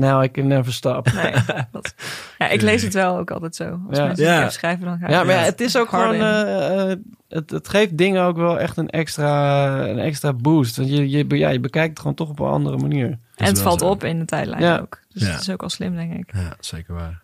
Now 0.00 0.24
I 0.24 0.30
can 0.30 0.46
never 0.46 0.72
stop. 0.72 1.12
Nee, 1.12 1.32
dat, 1.72 1.94
ja, 2.38 2.48
ik 2.48 2.60
lees 2.62 2.82
het 2.82 2.94
wel 2.94 3.18
ook 3.18 3.30
altijd 3.30 3.54
zo. 3.56 3.80
Als 3.88 3.96
Ja. 3.98 4.06
mensen 4.06 4.24
Ja. 4.26 4.42
het 4.42 4.52
schrijven, 4.52 4.84
dan 4.86 4.98
ga 4.98 5.04
ik 5.06 5.10
Ja, 5.12 5.24
maar 5.24 5.34
ja, 5.34 5.40
het 5.40 5.60
is 5.60 5.76
ook 5.78 5.88
gewoon. 5.88 6.14
eh, 6.14 6.90
eh, 6.90 6.98
het, 7.28 7.50
het 7.50 7.68
geeft 7.68 7.96
dingen 7.98 8.22
ook 8.22 8.36
wel 8.36 8.58
echt 8.60 8.76
een 8.76 8.88
extra, 8.90 9.78
een 9.88 9.98
extra 9.98 10.32
boost. 10.32 10.76
Want 10.76 10.88
je, 10.90 11.10
je, 11.10 11.24
be- 11.26 11.38
ja, 11.38 11.48
je 11.48 11.60
bekijkt 11.60 11.88
het 11.90 11.98
gewoon 11.98 12.14
toch 12.14 12.28
op 12.28 12.38
een 12.38 12.46
andere 12.46 12.76
manier. 12.76 13.18
En 13.36 13.46
het 13.46 13.60
valt 13.60 13.80
zo. 13.80 13.86
op 13.88 14.04
in 14.04 14.18
de 14.18 14.24
tijdlijn 14.24 14.62
Ja. 14.62 14.78
ook. 14.78 15.00
Dus 15.12 15.22
Ja. 15.22 15.32
dat 15.32 15.40
is 15.40 15.50
ook 15.50 15.62
al 15.62 15.68
slim, 15.70 15.94
denk 15.96 16.12
ik. 16.12 16.30
Ja, 16.34 16.56
zeker 16.60 16.94
waar. 16.94 17.22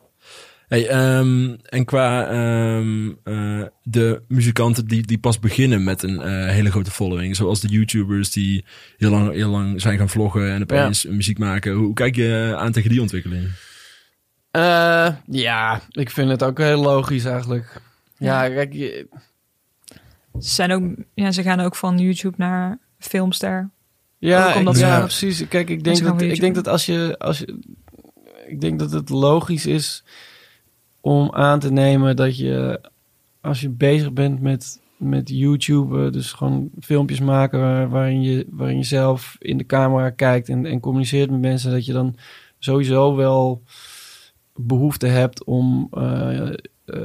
Hey, 0.73 0.89
ehm, 0.89 1.55
en 1.65 1.85
qua 1.85 2.27
ehm, 2.29 3.11
eh, 3.25 3.63
de 3.83 4.23
muzikanten 4.29 4.87
die, 4.87 5.07
die 5.07 5.19
pas 5.19 5.39
beginnen 5.39 5.85
met 5.85 6.03
een 6.03 6.21
eh, 6.21 6.47
hele 6.49 6.71
grote 6.71 6.91
following, 6.91 7.37
zoals 7.37 7.61
de 7.61 7.69
YouTubers 7.69 8.31
die 8.31 8.65
heel 8.97 9.11
lang, 9.11 9.33
heel 9.33 9.51
lang 9.51 9.81
zijn 9.81 9.99
gaan 9.99 10.09
vloggen 10.09 10.51
en 10.53 10.63
opeens 10.63 11.05
muziek 11.07 11.39
maken. 11.39 11.73
Hoe, 11.73 11.85
hoe 11.85 11.95
kijk 11.95 12.17
je 12.17 12.55
aan 12.59 12.73
tegen 12.73 12.91
die 12.91 13.01
ontwikkeling? 13.01 13.49
Eh, 14.51 15.09
ja, 15.27 15.81
ik 15.91 16.11
vind 16.11 16.31
het 16.31 16.43
ook 16.43 16.59
heel 16.59 16.81
logisch 16.83 17.25
eigenlijk. 17.25 17.81
Ja, 18.19 18.49
kijk, 18.49 18.73
je- 18.73 19.07
Ze, 20.41 20.49
zijn 20.55 20.73
ook, 20.73 20.83
ja, 21.15 21.31
ze 21.33 21.43
gaan 21.43 21.61
ook 21.61 21.77
van 21.77 21.99
YouTube 21.99 22.35
naar 22.39 22.79
Filmster. 22.99 23.71
ja, 24.19 24.47
ik- 24.61 24.65
ja 24.77 25.01
precies. 25.01 25.49
Kijk, 25.49 25.71
ik 25.71 25.85
denk, 25.85 25.97
dat, 26.05 26.21
ik 26.23 26.41
denk 26.41 26.55
dat 26.55 26.69
als 26.69 26.87
je, 26.87 27.15
als 27.19 27.39
je. 27.39 27.59
Ik 28.47 28.61
denk 28.61 28.79
dat 28.79 28.91
het 28.93 29.09
logisch 29.09 29.67
is 29.67 30.05
om 31.03 31.31
aan 31.33 31.59
te 31.59 31.73
nemen 31.73 32.17
dat 32.17 32.37
je. 32.37 32.81
Als 33.41 33.61
je 33.61 33.69
bezig 33.69 34.13
bent 34.13 34.41
met, 34.41 34.81
met 34.97 35.29
YouTube, 35.29 36.05
eh, 36.05 36.13
dus 36.13 36.33
gewoon 36.33 36.71
filmpjes 36.81 37.21
maken 37.21 37.61
waar- 37.61 37.89
waarin, 37.89 38.23
je, 38.23 38.47
waarin 38.51 38.77
je 38.77 38.85
zelf 38.85 39.37
in 39.39 39.59
de 39.59 39.67
camera 39.67 40.11
kijkt 40.11 40.49
en, 40.49 40.67
en 40.67 40.81
communiceert 40.81 41.31
met 41.31 41.41
mensen, 41.41 41.71
dat 41.71 41.87
je 41.87 41.93
dan 41.93 42.17
sowieso 42.59 43.17
wel 43.17 43.63
behoefte 44.55 45.07
hebt 45.07 45.45
om 45.45 45.89
eh, 45.91 46.49
eh, 46.49 46.55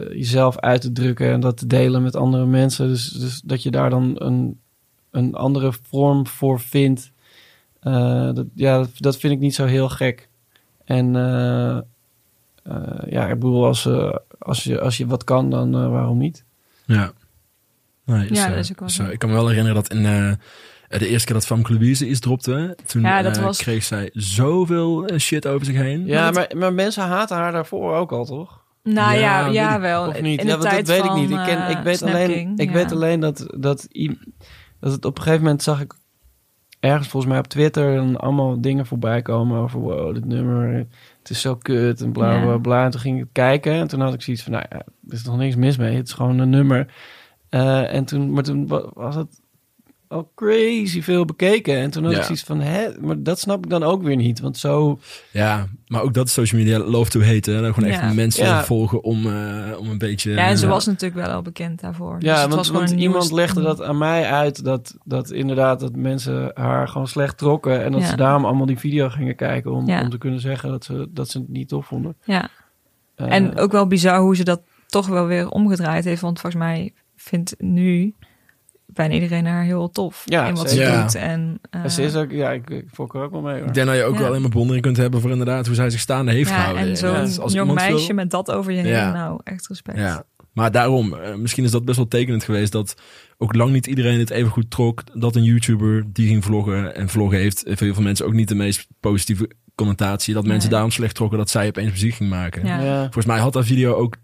jezelf 0.10 0.58
uit 0.58 0.82
te 0.82 0.92
drukken 0.92 1.32
en 1.32 1.40
dat 1.40 1.58
te 1.58 1.68
delen 1.68 2.04
met 2.04 2.16
andere 2.16 2.46
mensen. 2.46 2.88
Dus, 2.88 3.10
dus 3.10 3.42
dat 3.42 3.64
je 3.64 3.72
daar 3.72 3.90
dan 3.90 4.14
een, 4.16 4.60
een 5.12 5.36
andere 5.36 5.74
vorm 5.82 6.28
voor 6.28 6.60
vindt. 6.60 7.12
Dat, 8.34 8.46
ja, 8.54 8.78
dat, 8.78 8.92
dat 8.98 9.18
vind 9.18 9.34
ik 9.34 9.40
niet 9.40 9.56
zo 9.56 9.66
heel 9.66 9.90
gek. 9.90 10.30
En 10.86 11.16
ja, 13.10 13.28
ik 13.28 13.34
bedoel, 13.34 13.66
als, 13.66 13.86
eh, 13.86 14.14
als, 14.40 14.64
je, 14.64 14.80
als 14.82 14.98
je 14.98 15.08
wat 15.08 15.24
kan, 15.24 15.50
dan 15.50 15.76
eh, 15.76 15.90
waarom 15.90 16.18
niet? 16.18 16.44
Ja. 16.86 17.12
Nee, 18.06 18.34
Ja, 18.34 18.44
eh, 18.46 18.50
dat 18.50 18.58
is 18.64 18.72
ook 18.72 18.80
wel 18.80 18.90
zo. 18.90 19.04
zo. 19.04 19.10
Ik 19.12 19.20
kan 19.20 19.30
me 19.30 19.36
wel 19.36 19.48
herinneren 19.48 19.76
dat 19.76 19.92
in 19.94 20.06
eh, 20.06 20.32
de 21.00 21.08
eerste 21.08 21.26
keer 21.26 21.36
dat 21.36 21.46
Famke 21.46 21.74
Louise 21.74 22.08
iets 22.08 22.20
dropte, 22.20 22.78
toen 22.86 23.02
Ja, 23.02 23.22
dat 23.22 23.38
eh, 23.38 23.44
was- 23.44 23.58
kreeg 23.58 23.84
zij 23.84 24.10
zoveel 24.14 25.06
eh, 25.06 25.18
shit 25.20 25.48
over 25.48 25.66
zich 25.66 25.76
heen. 25.76 26.06
Ja, 26.06 26.26
dat- 26.26 26.34
maar, 26.34 26.58
maar 26.60 26.74
mensen 26.74 27.04
haten 27.04 27.38
haar 27.38 27.52
daarvoor 27.52 27.94
ook 27.96 28.12
al, 28.12 28.26
toch? 28.26 28.66
Nou 28.84 29.14
Ja, 29.14 29.20
ja, 29.20 29.48
ja, 29.48 29.76
ik. 29.76 29.82
wel. 29.82 30.08
Of 30.08 30.22
niet? 30.22 30.40
In 30.40 30.46
de 30.46 30.52
ja, 30.52 30.58
want 30.58 30.70
tijd 30.70 30.86
dat 30.86 30.96
weet 30.96 31.06
ik 31.06 31.14
niet. 31.14 31.30
Ik, 31.30 31.46
ken, 31.46 31.66
eh, 31.66 31.70
ik, 31.70 31.78
weet, 31.84 32.02
alleen, 32.04 32.54
ik 32.58 32.68
ja. 32.68 32.74
weet 32.74 32.92
alleen 32.92 33.20
dat, 33.20 33.38
dat, 33.58 33.88
dat 34.80 34.92
het 34.92 35.06
op 35.06 35.18
een 35.18 35.24
gegeven 35.24 35.44
moment 35.44 35.64
zag 35.64 35.82
ik 35.82 35.94
ergens 36.80 37.08
volgens 37.08 37.32
mij 37.32 37.42
op 37.42 37.48
Twitter 37.48 37.96
dan 37.96 38.18
allemaal 38.18 38.62
dingen 38.62 38.86
voorbij 38.86 39.22
komen 39.22 39.60
over 39.62 39.80
wow, 39.80 40.14
dit 40.14 40.26
nummer, 40.26 40.88
het 41.28 41.36
is 41.36 41.42
zo 41.42 41.56
kut 41.56 42.02
en 42.02 42.12
bla 42.12 42.40
bla 42.42 42.58
bla. 42.58 42.84
En 42.86 42.92
toen 42.92 43.00
ging 43.02 43.20
ik 43.22 43.28
kijken 43.32 43.74
en 43.74 43.88
toen 43.88 44.00
had 44.02 44.14
ik 44.14 44.22
zoiets 44.22 44.44
van, 44.44 44.52
nou 44.52 44.66
ja, 44.70 44.76
er 44.78 45.14
is 45.14 45.24
nog 45.24 45.38
niks 45.38 45.56
mis 45.56 45.78
mee. 45.78 45.96
Het 45.96 46.08
is 46.08 46.14
gewoon 46.14 46.40
een 46.40 46.50
nummer. 46.50 46.94
Eh, 47.50 47.94
en 47.94 48.06
toen, 48.06 48.32
maar 48.32 48.44
toen 48.44 48.68
wa- 48.68 48.90
was 48.94 49.16
het 49.16 49.42
al 50.08 50.32
crazy 50.36 51.02
veel 51.02 51.26
bekeken. 51.26 51.78
En 51.78 51.90
toen 51.92 52.04
had 52.04 52.12
Ja. 52.12 52.18
ik 52.18 52.24
zoiets 52.24 52.44
van, 52.44 52.60
hè, 52.60 52.88
maar 53.02 53.24
dat 53.24 53.40
snap 53.40 53.64
ik 53.64 53.70
dan 53.70 53.84
ook 53.84 54.04
weer 54.04 54.16
niet. 54.16 54.40
Want 54.40 54.58
zo, 54.58 55.00
Ja, 55.32 55.68
maar 55.88 56.02
ook 56.02 56.14
dat 56.14 56.28
is 56.28 56.34
social 56.34 56.62
media 56.62 56.80
love 56.80 57.10
to 57.10 57.22
hate. 57.22 57.52
Hè? 57.52 57.62
Dat 57.62 57.74
gewoon 57.74 57.90
echt 57.90 58.14
mensen 58.14 58.46
Ja. 58.46 58.64
volgen 58.64 59.04
om, 59.04 59.26
eh, 59.26 59.80
om 59.80 59.90
een 59.90 59.98
beetje... 59.98 60.32
Ja, 60.32 60.48
en 60.48 60.58
ze 60.58 60.68
was 60.68 60.86
natuurlijk 60.86 61.26
wel 61.26 61.36
al 61.36 61.42
bekend 61.42 61.80
daarvoor. 61.82 62.20
Dus 62.20 62.24
Ja, 62.30 62.32
het 62.42 62.42
want, 62.54 62.56
was 62.56 62.70
want 62.70 62.92
iemand 62.92 63.32
legde 63.32 63.62
dat 63.62 63.82
aan 63.82 63.98
mij 63.98 64.26
uit 64.26 64.64
dat, 64.64 64.96
dat 65.04 65.32
inderdaad 65.32 65.80
dat 65.80 65.96
mensen 65.96 66.52
haar 66.54 66.88
gewoon 66.88 67.08
slecht 67.08 67.38
trokken 67.38 67.84
en 67.84 67.92
dat 67.92 68.02
Ja. 68.02 68.08
ze 68.08 68.16
daarom 68.16 68.46
allemaal 68.46 68.66
die 68.66 68.80
video 68.80 69.10
gingen 69.10 69.36
kijken 69.36 69.72
om, 69.72 69.88
Ja. 69.88 70.02
om 70.02 70.10
te 70.10 70.18
kunnen 70.18 70.40
zeggen 70.40 70.70
dat 70.70 70.84
ze, 70.84 71.08
dat 71.10 71.30
ze 71.30 71.38
het 71.38 71.50
niet 71.50 71.68
tof 71.68 71.86
vonden. 71.86 72.16
Ja, 72.24 72.50
Eh, 73.16 73.32
en 73.34 73.58
ook 73.58 73.72
wel 73.72 73.88
bizar 73.88 74.20
hoe 74.20 74.36
ze 74.36 74.44
dat 74.44 74.62
toch 74.88 75.08
wel 75.08 75.26
weer 75.26 75.50
omgedraaid 75.50 76.04
heeft. 76.06 76.22
Want 76.22 76.40
volgens 76.40 76.62
mij 76.64 76.94
vindt 77.16 77.56
nu 77.58 78.14
bijna 78.98 79.14
iedereen 79.14 79.46
haar 79.46 79.64
heel 79.64 79.90
tof. 79.90 80.22
Ja, 80.26 80.48
in 80.48 80.56
wat 80.56 80.70
zeker. 80.70 80.86
ze 80.86 80.92
Ja. 80.92 81.02
doet. 81.02 81.16
En, 81.16 81.60
eh, 81.70 81.84
En 81.84 81.92
ze 81.92 82.04
is 82.04 82.16
ook, 82.16 82.32
ja, 82.32 82.52
ik, 82.52 82.70
ik 82.70 82.86
fok 82.94 83.14
er 83.16 83.22
ook 83.22 83.32
wel 83.32 83.42
mee 83.42 83.58
hoor. 83.58 83.68
Ik 83.68 83.74
denk 83.74 83.88
dat 83.88 83.96
je 83.96 84.04
ook 84.04 84.14
Ja. 84.14 84.20
wel 84.20 84.28
helemaal 84.28 84.50
bewondering 84.50 84.84
kunt 84.84 84.98
hebben 84.98 85.22
voor 85.22 85.32
inderdaad 85.32 85.66
hoe 85.66 85.76
zij 85.76 85.90
zich 85.90 86.00
staande 86.00 86.32
heeft 86.32 86.50
ja, 86.50 86.56
gehouden. 86.56 86.84
en 86.90 86.98
zo'n 86.98 87.44
als 87.44 87.54
jong 87.54 87.66
wil- 87.66 87.76
meisje 87.76 88.14
met 88.14 88.30
dat 88.32 88.52
over 88.52 88.72
je 88.72 88.78
heen. 88.82 88.88
Ja. 88.88 89.12
Nou, 89.14 89.40
echt 89.44 89.68
respect. 89.68 89.98
Ja, 89.98 90.24
maar 90.54 90.72
daarom, 90.72 91.14
eh, 91.14 91.36
misschien 91.36 91.64
is 91.64 91.72
dat 91.72 91.86
best 91.86 91.98
wel 91.98 92.08
tekenend 92.08 92.44
geweest 92.44 92.72
dat 92.72 92.96
ook 93.38 93.56
lang 93.56 93.72
niet 93.72 93.88
iedereen 93.88 94.20
het 94.20 94.30
even 94.30 94.52
goed 94.52 94.70
trok 94.72 95.04
dat 95.14 95.36
een 95.36 95.44
YouTuber 95.44 96.04
die 96.14 96.28
ging 96.28 96.44
vloggen 96.44 96.96
en 96.96 97.10
vloggen 97.10 97.38
heeft 97.40 97.64
eh, 97.64 97.76
voor 97.76 97.86
heel 97.86 97.96
veel 97.96 98.04
mensen 98.04 98.26
ook 98.26 98.34
niet 98.34 98.48
de 98.48 98.56
meest 98.56 98.88
positieve 99.00 99.50
connotatie. 99.76 100.34
Dat 100.34 100.44
mensen 100.44 100.62
Nee. 100.62 100.72
daarom 100.72 100.92
slecht 100.92 101.16
trokken 101.16 101.38
dat 101.38 101.50
zij 101.50 101.68
opeens 101.68 101.92
muziek 101.92 102.14
ging 102.14 102.30
maken. 102.30 102.66
Ja. 102.66 102.80
Ja. 102.82 103.02
Volgens 103.02 103.26
mij 103.26 103.40
had 103.40 103.54
dat 103.54 103.66
video 103.66 103.94
ook, 103.94 104.16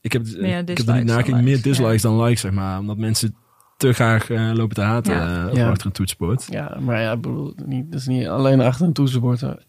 ik 0.00 0.12
heb, 0.12 0.22
Meer 0.22 0.58
ik 0.58 0.78
heb 0.78 0.88
er 0.88 0.94
niet 0.94 1.04
meer 1.26 1.34
likes, 1.44 1.62
dislikes 1.62 2.02
dan 2.02 2.22
likes, 2.22 2.40
zeg 2.40 2.52
maar. 2.52 2.78
Omdat 2.78 2.96
mensen 2.96 3.34
te 3.82 3.92
graag 3.92 4.30
eh, 4.30 4.50
lopen 4.54 4.74
te 4.74 4.80
haten 4.80 5.14
Ja. 5.14 5.48
eh, 5.48 5.54
Ja. 5.54 5.68
achter 5.70 5.86
een 5.86 5.92
toetsenbord. 5.92 6.46
Ja, 6.50 6.76
maar 6.80 7.00
ja, 7.00 7.12
ik 7.12 7.20
bedoel, 7.20 7.54
niet, 7.66 7.90
dat 7.92 8.00
is 8.00 8.06
niet 8.06 8.26
alleen 8.26 8.60
achter 8.60 8.86
een 8.86 8.92
toetsenbord. 8.92 9.40
hoor. 9.40 9.62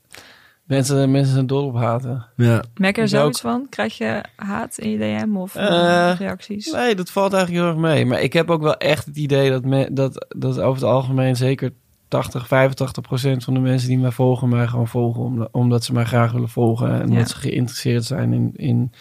Mensen, 0.64 1.12
mensen 1.12 1.34
zijn 1.34 1.48
dol 1.48 1.66
op 1.68 1.76
haten. 1.76 2.26
Ja, 2.36 2.64
Merk 2.76 2.96
je 2.96 3.02
er 3.02 3.08
ook. 3.08 3.14
zoiets 3.14 3.42
van? 3.42 3.68
Krijg 3.70 3.98
je 3.98 4.24
haat 4.36 4.78
in 4.78 4.90
je 4.90 4.98
DM 4.98 5.36
of 5.38 5.56
Eh, 5.56 6.10
eh, 6.12 6.18
reacties? 6.20 6.72
Nee, 6.72 6.96
dat 6.96 7.10
valt 7.12 7.34
eigenlijk 7.34 7.64
heel 7.64 7.74
erg 7.74 7.82
mee. 7.82 8.06
Maar 8.06 8.22
ik 8.22 8.34
heb 8.34 8.50
ook 8.50 8.62
wel 8.62 8.78
echt 8.78 9.06
het 9.06 9.18
idee 9.18 9.50
dat, 9.50 9.64
me, 9.66 9.88
dat, 9.92 10.26
dat 10.38 10.60
over 10.60 10.82
het 10.82 10.92
algemeen 10.92 11.36
zeker 11.36 11.72
80, 12.08 12.48
85 12.48 13.04
procent 13.04 13.44
van 13.44 13.54
de 13.54 13.60
mensen 13.60 13.88
die 13.90 13.98
mij 14.00 14.12
volgen, 14.12 14.50
mij 14.50 14.68
gewoon 14.68 14.88
volgen 14.88 15.22
omdat, 15.24 15.50
omdat 15.52 15.84
ze 15.84 15.94
mij 15.94 16.06
graag 16.06 16.32
willen 16.32 16.50
volgen. 16.50 16.90
En 16.92 16.98
Ja. 16.98 17.04
omdat 17.04 17.30
ze 17.30 17.36
geïnteresseerd 17.38 18.04
zijn 18.04 18.34
in, 18.34 18.52
in 18.56 18.92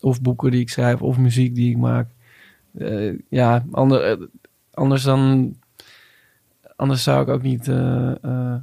of 0.00 0.20
boeken 0.22 0.50
die 0.50 0.60
ik 0.60 0.70
schrijf 0.70 1.02
of 1.02 1.18
muziek 1.18 1.54
die 1.54 1.70
ik 1.70 1.76
maak. 1.76 2.08
Eh, 2.78 3.12
ja, 3.28 3.64
ander, 3.70 4.02
eh, 4.02 4.16
anders 4.78 5.02
dan. 5.02 5.54
Anders 6.76 7.02
zou 7.02 7.22
ik 7.22 7.28
ook 7.28 7.42
niet, 7.42 7.68
eh, 7.68 8.24
eh, 8.24 8.54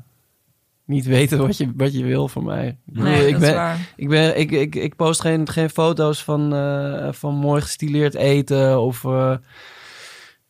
niet 0.85 1.05
weten 1.05 1.37
wat 1.37 1.57
je, 1.57 1.71
wat 1.75 1.93
je 1.93 2.03
wil 2.03 2.27
van 2.27 2.43
mij. 2.43 2.67
Ik 2.67 2.75
bedoel, 2.93 3.03
nee, 3.03 3.25
ik 3.25 3.31
dat 3.31 3.39
ben, 3.39 3.49
is 3.49 3.55
waar. 3.55 3.89
ik, 3.95 4.09
ben, 4.09 4.39
ik, 4.39 4.51
ik, 4.51 4.75
ik 4.75 4.95
post 4.95 5.21
geen, 5.21 5.49
geen 5.49 5.69
foto's 5.69 6.23
van, 6.23 6.53
eh, 6.53 7.11
van 7.11 7.35
mooi 7.35 7.61
gestileerd 7.61 8.15
eten 8.15 8.81
of... 8.81 9.03
eh, 9.05 9.35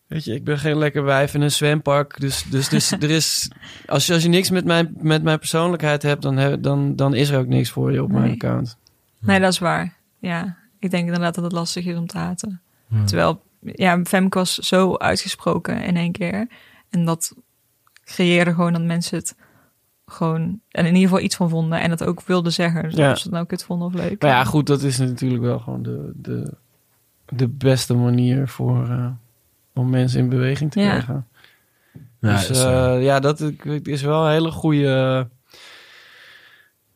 weet 0.07 0.23
je, 0.23 0.33
ik 0.33 0.43
ben 0.43 0.59
geen 0.59 0.77
lekker 0.77 1.03
wijf 1.03 1.33
in 1.33 1.41
een 1.41 1.51
zwempark. 1.51 2.19
Dus, 2.19 2.43
dus, 2.43 2.69
dus 2.69 2.91
er 2.91 3.09
is... 3.09 3.51
Als 3.87 4.05
je, 4.05 4.13
als 4.13 4.23
je 4.23 4.29
niks 4.29 4.49
met 4.49 4.65
mijn, 4.65 4.95
met 4.99 5.23
mijn 5.23 5.39
persoonlijkheid 5.39 6.01
hebt, 6.01 6.21
dan, 6.21 6.37
heb, 6.37 6.63
dan, 6.63 6.95
dan 6.95 7.13
is 7.13 7.29
er 7.29 7.39
ook 7.39 7.47
niks 7.47 7.69
voor 7.69 7.91
je 7.91 8.03
op 8.03 8.11
mijn 8.11 8.31
account. 8.31 8.77
Nee, 9.19 9.39
dat 9.39 9.51
is 9.51 9.59
waar. 9.59 9.93
Ja, 10.19 10.57
ik 10.79 10.91
denk 10.91 11.05
inderdaad 11.05 11.35
dat 11.35 11.43
het 11.43 11.53
lastig 11.53 11.85
is 11.85 11.95
om 11.95 12.07
te 12.07 12.17
haten. 12.17 12.61
Ja. 12.87 13.03
Terwijl, 13.03 13.41
ja, 13.73 14.03
Femke 14.03 14.37
was 14.37 14.53
zo 14.57 14.95
uitgesproken 14.95 15.83
in 15.83 15.97
één 15.97 16.11
keer. 16.11 16.47
En 16.89 17.05
dat 17.05 17.35
creëerde 18.03 18.53
gewoon 18.53 18.73
dat 18.73 18.81
mensen 18.83 19.17
het 19.17 19.35
gewoon... 20.05 20.59
En 20.69 20.85
in 20.85 20.93
ieder 20.93 21.09
geval 21.09 21.23
iets 21.23 21.35
van 21.35 21.49
vonden. 21.49 21.81
En 21.81 21.89
dat 21.89 22.03
ook 22.03 22.21
wilden 22.21 22.51
zeggen. 22.51 22.83
Dus 22.83 22.93
Ja. 22.93 23.11
of 23.11 23.17
ze 23.17 23.23
het 23.23 23.31
nou 23.33 23.45
kut 23.45 23.63
vonden 23.63 23.87
of 23.87 23.93
leuk. 23.93 24.21
Maar 24.21 24.31
ja, 24.31 24.43
goed, 24.43 24.67
dat 24.67 24.81
is 24.81 24.97
natuurlijk 24.97 25.41
wel 25.43 25.59
gewoon 25.59 25.83
de, 25.83 26.11
de, 26.15 26.53
de 27.25 27.47
beste 27.47 27.93
manier 27.93 28.47
voor... 28.47 28.89
eh, 28.89 29.07
om 29.73 29.89
mensen 29.89 30.19
in 30.19 30.29
beweging 30.29 30.71
te 30.71 30.79
Ja. 30.79 30.87
krijgen. 30.89 31.27
Ja, 32.19 32.47
dus 32.47 32.49
eh, 32.63 33.03
ja, 33.03 33.19
dat 33.19 33.51
is 33.83 34.01
wel 34.01 34.25
een 34.25 34.31
hele 34.31 34.51
goede, 34.51 35.27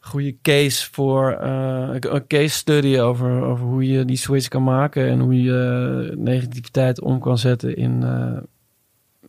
goede 0.10 0.38
case 0.42 0.92
voor 0.92 1.32
eh, 1.32 1.90
een 2.00 2.28
case 2.28 2.56
study 2.56 2.98
over, 2.98 3.42
over 3.42 3.66
hoe 3.66 3.88
je 3.88 4.06
die 4.06 4.18
switch 4.18 4.48
kan 4.48 4.64
maken 4.64 5.08
en 5.08 5.20
hoe 5.20 5.42
je 5.42 6.14
negativiteit 6.18 7.02
om 7.02 7.20
kan 7.20 7.38
zetten 7.38 7.76
in 7.76 8.04
eh, 8.04 8.38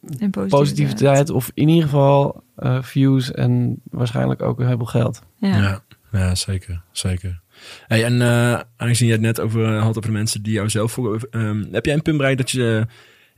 in 0.01 0.31
positiviteit. 0.31 0.49
positiviteit 0.49 1.31
of 1.31 1.51
in 1.55 1.69
ieder 1.69 1.85
geval 1.85 2.43
eh, 2.57 2.83
views 2.83 3.33
en 3.33 3.81
waarschijnlijk 3.85 4.43
ook 4.43 4.59
een 4.59 4.64
heleboel 4.64 4.87
geld. 4.87 5.23
Ja. 5.37 5.57
Ja, 5.57 5.83
ja 6.12 6.35
zeker. 6.35 6.83
zeker. 6.93 7.40
Hey, 7.87 8.05
en 8.05 8.23
eh, 8.23 8.61
aangezien 8.77 9.07
je 9.07 9.12
het 9.12 9.23
net 9.23 9.40
over 9.40 9.77
had 9.77 9.97
over 9.97 10.11
de 10.11 10.16
mensen 10.16 10.43
die 10.43 10.53
jou 10.53 10.69
zelf 10.69 10.93
volgen, 10.93 11.29
ehm, 11.31 11.64
heb 11.73 11.85
jij 11.85 11.95
een 11.95 12.03
punt 12.03 12.16
bereikt 12.16 12.38
dat 12.38 12.51
je 12.51 12.87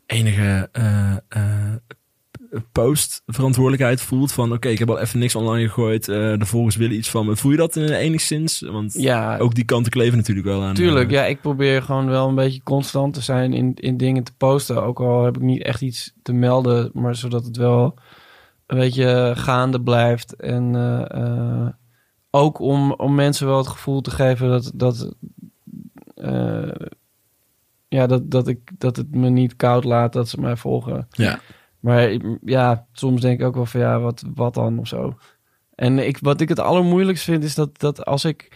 enige 0.07 0.70
eh, 2.52 2.60
postverantwoordelijkheid 2.72 4.00
voelt 4.00 4.32
van 4.32 4.52
oké, 4.52 4.68
ik 4.68 4.78
heb 4.78 4.90
al 4.90 4.98
even 4.98 5.18
niks 5.18 5.34
online 5.34 5.66
gegooid, 5.66 6.08
eh, 6.08 6.16
de 6.16 6.46
volgers 6.46 6.76
willen 6.76 6.96
iets 6.96 7.10
van 7.10 7.26
me. 7.26 7.36
Voel 7.36 7.50
je 7.50 7.56
dat 7.56 7.76
eh, 7.76 7.98
enigszins? 7.98 8.60
Want 8.60 8.92
Ja, 8.92 9.38
ook 9.38 9.54
die 9.54 9.64
kanten 9.64 9.92
kleven 9.92 10.16
natuurlijk 10.16 10.46
wel 10.46 10.62
aan. 10.62 10.74
Tuurlijk, 10.74 11.08
eh, 11.08 11.14
ja, 11.14 11.24
ik 11.24 11.40
probeer 11.40 11.82
gewoon 11.82 12.06
wel 12.06 12.28
een 12.28 12.34
beetje 12.34 12.62
constant 12.62 13.14
te 13.14 13.20
zijn 13.20 13.52
in, 13.52 13.74
in 13.74 13.96
dingen 13.96 14.24
te 14.24 14.34
posten. 14.36 14.82
Ook 14.82 15.00
al 15.00 15.24
heb 15.24 15.36
ik 15.36 15.42
niet 15.42 15.62
echt 15.62 15.80
iets 15.80 16.12
te 16.22 16.32
melden, 16.32 16.90
maar 16.92 17.14
zodat 17.14 17.44
het 17.44 17.56
wel 17.56 17.98
een 18.66 18.78
beetje 18.78 19.32
gaande 19.36 19.80
blijft. 19.80 20.36
En 20.36 20.76
ook 22.30 22.58
om, 22.58 22.92
om 22.92 23.14
mensen 23.14 23.46
wel 23.46 23.58
het 23.58 23.68
gevoel 23.68 24.00
te 24.00 24.10
geven 24.10 24.48
dat, 24.48 24.72
dat, 24.74 25.14
ja, 27.88 28.06
dat, 28.06 28.30
dat, 28.30 28.48
ik, 28.48 28.70
dat 28.78 28.96
het 28.96 29.14
me 29.14 29.28
niet 29.28 29.56
koud 29.56 29.84
laat 29.84 30.12
dat 30.12 30.28
ze 30.28 30.40
mij 30.40 30.56
volgen. 30.56 31.06
Ja, 31.10 31.40
Maar 31.83 32.16
ja, 32.45 32.87
soms 32.92 33.21
denk 33.21 33.40
ik 33.40 33.47
ook 33.47 33.55
wel 33.55 33.66
van 33.66 33.81
ja, 33.81 34.01
wat, 34.01 34.23
wat 34.35 34.55
dan 34.55 34.79
of 34.79 34.87
zo. 34.88 35.18
En 35.75 35.99
ik, 35.99 36.18
wat 36.21 36.40
ik 36.40 36.49
het 36.49 36.61
allermoeilijkst 36.61 37.25
vind 37.25 37.45
is 37.45 37.55
dat, 37.55 37.79
dat 37.81 38.05
als 38.05 38.25
ik 38.25 38.49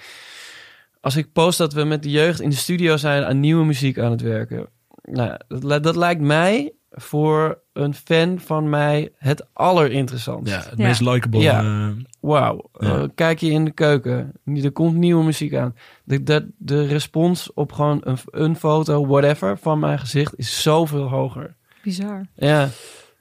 als 1.00 1.16
ik 1.16 1.32
post 1.32 1.58
dat 1.58 1.72
we 1.72 1.84
met 1.84 2.02
de 2.02 2.10
jeugd 2.10 2.40
in 2.40 2.50
de 2.50 2.56
studio 2.56 2.96
zijn 2.96 3.24
aan 3.24 3.40
nieuwe 3.40 3.64
muziek 3.64 3.98
aan 3.98 4.10
het 4.10 4.20
werken. 4.20 4.66
Nou, 5.02 5.36
dat, 5.48 5.82
dat 5.82 5.96
lijkt 5.96 6.20
mij 6.20 6.72
voor 6.90 7.58
een 7.72 7.94
fan 7.94 8.38
van 8.40 8.68
mij 8.70 9.12
het 9.18 9.46
allerinteressantst. 9.52 10.52
ja 10.52 10.58
het 10.58 10.78
Ja. 10.78 10.86
meest 10.86 11.00
likable. 11.00 11.40
Ja. 11.40 11.60
eh, 11.62 11.88
Wauw, 12.20 12.70
Ja. 12.78 12.98
eh, 12.98 13.04
kijk 13.14 13.40
je 13.40 13.50
in 13.50 13.64
de 13.64 13.70
keuken. 13.70 14.32
Er 14.44 14.72
komt 14.72 14.96
nieuwe 14.96 15.24
muziek 15.24 15.54
aan. 15.54 15.74
De, 16.04 16.22
de, 16.22 16.48
de 16.58 16.86
respons 16.86 17.52
op 17.54 17.72
gewoon 17.72 18.00
een, 18.04 18.18
een 18.30 18.56
foto, 18.56 19.06
whatever, 19.06 19.58
van 19.58 19.78
mijn 19.78 19.98
gezicht 19.98 20.38
is 20.38 20.62
zoveel 20.62 21.08
hoger. 21.08 21.54
Bizar. 21.82 22.26
Ja, 22.34 22.68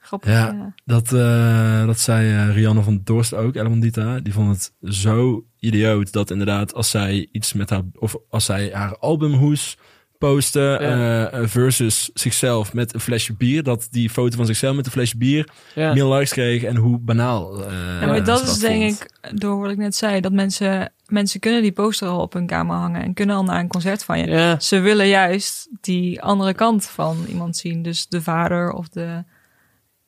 Grappig. 0.06 0.30
Ja. 0.30 0.46
Ja. 0.52 0.74
Dat, 0.84 1.12
eh, 1.12 1.86
dat 1.86 1.98
zei 1.98 2.34
eh, 2.48 2.54
Rianne 2.54 2.82
van 2.82 3.00
Dorst 3.04 3.34
ook, 3.34 3.54
Elmondita. 3.54 4.20
Die 4.20 4.32
vond 4.32 4.48
het 4.80 4.94
zo 4.94 5.44
idioot 5.58 6.12
dat 6.12 6.30
inderdaad 6.30 6.74
als 6.74 6.90
zij 6.90 7.28
iets 7.32 7.52
met 7.52 7.70
haar... 7.70 7.82
Of 7.98 8.16
als 8.30 8.44
zij 8.44 8.70
haar 8.72 8.96
albumhoes 8.98 9.76
postte 10.18 10.78
Ja. 10.80 11.28
eh, 11.30 11.46
versus 11.46 12.10
zichzelf 12.14 12.72
met 12.72 12.94
een 12.94 13.00
flesje 13.00 13.34
bier. 13.34 13.62
Dat 13.62 13.88
die 13.90 14.10
foto 14.10 14.36
van 14.36 14.46
zichzelf 14.46 14.76
met 14.76 14.86
een 14.86 14.92
flesje 14.92 15.16
bier 15.16 15.48
ja. 15.74 15.92
meer 15.92 16.04
likes 16.04 16.32
kreeg. 16.32 16.62
En 16.62 16.76
hoe 16.76 16.98
banaal 16.98 17.64
eh, 17.66 17.72
Ja, 18.00 18.06
maar 18.06 18.24
dat 18.24 18.42
is 18.42 18.58
denk 18.58 18.82
vond. 18.96 19.10
ik, 19.30 19.40
door 19.40 19.60
wat 19.60 19.70
ik 19.70 19.76
net 19.76 19.94
zei, 19.96 20.20
dat 20.20 20.32
mensen, 20.32 20.92
mensen 21.06 21.40
kunnen 21.40 21.62
die 21.62 21.72
poster 21.72 22.08
al 22.08 22.20
op 22.20 22.32
hun 22.32 22.46
kamer 22.46 22.76
hangen 22.76 23.02
en 23.02 23.14
kunnen 23.14 23.36
al 23.36 23.44
naar 23.44 23.60
een 23.60 23.68
concert 23.68 24.04
van 24.04 24.18
je. 24.18 24.26
ja. 24.26 24.60
Ze 24.60 24.78
willen 24.80 25.08
juist 25.08 25.68
die 25.80 26.22
andere 26.22 26.54
kant 26.54 26.84
van 26.86 27.16
iemand 27.28 27.56
zien. 27.56 27.82
Dus 27.82 28.06
de 28.08 28.22
vader 28.22 28.70
of 28.72 28.88
de... 28.88 29.24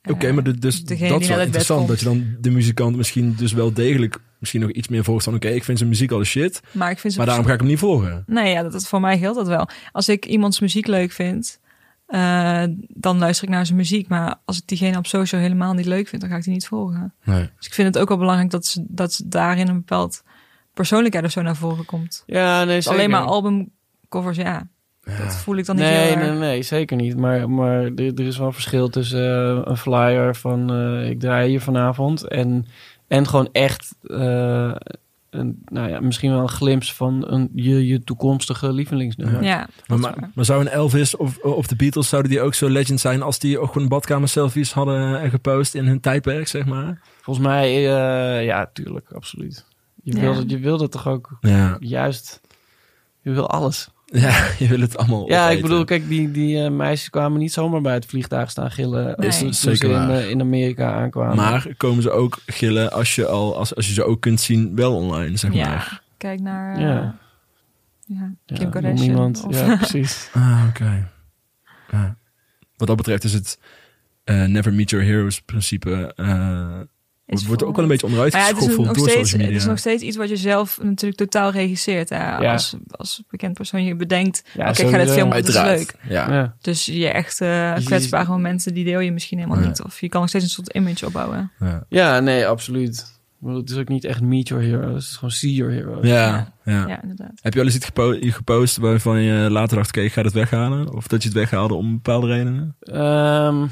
eh, 0.08 0.14
Oké, 0.14 0.32
maar 0.32 0.42
de- 0.44 0.58
dus 0.58 0.84
degene 0.84 1.08
dat 1.08 1.20
is 1.20 1.28
wel 1.28 1.40
interessant. 1.40 1.88
Dat 1.88 1.98
je 1.98 2.04
dan 2.04 2.36
de 2.40 2.50
muzikant 2.50 2.96
misschien 2.96 3.34
dus 3.36 3.52
wel 3.52 3.72
degelijk... 3.72 4.18
Misschien 4.38 4.60
nog 4.60 4.70
iets 4.70 4.88
meer 4.88 5.04
volgt 5.04 5.24
van... 5.24 5.34
Oké, 5.34 5.48
ik 5.48 5.64
vind 5.64 5.78
zijn 5.78 5.90
muziek 5.90 6.10
al 6.10 6.18
de 6.18 6.24
shit. 6.24 6.60
Maar 6.72 6.90
ik 6.90 6.98
vind 6.98 7.12
ze 7.12 7.18
Maar 7.18 7.28
daarom 7.28 7.46
ga 7.46 7.52
ik 7.52 7.58
hem 7.58 7.68
niet 7.68 7.78
volgen. 7.78 8.22
Nee, 8.26 8.52
ja, 8.52 8.62
dat, 8.62 8.72
dat 8.72 8.86
voor 8.88 9.00
mij 9.00 9.18
geldt 9.18 9.36
dat 9.38 9.46
wel. 9.48 9.68
Als 9.92 10.08
ik 10.08 10.26
iemands 10.26 10.60
muziek 10.60 10.86
leuk 10.86 11.12
vind, 11.12 11.60
eh, 12.06 12.62
dan 12.88 13.18
luister 13.18 13.44
ik 13.48 13.54
naar 13.54 13.66
zijn 13.66 13.78
muziek. 13.78 14.08
Maar 14.08 14.34
als 14.44 14.56
ik 14.56 14.62
diegene 14.66 14.96
op 14.98 15.06
social 15.06 15.40
helemaal 15.40 15.72
niet 15.74 15.86
leuk 15.86 16.08
vind, 16.08 16.20
dan 16.22 16.30
ga 16.30 16.36
ik 16.36 16.42
die 16.44 16.52
niet 16.52 16.66
volgen. 16.66 17.14
Nee. 17.24 17.50
Dus 17.56 17.66
ik 17.66 17.74
vind 17.74 17.88
het 17.94 17.98
ook 18.02 18.08
wel 18.08 18.18
belangrijk 18.18 18.50
dat 18.50 18.66
ze, 18.66 18.84
dat 18.88 19.12
ze 19.12 19.28
daarin 19.28 19.68
een 19.68 19.74
bepaald 19.76 20.22
persoonlijkheid 20.74 21.24
of 21.24 21.30
zo 21.30 21.42
naar 21.42 21.56
voren 21.56 21.84
komt. 21.84 22.22
Ja, 22.26 22.64
nee, 22.64 22.74
Dus 22.74 22.84
zeker. 22.84 22.98
alleen 22.98 23.10
maar 23.10 23.22
albumcovers, 23.22 24.36
ja, 24.36 24.68
dat 25.18 25.36
voel 25.36 25.56
ik 25.56 25.66
dan 25.66 25.76
niet 25.76 25.84
nee, 25.84 25.94
heel 26.06 26.16
nee, 26.16 26.24
erg. 26.28 26.38
nee, 26.38 26.62
zeker 26.62 26.96
niet. 26.96 27.16
Maar, 27.16 27.50
maar 27.50 27.82
er, 27.84 27.94
er 28.14 28.20
is 28.26 28.38
wel 28.38 28.46
een 28.46 28.52
verschil 28.52 28.88
tussen 28.88 29.56
eh, 29.56 29.60
een 29.64 29.76
flyer 29.76 30.36
van 30.36 30.72
eh, 30.72 31.10
ik 31.10 31.20
draai 31.20 31.48
hier 31.48 31.60
vanavond 31.60 32.22
en, 32.28 32.66
en 33.08 33.26
gewoon 33.28 33.48
echt 33.52 33.94
eh, 34.02 34.74
een, 35.30 35.62
nou 35.64 35.88
ja, 35.88 36.00
misschien 36.00 36.30
wel 36.30 36.40
een 36.40 36.48
glimp 36.48 36.84
van 36.84 37.24
een, 37.32 37.50
je, 37.54 37.86
je 37.86 38.04
toekomstige 38.04 38.72
lievelingsnummer. 38.72 39.42
Ja, 39.42 39.68
dat 39.86 39.98
Maar, 39.98 40.14
maar, 40.34 40.44
zou 40.44 40.60
een 40.60 40.68
Elvis 40.68 41.16
of, 41.16 41.38
of 41.38 41.66
de 41.66 41.76
Beatles, 41.76 42.08
zouden 42.08 42.30
die 42.30 42.40
ook 42.40 42.54
zo 42.54 42.68
legend 42.68 43.00
zijn 43.00 43.22
als 43.22 43.38
die 43.38 43.58
ook 43.58 43.72
gewoon 43.72 43.88
badkamer 43.88 44.28
selfies 44.28 44.72
hadden 44.72 45.30
gepost 45.30 45.74
in 45.74 45.86
hun 45.86 46.00
tijdperk, 46.00 46.48
zeg 46.48 46.64
maar? 46.66 47.00
Volgens 47.20 47.46
mij, 47.46 47.68
eh, 47.74 48.44
ja, 48.44 48.70
tuurlijk, 48.72 49.12
absoluut. 49.12 49.64
Je, 50.02 50.14
Ja. 50.14 50.20
wil, 50.20 50.36
het- 50.36 50.50
je 50.50 50.58
wil 50.58 50.88
toch 50.88 51.08
ook 51.08 51.36
Ja, 51.40 51.76
juist, 51.80 52.40
je 53.20 53.30
wil 53.30 53.50
alles. 53.50 53.90
ja 54.24 54.46
je 54.58 54.66
wil 54.68 54.80
het 54.80 54.96
allemaal 54.96 55.28
Ja, 55.28 55.50
ik 55.50 55.62
bedoel, 55.62 55.84
kijk, 55.84 56.08
die, 56.08 56.30
die 56.30 56.64
eh, 56.64 56.70
meisjes 56.70 57.10
kwamen 57.10 57.38
niet 57.38 57.52
zomaar 57.52 57.80
bij 57.80 57.94
het 57.94 58.06
vliegtuig 58.06 58.50
staan 58.50 58.70
gillen 58.70 59.04
Nee. 59.04 59.30
toen- 59.30 59.38
toen 59.40 59.52
Zeker 59.54 59.78
ze 59.78 59.94
in, 60.02 60.10
eh, 60.10 60.30
in 60.30 60.40
Amerika 60.40 60.92
aankwamen. 60.92 61.36
Maar 61.36 61.66
komen 61.76 62.02
ze 62.02 62.10
ook 62.10 62.38
gillen 62.46 62.92
als 62.92 63.14
je, 63.14 63.26
al, 63.26 63.56
als, 63.56 63.74
als 63.74 63.86
je 63.86 63.92
ze 63.92 64.04
ook 64.04 64.20
kunt 64.20 64.40
zien 64.40 64.74
wel 64.76 64.94
online, 64.94 65.36
zeg 65.36 65.50
maar? 65.50 65.58
Ja, 65.58 66.00
kijk 66.16 66.40
naar 66.40 66.74
eh, 66.76 66.80
Ja. 66.82 67.18
ja. 68.06 68.34
Ja, 68.46 68.66
Kim 68.70 68.96
iemand. 68.96 69.44
of- 69.46 69.54
Ja, 69.60 69.76
precies. 69.76 70.28
Ah, 70.32 70.64
oké. 70.68 71.08
Ja. 71.90 72.16
wat 72.76 72.88
dat 72.88 72.96
betreft 72.96 73.24
is 73.24 73.32
het 73.32 73.58
eh, 74.24 74.44
never 74.44 74.72
meet 74.72 74.90
your 74.90 75.04
heroes 75.06 75.40
principe... 75.40 76.14
eh, 77.28 77.34
Is 77.36 77.46
wordt 77.46 77.64
ook 77.64 77.74
wel 77.74 77.84
een 77.84 77.90
beetje 77.90 78.06
onderuit 78.06 78.32
Maar 78.32 78.42
ja, 78.42 78.46
het, 78.48 78.56
is 78.56 78.62
geschoffeld 78.64 78.86
nog 78.86 78.96
door 78.96 79.08
steeds, 79.08 79.22
social 79.30 79.40
het 79.40 79.50
media. 79.50 79.62
is 79.64 79.68
nog 79.70 79.78
steeds 79.78 80.02
iets 80.02 80.16
wat 80.16 80.28
je 80.28 80.36
zelf 80.36 80.78
natuurlijk 80.82 81.20
totaal 81.20 81.50
regisseert. 81.50 82.08
Hè? 82.08 82.16
Ja. 82.16 82.52
Als, 82.52 82.76
als 82.90 83.22
bekend 83.30 83.54
persoon 83.54 83.84
je 83.84 83.94
bedenkt, 83.96 84.42
Ja, 84.54 84.68
oké, 84.68 84.70
ik 84.70 84.76
ga 84.76 84.82
dit 84.82 84.90
sowieso. 84.90 85.12
filmen, 85.14 85.36
dat 85.36 85.48
is 85.48 85.56
Uiteraard. 85.56 85.78
leuk. 86.02 86.12
Ja. 86.12 86.32
Ja. 86.34 86.54
Dus 86.60 86.84
je 86.86 87.08
echt 87.08 87.40
eh, 87.40 87.74
kwetsbare 87.84 88.28
momenten, 88.30 88.74
die 88.74 88.84
deel 88.84 89.00
je 89.00 89.12
misschien 89.12 89.38
helemaal 89.38 89.60
Ja. 89.60 89.66
niet. 89.66 89.82
Of 89.82 90.00
je 90.00 90.08
kan 90.08 90.20
nog 90.20 90.28
steeds 90.28 90.44
een 90.44 90.50
soort 90.50 90.72
image 90.74 91.06
opbouwen. 91.06 91.50
Ja. 91.60 91.84
ja, 91.88 92.20
nee, 92.20 92.46
absoluut. 92.46 93.16
Het 93.44 93.70
is 93.70 93.76
ook 93.76 93.88
niet 93.88 94.04
echt 94.04 94.20
meet 94.20 94.48
your 94.48 94.64
heroes. 94.64 94.92
Het 94.94 95.02
is 95.02 95.14
gewoon 95.14 95.30
see 95.30 95.54
your 95.54 95.72
heroes. 95.72 96.06
Ja, 96.06 96.52
ja. 96.64 96.86
Ja, 96.88 97.02
inderdaad. 97.02 97.32
Heb 97.42 97.54
je 97.54 97.60
al 97.60 97.66
eens 97.66 97.74
iets 97.74 97.84
gepo 97.84 98.16
gepost 98.20 98.76
waarvan 98.76 99.20
je 99.20 99.50
later 99.50 99.76
dacht, 99.76 99.88
oké, 99.88 100.00
ik 100.00 100.12
ga 100.12 100.22
het 100.22 100.32
weghalen? 100.32 100.92
Of 100.94 101.06
dat 101.06 101.22
je 101.22 101.28
het 101.28 101.36
weghaalde 101.38 101.74
om 101.74 101.92
bepaalde 101.92 102.26
redenen? 102.26 102.76
Ehm, 102.80 103.66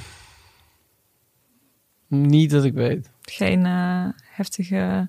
niet 2.09 2.51
dat 2.51 2.65
ik 2.65 2.73
weet. 2.75 3.11
Geen 3.31 3.67
eh, 3.67 4.05
heftige 4.31 5.09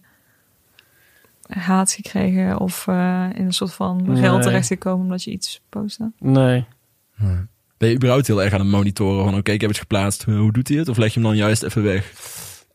haat 1.48 1.92
gekregen 1.92 2.60
of 2.60 2.88
eh, 2.88 3.28
in 3.34 3.46
een 3.46 3.54
soort 3.54 3.74
van 3.74 4.04
Nee. 4.04 4.22
geld 4.22 4.42
terechtgekomen 4.42 5.04
omdat 5.04 5.24
je 5.24 5.32
iets 5.32 5.62
postte. 5.70 6.12
Nee. 6.20 6.66
Ben 7.78 7.90
je 7.90 7.96
überhaupt 7.96 8.28
heel 8.28 8.44
erg 8.44 8.54
aan 8.54 8.60
het 8.60 8.70
monitoren 8.70 9.24
van, 9.24 9.36
oké, 9.38 9.52
ik 9.52 9.62
heb 9.62 9.70
het 9.70 9.80
geplaatst, 9.80 10.24
hoe 10.24 10.52
doet 10.52 10.68
hij 10.68 10.78
het? 10.78 10.88
Of 10.90 10.98
leg 10.98 11.14
je 11.14 11.20
hem 11.20 11.30
dan 11.30 11.38
juist 11.38 11.64
even 11.64 11.84
weg? 11.84 12.14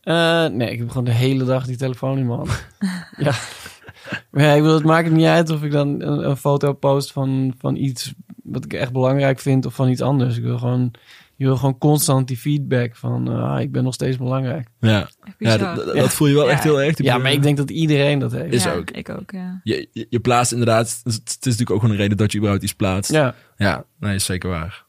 Eh, 0.01 0.45
nee, 0.45 0.71
ik 0.71 0.79
heb 0.79 0.87
gewoon 0.89 1.03
de 1.03 1.11
hele 1.11 1.43
dag 1.43 1.65
die 1.65 1.77
telefoon 1.77 2.17
in 2.17 2.25
mijn 2.25 2.37
hand. 2.37 2.67
ja. 3.17 3.33
Maar 4.29 4.43
ja, 4.43 4.51
ik 4.53 4.61
wil, 4.61 4.73
het 4.73 4.83
maakt 4.83 5.11
niet 5.11 5.25
uit 5.25 5.49
of 5.49 5.63
ik 5.63 5.71
dan 5.71 6.01
een, 6.01 6.29
een 6.29 6.37
foto 6.37 6.73
post 6.73 7.11
van, 7.11 7.53
van 7.57 7.75
iets 7.75 8.13
wat 8.43 8.65
ik 8.65 8.73
echt 8.73 8.91
belangrijk 8.91 9.39
vind 9.39 9.65
of 9.65 9.73
van 9.75 9.89
iets 9.89 10.01
anders. 10.01 10.37
Ik 10.37 10.43
wil 10.43 10.57
gewoon, 10.57 10.91
je 11.35 11.45
wil 11.45 11.57
gewoon 11.57 11.77
constant 11.77 12.27
die 12.27 12.37
feedback 12.37 12.95
van, 12.95 13.27
ah, 13.27 13.61
ik 13.61 13.71
ben 13.71 13.83
nog 13.83 13.93
steeds 13.93 14.17
belangrijk. 14.17 14.67
Ja, 14.79 15.09
ja 15.37 15.57
dat, 15.57 15.75
dat- 15.75 15.95
dat 15.95 16.13
voel 16.13 16.27
je 16.27 16.33
wel 16.33 16.45
Ja. 16.45 16.51
echt 16.51 16.63
heel 16.63 16.81
erg. 16.81 16.97
Ja, 17.03 17.17
maar 17.17 17.31
ik 17.31 17.41
denk 17.43 17.57
dat 17.57 17.69
iedereen 17.69 18.19
dat 18.19 18.31
heeft. 18.31 18.53
Is 18.53 18.63
ja, 18.63 18.73
ook. 18.73 18.91
Ik 18.91 19.09
ook, 19.09 19.31
ja. 19.31 19.59
Je, 19.63 19.87
je, 19.91 20.07
je 20.09 20.19
plaatst 20.19 20.51
inderdaad, 20.51 21.01
het 21.03 21.21
is 21.27 21.43
natuurlijk 21.43 21.69
ook 21.69 21.79
gewoon 21.79 21.95
een 21.95 22.01
reden 22.01 22.17
dat 22.17 22.31
je 22.31 22.37
überhaupt 22.37 22.63
iets 22.65 22.73
plaatst. 22.75 23.11
Ja, 23.11 23.35
Ja, 23.57 23.85
nee, 23.99 24.15
is 24.15 24.25
zeker 24.25 24.49
waar. 24.49 24.85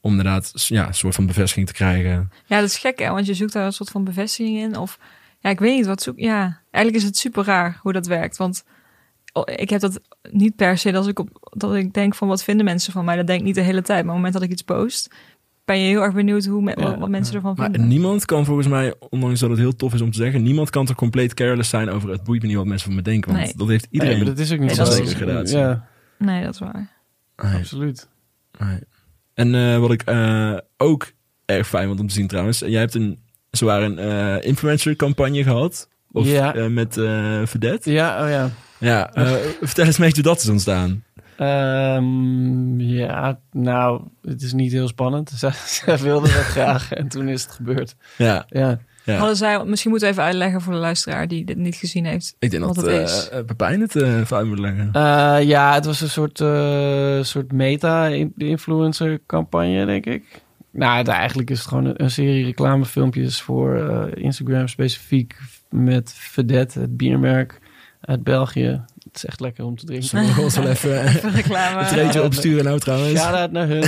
Om 0.00 0.10
inderdaad 0.10 0.52
ja, 0.68 0.86
een 0.86 0.94
soort 0.94 1.14
van 1.14 1.26
bevestiging 1.26 1.66
te 1.66 1.72
krijgen. 1.72 2.30
Ja, 2.46 2.60
dat 2.60 2.68
is 2.68 2.78
gek, 2.78 2.98
hè? 2.98 3.10
Want 3.10 3.26
je 3.26 3.34
zoekt 3.34 3.52
daar 3.52 3.66
een 3.66 3.72
soort 3.72 3.90
van 3.90 4.04
bevestiging 4.04 4.58
in. 4.58 4.76
Of 4.76 4.98
ja, 5.38 5.50
ik 5.50 5.58
weet 5.58 5.76
niet 5.76 5.86
wat 5.86 6.02
zoek. 6.02 6.18
Ja, 6.18 6.60
eigenlijk 6.70 7.04
is 7.04 7.08
het 7.08 7.16
super 7.16 7.44
raar 7.44 7.78
hoe 7.82 7.92
dat 7.92 8.06
werkt. 8.06 8.36
Want 8.36 8.64
oh, 9.32 9.42
ik 9.56 9.70
heb 9.70 9.80
dat 9.80 10.00
niet 10.30 10.56
per 10.56 10.78
se 10.78 10.96
als 10.96 11.06
ik 11.06 11.18
op 11.18 11.52
dat 11.56 11.74
ik 11.74 11.92
denk 11.92 12.14
van 12.14 12.28
wat 12.28 12.44
vinden 12.44 12.64
mensen 12.64 12.92
van 12.92 13.04
mij. 13.04 13.16
Dat 13.16 13.26
denk 13.26 13.38
ik 13.40 13.46
niet 13.46 13.54
de 13.54 13.60
hele 13.60 13.82
tijd. 13.82 13.88
Maar 13.88 13.98
op 13.98 14.06
het 14.06 14.14
moment 14.16 14.32
dat 14.32 14.42
ik 14.42 14.50
iets 14.50 14.62
post, 14.62 15.14
ben 15.64 15.78
je 15.78 15.86
heel 15.86 16.02
erg 16.02 16.14
benieuwd 16.14 16.44
hoe 16.44 16.62
me- 16.62 16.74
Ja, 16.76 16.82
wat, 16.82 16.98
wat 16.98 17.08
mensen 17.08 17.34
ervan 17.34 17.54
Maar 17.56 17.70
vinden. 17.70 17.88
niemand 17.88 18.24
kan 18.24 18.44
volgens 18.44 18.66
mij, 18.68 18.94
ondanks 19.10 19.40
dat 19.40 19.50
het 19.50 19.58
heel 19.58 19.76
tof 19.76 19.94
is 19.94 20.00
om 20.00 20.10
te 20.10 20.16
zeggen, 20.16 20.42
niemand 20.42 20.70
kan 20.70 20.86
toch 20.86 20.96
compleet 20.96 21.34
careless 21.34 21.70
zijn 21.70 21.90
over 21.90 22.08
het 22.10 22.22
boeit 22.24 22.40
me 22.42 22.48
niet 22.48 22.56
wat 22.56 22.66
mensen 22.66 22.86
van 22.86 22.96
me 22.96 23.02
denken. 23.02 23.32
Want 23.32 23.44
Nee. 23.44 23.54
dat 23.56 23.68
heeft 23.68 23.86
iedereen. 23.90 24.16
Nee, 24.16 24.24
dat 24.24 24.38
is 24.38 24.52
ook 24.52 24.58
niet 24.58 24.76
Nee, 24.76 24.86
zo. 24.86 24.92
zeker 24.92 25.16
gedaan, 25.16 25.46
Ja, 25.46 25.86
Nee, 26.18 26.44
dat 26.44 26.54
is 26.54 26.60
waar. 26.60 26.90
Nee, 27.42 27.54
absoluut. 27.54 28.08
nee. 28.58 28.78
En 29.34 29.54
eh, 29.54 29.78
wat 29.78 29.92
ik 29.92 30.02
eh, 30.02 30.56
ook 30.76 31.12
erg 31.44 31.68
fijn 31.68 31.86
vond 31.86 32.00
om 32.00 32.06
te 32.06 32.14
zien 32.14 32.26
trouwens. 32.26 32.58
Jij 32.58 32.80
hebt 32.80 32.94
een, 32.94 33.18
zwaar 33.50 33.82
een 33.82 33.98
eh, 33.98 34.46
influencer 34.48 34.96
campagne 34.96 35.42
gehad. 35.42 35.88
Of 36.12 36.26
Ja. 36.26 36.68
met 36.68 36.96
eh 36.96 37.40
Vedette. 37.44 37.92
Ja, 37.92 38.24
oh 38.24 38.30
ja. 38.30 38.50
Ja, 38.78 39.12
eh, 39.14 39.32
vertel 39.60 39.84
eens 39.84 39.98
mee 39.98 40.10
hoe 40.14 40.22
dat 40.22 40.40
is 40.42 40.48
ontstaan. 40.48 41.04
Ehm, 41.42 42.80
ja, 42.80 43.38
nou, 43.52 44.02
het 44.22 44.42
is 44.42 44.52
niet 44.52 44.72
heel 44.72 44.88
spannend. 44.88 45.30
Zij, 45.36 45.52
zij 45.66 45.98
wilde 45.98 46.26
dat 46.32 46.42
graag 46.44 46.92
en 46.92 47.08
toen 47.08 47.28
is 47.28 47.42
het 47.42 47.52
gebeurd. 47.52 47.96
Ja, 48.18 48.44
Ja, 48.48 48.78
ja. 49.04 49.16
Hadden 49.16 49.36
zij, 49.36 49.64
misschien 49.64 49.90
moeten 49.90 50.08
we 50.08 50.14
even 50.14 50.26
uitleggen 50.26 50.60
voor 50.60 50.72
de 50.72 50.78
luisteraar 50.78 51.28
die 51.28 51.44
dit 51.44 51.56
niet 51.56 51.74
gezien 51.74 52.04
heeft. 52.06 52.36
ik 52.38 52.50
denk 52.50 52.64
wat 52.64 52.74
dat 52.74 52.84
het 52.84 52.94
eh 52.94 53.02
is. 53.02 53.28
eh, 53.28 53.44
Pepijn 53.44 53.80
het 53.80 53.94
even 53.94 54.36
uit 54.36 54.46
moet 54.46 54.58
leggen. 54.58 54.90
Eh, 54.92 55.36
ja 55.42 55.74
het 55.74 55.84
was 55.84 56.00
een 56.00 56.08
soort, 56.08 56.40
eh, 56.40 57.22
soort 57.22 57.52
meta-influencer 57.52 59.20
campagne, 59.26 59.86
denk 59.86 60.06
ik. 60.06 60.42
Nou, 60.70 60.96
het- 60.98 61.08
eigenlijk 61.08 61.50
is 61.50 61.58
het 61.58 61.68
gewoon 61.68 61.84
een, 61.84 62.02
een 62.02 62.10
serie 62.10 62.44
reclamefilmpjes 62.44 63.40
voor 63.42 63.76
Instagram 64.14 64.68
specifiek 64.68 65.36
met 65.70 66.12
Vedette, 66.16 66.80
het 66.80 66.96
biermerk 66.96 67.60
uit 68.00 68.22
België. 68.24 68.84
Het 69.12 69.22
is 69.22 69.24
echt 69.28 69.40
lekker 69.40 69.64
om 69.64 69.76
te 69.76 69.84
drinken. 69.86 70.08
Zullen 70.08 70.34
we 70.34 70.40
ons 70.40 70.56
wel 70.56 70.66
even 70.66 71.00
eh, 71.02 71.14
Even 71.14 71.30
reclame. 71.32 71.80
een 71.80 71.86
treetje 71.86 72.22
opsturen 72.22 72.64
nou 72.64 72.78
trouwens? 72.78 73.20
Shout-out 73.20 73.50
naar 73.52 73.68
hun. 73.68 73.84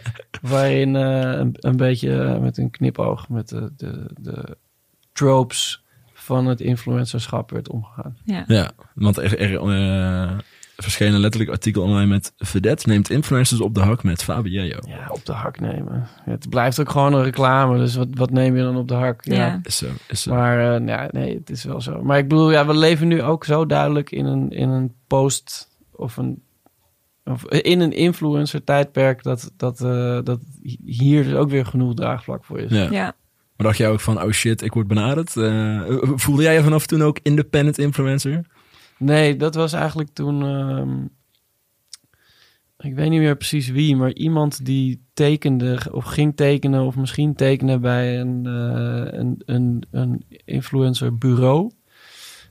waarin 0.50 0.96
eh, 0.96 1.38
een, 1.38 1.54
een 1.54 1.76
beetje 1.76 2.22
eh, 2.22 2.38
met 2.38 2.58
een 2.58 2.70
knipoog 2.70 3.28
met 3.28 3.48
de, 3.48 3.72
de, 3.76 4.10
de 4.20 4.56
tropes 5.12 5.82
van 6.12 6.46
het 6.46 6.60
influencerschap 6.60 7.50
werd 7.50 7.68
omgegaan. 7.68 8.16
Ja. 8.24 8.44
Ja, 8.46 8.70
want 8.94 9.16
er, 9.16 9.38
er 9.38 9.54
eh, 9.60 10.38
verscheen 10.82 11.14
een 11.14 11.20
letterlijk 11.20 11.50
artikel 11.50 11.82
online 11.82 12.06
met 12.06 12.32
Vedette 12.36 12.88
neemt 12.88 13.10
influencers 13.10 13.60
op 13.60 13.74
de 13.74 13.80
hak 13.80 14.02
met 14.02 14.22
Fabio. 14.22 14.62
Ja, 14.62 15.08
op 15.08 15.24
de 15.24 15.32
hak 15.32 15.60
nemen. 15.60 16.08
Het 16.24 16.48
blijft 16.48 16.80
ook 16.80 16.90
gewoon 16.90 17.12
een 17.12 17.22
reclame, 17.22 17.78
dus 17.78 17.96
wat, 17.96 18.08
wat 18.10 18.30
neem 18.30 18.56
je 18.56 18.62
dan 18.62 18.76
op 18.76 18.88
de 18.88 18.94
hak? 18.94 19.24
Ja. 19.24 19.60
Is 19.62 19.76
zo, 19.76 19.86
is 20.08 20.22
zo. 20.22 20.34
Maar 20.34 20.74
eh, 20.74 20.86
ja, 20.86 21.08
nee, 21.10 21.34
het 21.34 21.50
is 21.50 21.64
wel 21.64 21.80
zo. 21.80 22.02
Maar 22.02 22.18
ik 22.18 22.28
bedoel, 22.28 22.50
ja, 22.50 22.66
we 22.66 22.76
leven 22.76 23.08
nu 23.08 23.22
ook 23.22 23.44
zo 23.44 23.66
duidelijk 23.66 24.10
in 24.10 24.24
een, 24.24 24.50
in 24.50 24.68
een 24.68 24.94
post 25.06 25.68
of 25.90 26.16
een 26.16 26.42
of 27.24 27.44
in 27.44 27.80
een 27.80 27.92
influencer 27.92 28.64
tijdperk 28.64 29.22
dat, 29.22 29.52
dat, 29.56 29.80
eh, 29.80 30.18
dat 30.24 30.40
hier 30.84 31.24
dus 31.24 31.34
ook 31.34 31.50
weer 31.50 31.66
genoeg 31.66 31.94
draagvlak 31.94 32.44
voor 32.44 32.58
is. 32.58 32.70
Ja. 32.70 32.90
ja. 32.90 33.14
Maar 33.56 33.66
dacht 33.66 33.78
jij 33.78 33.90
ook 33.90 34.00
van, 34.00 34.22
oh 34.22 34.30
shit, 34.30 34.62
ik 34.62 34.72
word 34.72 34.86
benaderd? 34.86 35.36
Eh, 35.36 35.82
voelde 36.14 36.42
jij 36.42 36.54
je 36.54 36.62
vanaf 36.62 36.86
toen 36.86 37.02
ook 37.02 37.18
independent 37.22 37.78
influencer? 37.78 38.44
Nee, 38.98 39.36
dat 39.36 39.54
was 39.54 39.72
eigenlijk 39.72 40.10
toen. 40.12 40.42
ehm, 40.42 41.04
ik 42.78 42.94
weet 42.94 43.10
niet 43.10 43.20
meer 43.20 43.36
precies 43.36 43.68
wie, 43.68 43.96
maar 43.96 44.12
iemand 44.12 44.64
die 44.64 45.02
tekende 45.14 45.78
of 45.90 46.04
ging 46.04 46.36
tekenen 46.36 46.82
of 46.82 46.96
misschien 46.96 47.34
tekenen 47.34 47.80
bij 47.80 48.20
een, 48.20 48.46
eh, 48.46 49.18
een, 49.18 49.42
een, 49.44 49.82
een 49.90 50.24
influencer 50.44 51.18
bureau. 51.18 51.70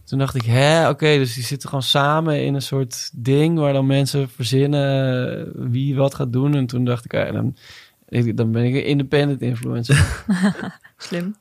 Toen 0.03 0.19
dacht 0.19 0.35
ik, 0.35 0.43
hè, 0.43 0.89
oké, 0.89 1.17
dus 1.17 1.33
die 1.33 1.43
zitten 1.43 1.69
gewoon 1.69 1.83
samen 1.83 2.45
in 2.45 2.53
een 2.53 2.61
soort 2.61 3.11
ding 3.13 3.57
waar 3.59 3.73
dan 3.73 3.85
mensen 3.85 4.29
verzinnen 4.29 5.71
wie 5.71 5.95
wat 5.95 6.13
gaat 6.15 6.33
doen. 6.33 6.55
En 6.55 6.65
toen 6.65 6.85
dacht 6.85 7.05
ik, 7.05 7.11
ja, 7.11 7.31
dan, 7.31 7.55
ik- 8.09 8.37
dan 8.37 8.51
ben 8.51 8.63
ik 8.63 8.73
een 8.73 8.85
independent 8.85 9.41
influencer. 9.41 10.23
Slim. 10.97 11.35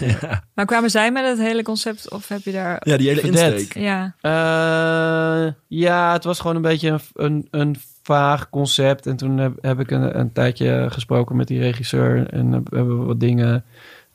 ja. 0.00 0.42
Maar 0.54 0.66
kwamen 0.66 0.90
zij 0.90 1.12
met 1.12 1.24
het 1.26 1.38
hele 1.38 1.62
concept 1.62 2.10
of 2.10 2.28
heb 2.28 2.40
je 2.42 2.52
daar... 2.52 2.80
ja, 2.84 2.96
die 2.96 3.08
hele 3.08 3.20
insteek. 3.20 3.74
Ja, 3.78 4.14
Eh, 4.20 5.52
ja, 5.66 6.12
het 6.12 6.24
was 6.24 6.40
gewoon 6.40 6.56
een 6.56 6.62
beetje 6.62 6.88
een, 6.88 7.00
een, 7.14 7.46
een 7.50 7.76
vaag 8.02 8.50
concept. 8.50 9.06
En 9.06 9.16
toen 9.16 9.38
heb, 9.38 9.52
heb 9.60 9.80
ik 9.80 9.90
een, 9.90 10.18
een 10.18 10.32
tijdje 10.32 10.86
gesproken 10.90 11.36
met 11.36 11.46
die 11.46 11.60
regisseur. 11.60 12.26
En 12.30 12.52
heb- 12.52 12.70
hebben 12.72 12.98
we 13.00 13.04
wat 13.04 13.20
dingen 13.20 13.64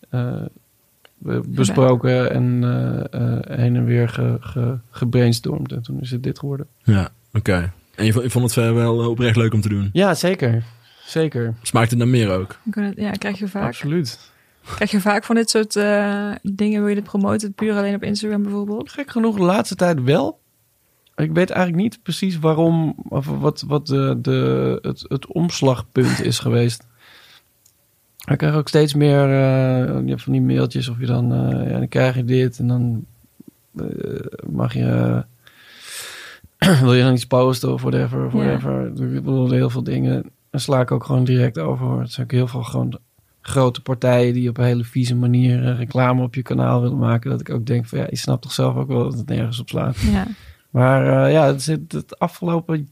eh, 0.10 0.34
be- 1.18 1.41
besproken. 1.47 2.32
En 2.32 2.60
eh, 2.64 3.22
eh, 3.22 3.58
heen 3.60 3.76
en 3.76 3.86
weer 3.86 4.10
ge, 4.10 4.38
ge, 4.39 4.78
gebrainstormd. 4.91 5.72
En 5.72 5.82
toen 5.82 6.01
is 6.01 6.12
het 6.12 6.24
dit 6.24 6.39
geworden. 6.39 6.68
Ja, 6.84 7.10
oké. 7.34 7.72
En 7.95 8.06
je, 8.06 8.12
vond- 8.12 8.24
je 8.26 8.30
vond 8.32 8.56
het 8.56 8.74
wel 8.74 9.10
oprecht 9.10 9.36
leuk 9.36 9.54
om 9.54 9.62
te 9.62 9.70
doen? 9.70 9.89
Ja, 9.93 10.14
zeker. 10.14 10.64
Zeker. 11.14 11.53
Smaakt 11.61 11.89
het 11.89 11.99
naar 11.99 12.07
meer 12.07 12.32
ook? 12.32 12.59
ik 12.66 12.72
kan 12.72 12.84
het- 12.84 12.97
ja 12.97 13.11
krijg 13.11 13.39
je 13.39 13.47
vaak. 13.47 13.64
Absoluut. 13.68 14.32
Krijg 14.76 14.91
je 14.91 15.01
vaak 15.01 15.24
van 15.24 15.36
dit 15.36 15.49
soort 15.49 15.76
eh, 15.76 16.32
dingen, 16.41 16.80
wil 16.80 16.89
je 16.89 16.95
dit 16.95 17.03
promoten, 17.03 17.53
puur 17.53 17.76
alleen 17.76 17.95
op 17.95 18.03
Instagram 18.03 18.43
bijvoorbeeld? 18.43 18.91
Gek 18.91 19.11
genoeg 19.11 19.36
de 19.38 19.43
laatste 19.43 19.76
tijd 19.76 20.03
wel. 20.03 20.39
Ik 21.16 21.32
weet 21.32 21.49
eigenlijk 21.49 21.84
niet 21.84 21.99
precies 22.03 22.39
waarom, 22.39 22.95
of 23.09 23.26
wat, 23.28 23.64
wat 23.68 23.88
de, 23.88 24.18
de, 24.22 24.80
het, 24.82 25.05
het 25.07 25.28
omslagpunt 25.28 26.22
is 26.22 26.39
geweest. 26.39 26.88
Ik 28.32 28.38
krijg 28.38 28.55
ook 28.55 28.68
steeds 28.68 28.93
meer 28.93 29.24
eh, 29.24 30.07
je 30.07 30.20
van 30.20 30.32
die 30.32 30.41
mailtjes 30.41 30.88
of 30.89 30.99
je 30.99 31.05
dan, 31.05 31.34
eh, 31.34 31.70
ja, 31.72 31.78
dan 31.78 31.88
krijg 31.88 32.16
je 32.16 32.26
dit 32.26 32.59
en 32.59 32.68
dan 32.68 33.05
eh, 33.78 33.86
mag 34.49 34.74
je, 34.74 35.24
wil 36.82 36.93
je 36.93 37.03
dan 37.03 37.14
iets 37.14 37.26
posten 37.28 37.74
of 37.74 37.82
whatever, 37.82 38.26
of 38.26 38.34
Ja. 38.34 38.39
whatever. 38.39 38.86
Ik 38.88 38.95
bedoel, 39.24 39.51
heel 39.51 39.70
veel 39.70 39.84
dingen. 39.84 40.24
Dan 40.54 40.62
sla 40.62 40.80
ik 40.80 40.91
ook 40.91 41.04
gewoon 41.04 41.24
direct 41.24 41.60
over. 41.60 41.86
hoor. 41.86 42.01
Het 42.01 42.12
zijn 42.12 42.26
ook 42.26 42.32
heel 42.32 42.47
veel 42.47 42.64
gewoon 42.64 42.99
grote 43.41 43.82
partijen 43.82 44.34
die 44.34 44.49
op 44.49 44.58
een 44.58 44.64
hele 44.64 44.84
vieze 44.84 45.16
manier 45.16 45.76
reclame 45.76 46.24
op 46.24 46.36
je 46.36 46.41
kanaal 46.41 46.82
willen 46.82 46.97
maken. 46.97 47.30
Dat 47.30 47.39
ik 47.39 47.49
ook 47.49 47.66
denk 47.66 47.86
van 47.86 47.99
ja, 47.99 48.08
je 48.10 48.16
snapt 48.16 48.41
toch 48.41 48.51
zelf 48.51 48.76
ook 48.76 48.88
wel 48.88 49.04
dat 49.04 49.18
het 49.18 49.28
nergens 49.28 49.60
op 49.60 49.70
slaat. 49.70 49.99
Ja. 49.99 50.28
Maar 50.70 51.26
eh, 51.26 51.32
ja, 51.32 51.45
het, 51.45 51.62
zit 51.62 51.91
het 51.91 52.20
afgelopen 52.20 52.89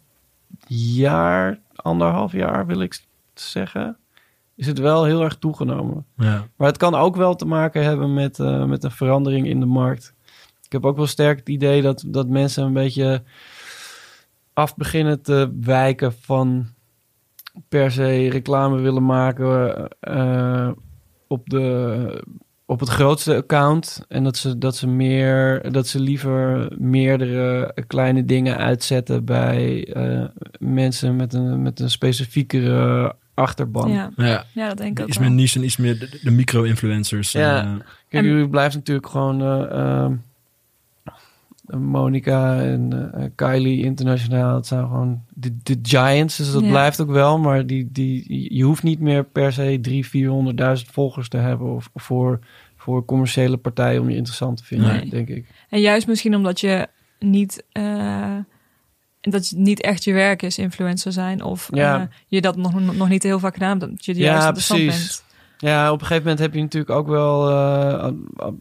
jaar, 0.67 1.59
anderhalf 1.75 2.31
jaar 2.31 2.65
wil 2.65 2.81
ik 2.81 2.99
zeggen, 3.33 3.97
is 4.55 4.67
het 4.67 4.79
wel 4.79 5.05
heel 5.05 5.23
erg 5.23 5.37
toegenomen. 5.37 6.05
Ja. 6.15 6.47
Maar 6.55 6.67
het 6.67 6.77
kan 6.77 6.95
ook 6.95 7.15
wel 7.15 7.35
te 7.35 7.45
maken 7.45 7.83
hebben 7.83 8.13
met, 8.13 8.39
eh, 8.39 8.65
met 8.65 8.83
een 8.83 8.91
verandering 8.91 9.47
in 9.47 9.59
de 9.59 9.65
markt. 9.65 10.13
Ik 10.61 10.71
heb 10.71 10.85
ook 10.85 10.97
wel 10.97 11.07
sterk 11.07 11.39
het 11.39 11.49
idee 11.49 11.81
dat, 11.81 12.03
dat 12.07 12.27
mensen 12.27 12.63
een 12.63 12.73
beetje 12.73 13.23
af 14.53 14.75
beginnen 14.75 15.21
te 15.21 15.57
wijken 15.61 16.13
van 16.13 16.67
per 17.69 17.91
se 17.91 18.29
reclame 18.29 18.81
willen 18.81 19.05
maken 19.05 19.87
eh, 19.99 20.69
op, 21.27 21.49
de, 21.49 22.23
op 22.65 22.79
het 22.79 22.89
grootste 22.89 23.35
account. 23.35 24.05
En 24.07 24.23
dat 24.23 24.37
ze, 24.37 24.57
dat 24.57 24.75
ze 24.75 24.87
meer, 24.87 25.71
dat 25.71 25.87
ze 25.87 25.99
liever 25.99 26.67
meerdere 26.77 27.73
kleine 27.87 28.25
dingen 28.25 28.57
uitzetten 28.57 29.25
bij 29.25 29.87
eh, 29.93 30.23
mensen 30.59 31.15
met 31.15 31.33
een, 31.33 31.61
met 31.61 31.79
een 31.79 31.89
specifiekere 31.89 33.15
achterban. 33.33 33.91
Ja. 33.91 34.11
Ja, 34.15 34.45
ja, 34.53 34.67
dat 34.67 34.77
denk 34.77 34.97
ik 34.97 35.03
ook 35.03 35.09
iets 35.09 35.17
meer 35.19 35.31
niche 35.31 35.59
en 35.59 35.65
iets 35.65 35.77
meer 35.77 35.99
de, 35.99 36.19
de 36.23 36.31
micro-influencers. 36.31 37.31
Ja. 37.31 37.63
eh, 37.63 37.69
Kijk, 38.09 38.25
En- 38.25 38.31
u 38.31 38.47
blijft 38.49 38.75
natuurlijk 38.75 39.07
gewoon 39.07 39.41
eh, 39.41 39.71
ehm, 39.71 40.13
Monica 41.77 42.61
en 42.61 43.11
eh, 43.13 43.25
Kylie 43.35 43.83
internationaal. 43.83 44.55
Het 44.55 44.67
zijn 44.67 44.83
gewoon 44.87 45.21
de, 45.33 45.57
de 45.63 45.79
giants, 45.81 46.37
dus 46.37 46.51
dat 46.51 46.61
Ja. 46.61 46.69
blijft 46.69 47.01
ook 47.01 47.09
wel. 47.09 47.39
Maar 47.39 47.65
die, 47.65 47.89
die, 47.91 48.55
je 48.57 48.63
hoeft 48.63 48.83
niet 48.83 48.99
meer 48.99 49.23
per 49.23 49.53
se 49.53 49.77
drie, 49.81 50.05
400.000 50.07 50.11
volgers 50.91 51.29
te 51.29 51.37
hebben 51.37 51.73
of, 51.75 51.89
of 51.93 52.03
voor, 52.03 52.39
voor 52.75 53.05
commerciële 53.05 53.57
partijen 53.57 54.01
om 54.01 54.09
je 54.09 54.15
interessant 54.15 54.57
te 54.57 54.63
vinden, 54.63 54.87
Nee. 54.87 55.09
denk 55.09 55.27
ik. 55.27 55.45
En 55.69 55.79
juist 55.81 56.07
misschien 56.07 56.35
omdat 56.35 56.59
je 56.59 56.87
niet, 57.19 57.63
eh, 57.71 58.35
dat 59.21 59.33
het 59.49 59.53
niet 59.57 59.81
echt 59.81 60.03
je 60.03 60.13
werk 60.13 60.41
is, 60.41 60.57
influencer 60.57 61.11
zijn. 61.11 61.43
Of 61.43 61.69
Ja. 61.71 61.99
eh, 62.01 62.07
je 62.27 62.41
dat 62.41 62.55
nog, 62.55 62.79
nog 62.95 63.09
niet 63.09 63.23
heel 63.23 63.39
vaak 63.39 63.53
gedaan 63.53 63.79
hebt. 63.79 63.91
Dat 63.91 64.05
je 64.05 64.15
Ja, 64.15 64.19
juist 64.23 64.43
interessant 64.47 64.83
precies. 64.85 65.07
bent. 65.07 65.29
Ja, 65.61 65.91
op 65.91 65.99
een 66.01 66.05
gegeven 66.07 66.23
moment 66.23 66.39
heb 66.39 66.53
je 66.53 66.61
natuurlijk 66.61 66.91
ook 66.91 67.07
wel... 67.07 67.49
eh, 67.49 68.11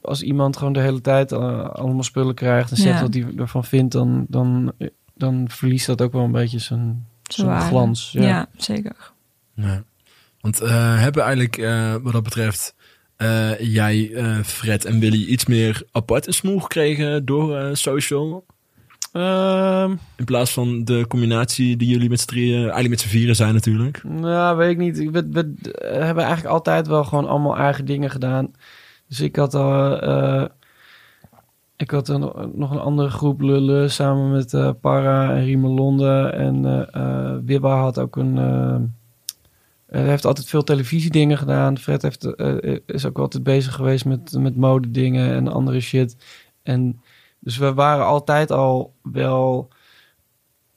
als 0.02 0.22
iemand 0.22 0.56
gewoon 0.56 0.72
de 0.72 0.80
hele 0.80 1.00
tijd 1.00 1.32
eh, 1.32 1.68
allemaal 1.70 2.02
spullen 2.02 2.34
krijgt... 2.34 2.70
en 2.70 2.76
zegt 2.76 2.96
Ja. 2.96 3.02
wat 3.02 3.14
hij 3.14 3.26
ervan 3.36 3.64
vindt... 3.64 3.92
Dan, 3.92 4.24
dan, 4.28 4.72
dan 5.14 5.44
verliest 5.48 5.86
dat 5.86 6.02
ook 6.02 6.12
wel 6.12 6.22
een 6.24 6.32
beetje 6.32 6.58
zijn, 6.58 7.06
zijn 7.22 7.60
glans. 7.60 8.10
Ja, 8.12 8.46
zeker. 8.56 9.12
Ja. 9.54 9.82
Want 10.40 10.60
eh, 10.60 10.98
hebben 11.00 11.22
eigenlijk 11.22 11.56
eh, 11.56 11.94
wat 12.02 12.12
dat 12.12 12.22
betreft 12.22 12.74
eh, 13.16 13.58
jij, 13.60 14.10
eh, 14.14 14.38
Fred 14.38 14.84
en 14.84 15.00
Willy 15.00 15.24
iets 15.24 15.46
meer 15.46 15.82
apart 15.92 16.26
in 16.26 16.32
smoel 16.34 16.58
gekregen 16.60 17.24
door 17.24 17.76
social? 17.76 18.44
Ehm, 19.12 19.90
In 20.16 20.24
plaats 20.24 20.52
van 20.52 20.84
de 20.84 21.04
combinatie 21.08 21.76
die 21.76 21.88
jullie 21.88 22.08
met 22.08 22.20
z'n 22.20 22.26
drieën, 22.26 22.58
eigenlijk 22.58 22.88
met 22.88 23.00
z'n 23.00 23.08
vieren 23.08 23.36
zijn 23.36 23.54
natuurlijk. 23.54 24.02
nou, 24.04 24.56
weet 24.56 24.70
ik 24.70 24.78
niet. 24.78 24.96
We, 24.98 25.28
we 25.30 25.54
hebben 25.82 26.24
eigenlijk 26.24 26.54
altijd 26.54 26.86
wel 26.86 27.04
gewoon 27.04 27.28
allemaal 27.28 27.56
eigen 27.56 27.84
dingen 27.84 28.10
gedaan. 28.10 28.52
Dus 29.08 29.20
ik 29.20 29.36
had 29.36 29.54
al... 29.54 30.00
eh, 30.00 30.44
ik 31.76 31.90
had 31.90 32.08
een, 32.08 32.50
nog 32.54 32.70
een 32.70 32.78
andere 32.80 33.10
groep 33.10 33.40
lullen 33.40 33.90
samen 33.90 34.30
met 34.30 34.54
eh, 34.54 34.70
Para 34.80 35.34
en 35.34 35.44
Riemer 35.44 35.70
Londe. 35.70 36.30
En 36.34 36.64
eh 36.64 36.94
eh, 37.32 37.36
Wibba 37.44 37.80
had 37.80 37.98
ook 37.98 38.16
een... 38.16 38.38
eh, 38.38 38.76
hij 39.86 40.08
heeft 40.08 40.24
altijd 40.24 40.46
veel 40.48 40.62
televisiedingen 40.64 41.38
gedaan. 41.38 41.78
Fred 41.78 42.02
heeft, 42.02 42.34
eh, 42.34 42.76
is 42.86 43.06
ook 43.06 43.18
altijd 43.18 43.42
bezig 43.42 43.74
geweest 43.74 44.04
met, 44.04 44.32
met 44.38 44.56
modedingen 44.56 45.34
en 45.34 45.48
andere 45.48 45.80
shit. 45.80 46.16
En 46.62 47.00
dus 47.40 47.56
we 47.56 47.74
waren 47.74 48.04
altijd 48.06 48.50
al 48.50 48.94
wel 49.02 49.68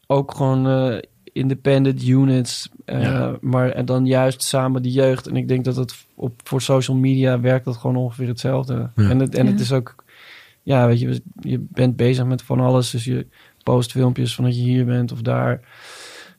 ook 0.08 0.34
gewoon 0.36 0.68
eh, 0.68 0.98
independent 1.24 2.08
units. 2.08 2.70
eh, 2.86 3.02
Ja. 3.02 3.38
Maar 3.42 3.70
en 3.70 3.86
dan 3.86 4.06
juist 4.06 4.42
samen 4.44 4.82
de 4.84 4.92
jeugd. 4.92 5.28
En 5.28 5.36
ik 5.36 5.48
denk 5.48 5.66
dat 5.66 5.76
het 5.76 6.06
op, 6.16 6.34
voor 6.44 6.62
social 6.62 6.98
media 6.98 7.40
werkt 7.40 7.66
dat 7.66 7.78
gewoon 7.78 7.96
ongeveer 7.96 8.28
hetzelfde. 8.28 8.90
Ja. 8.96 9.10
En, 9.10 9.20
het, 9.20 9.36
en 9.36 9.46
Ja. 9.46 9.52
het 9.52 9.60
is 9.60 9.72
ook, 9.72 10.04
ja, 10.64 10.88
weet 10.88 11.00
je, 11.00 11.22
je 11.40 11.66
bent 11.70 11.96
bezig 11.96 12.26
met 12.26 12.42
van 12.42 12.60
alles. 12.60 12.90
Dus 12.90 13.04
je 13.04 13.28
post 13.64 13.92
filmpjes 13.92 14.36
van 14.36 14.44
dat 14.44 14.56
je 14.56 14.62
hier 14.62 14.86
bent 14.86 15.12
of 15.12 15.22
daar. 15.22 15.60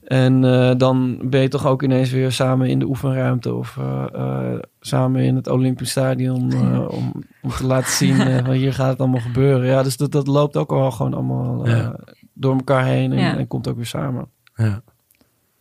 En 0.04 0.44
eh, 0.44 0.72
dan 0.76 1.18
ben 1.22 1.40
je 1.40 1.48
toch 1.48 1.66
ook 1.66 1.82
ineens 1.82 2.10
weer 2.10 2.32
samen 2.32 2.68
in 2.68 2.78
de 2.78 2.84
oefenruimte 2.86 3.54
of 3.54 3.76
eh, 3.76 4.04
eh, 4.12 4.58
samen 4.80 5.22
in 5.22 5.36
het 5.36 5.48
Olympisch 5.48 5.90
Stadion 5.90 6.54
om, 6.88 7.12
om 7.42 7.50
te 7.50 7.66
laten 7.66 7.92
zien 7.92 8.16
van 8.44 8.50
hier 8.50 8.72
gaat 8.74 8.90
het 8.90 8.98
allemaal 9.00 9.20
gebeuren. 9.20 9.66
Ja, 9.66 9.82
dus 9.82 9.96
dat, 9.96 10.12
dat 10.12 10.26
loopt 10.26 10.56
ook 10.56 10.72
al 10.72 10.90
gewoon 10.90 11.14
allemaal 11.14 11.68
Ja. 11.68 11.96
door 12.34 12.54
elkaar 12.54 12.84
heen 12.84 13.12
en, 13.12 13.18
Ja. 13.18 13.36
en 13.36 13.46
komt 13.46 13.68
ook 13.68 13.76
weer 13.76 13.86
samen. 13.86 14.28
Ja. 14.54 14.82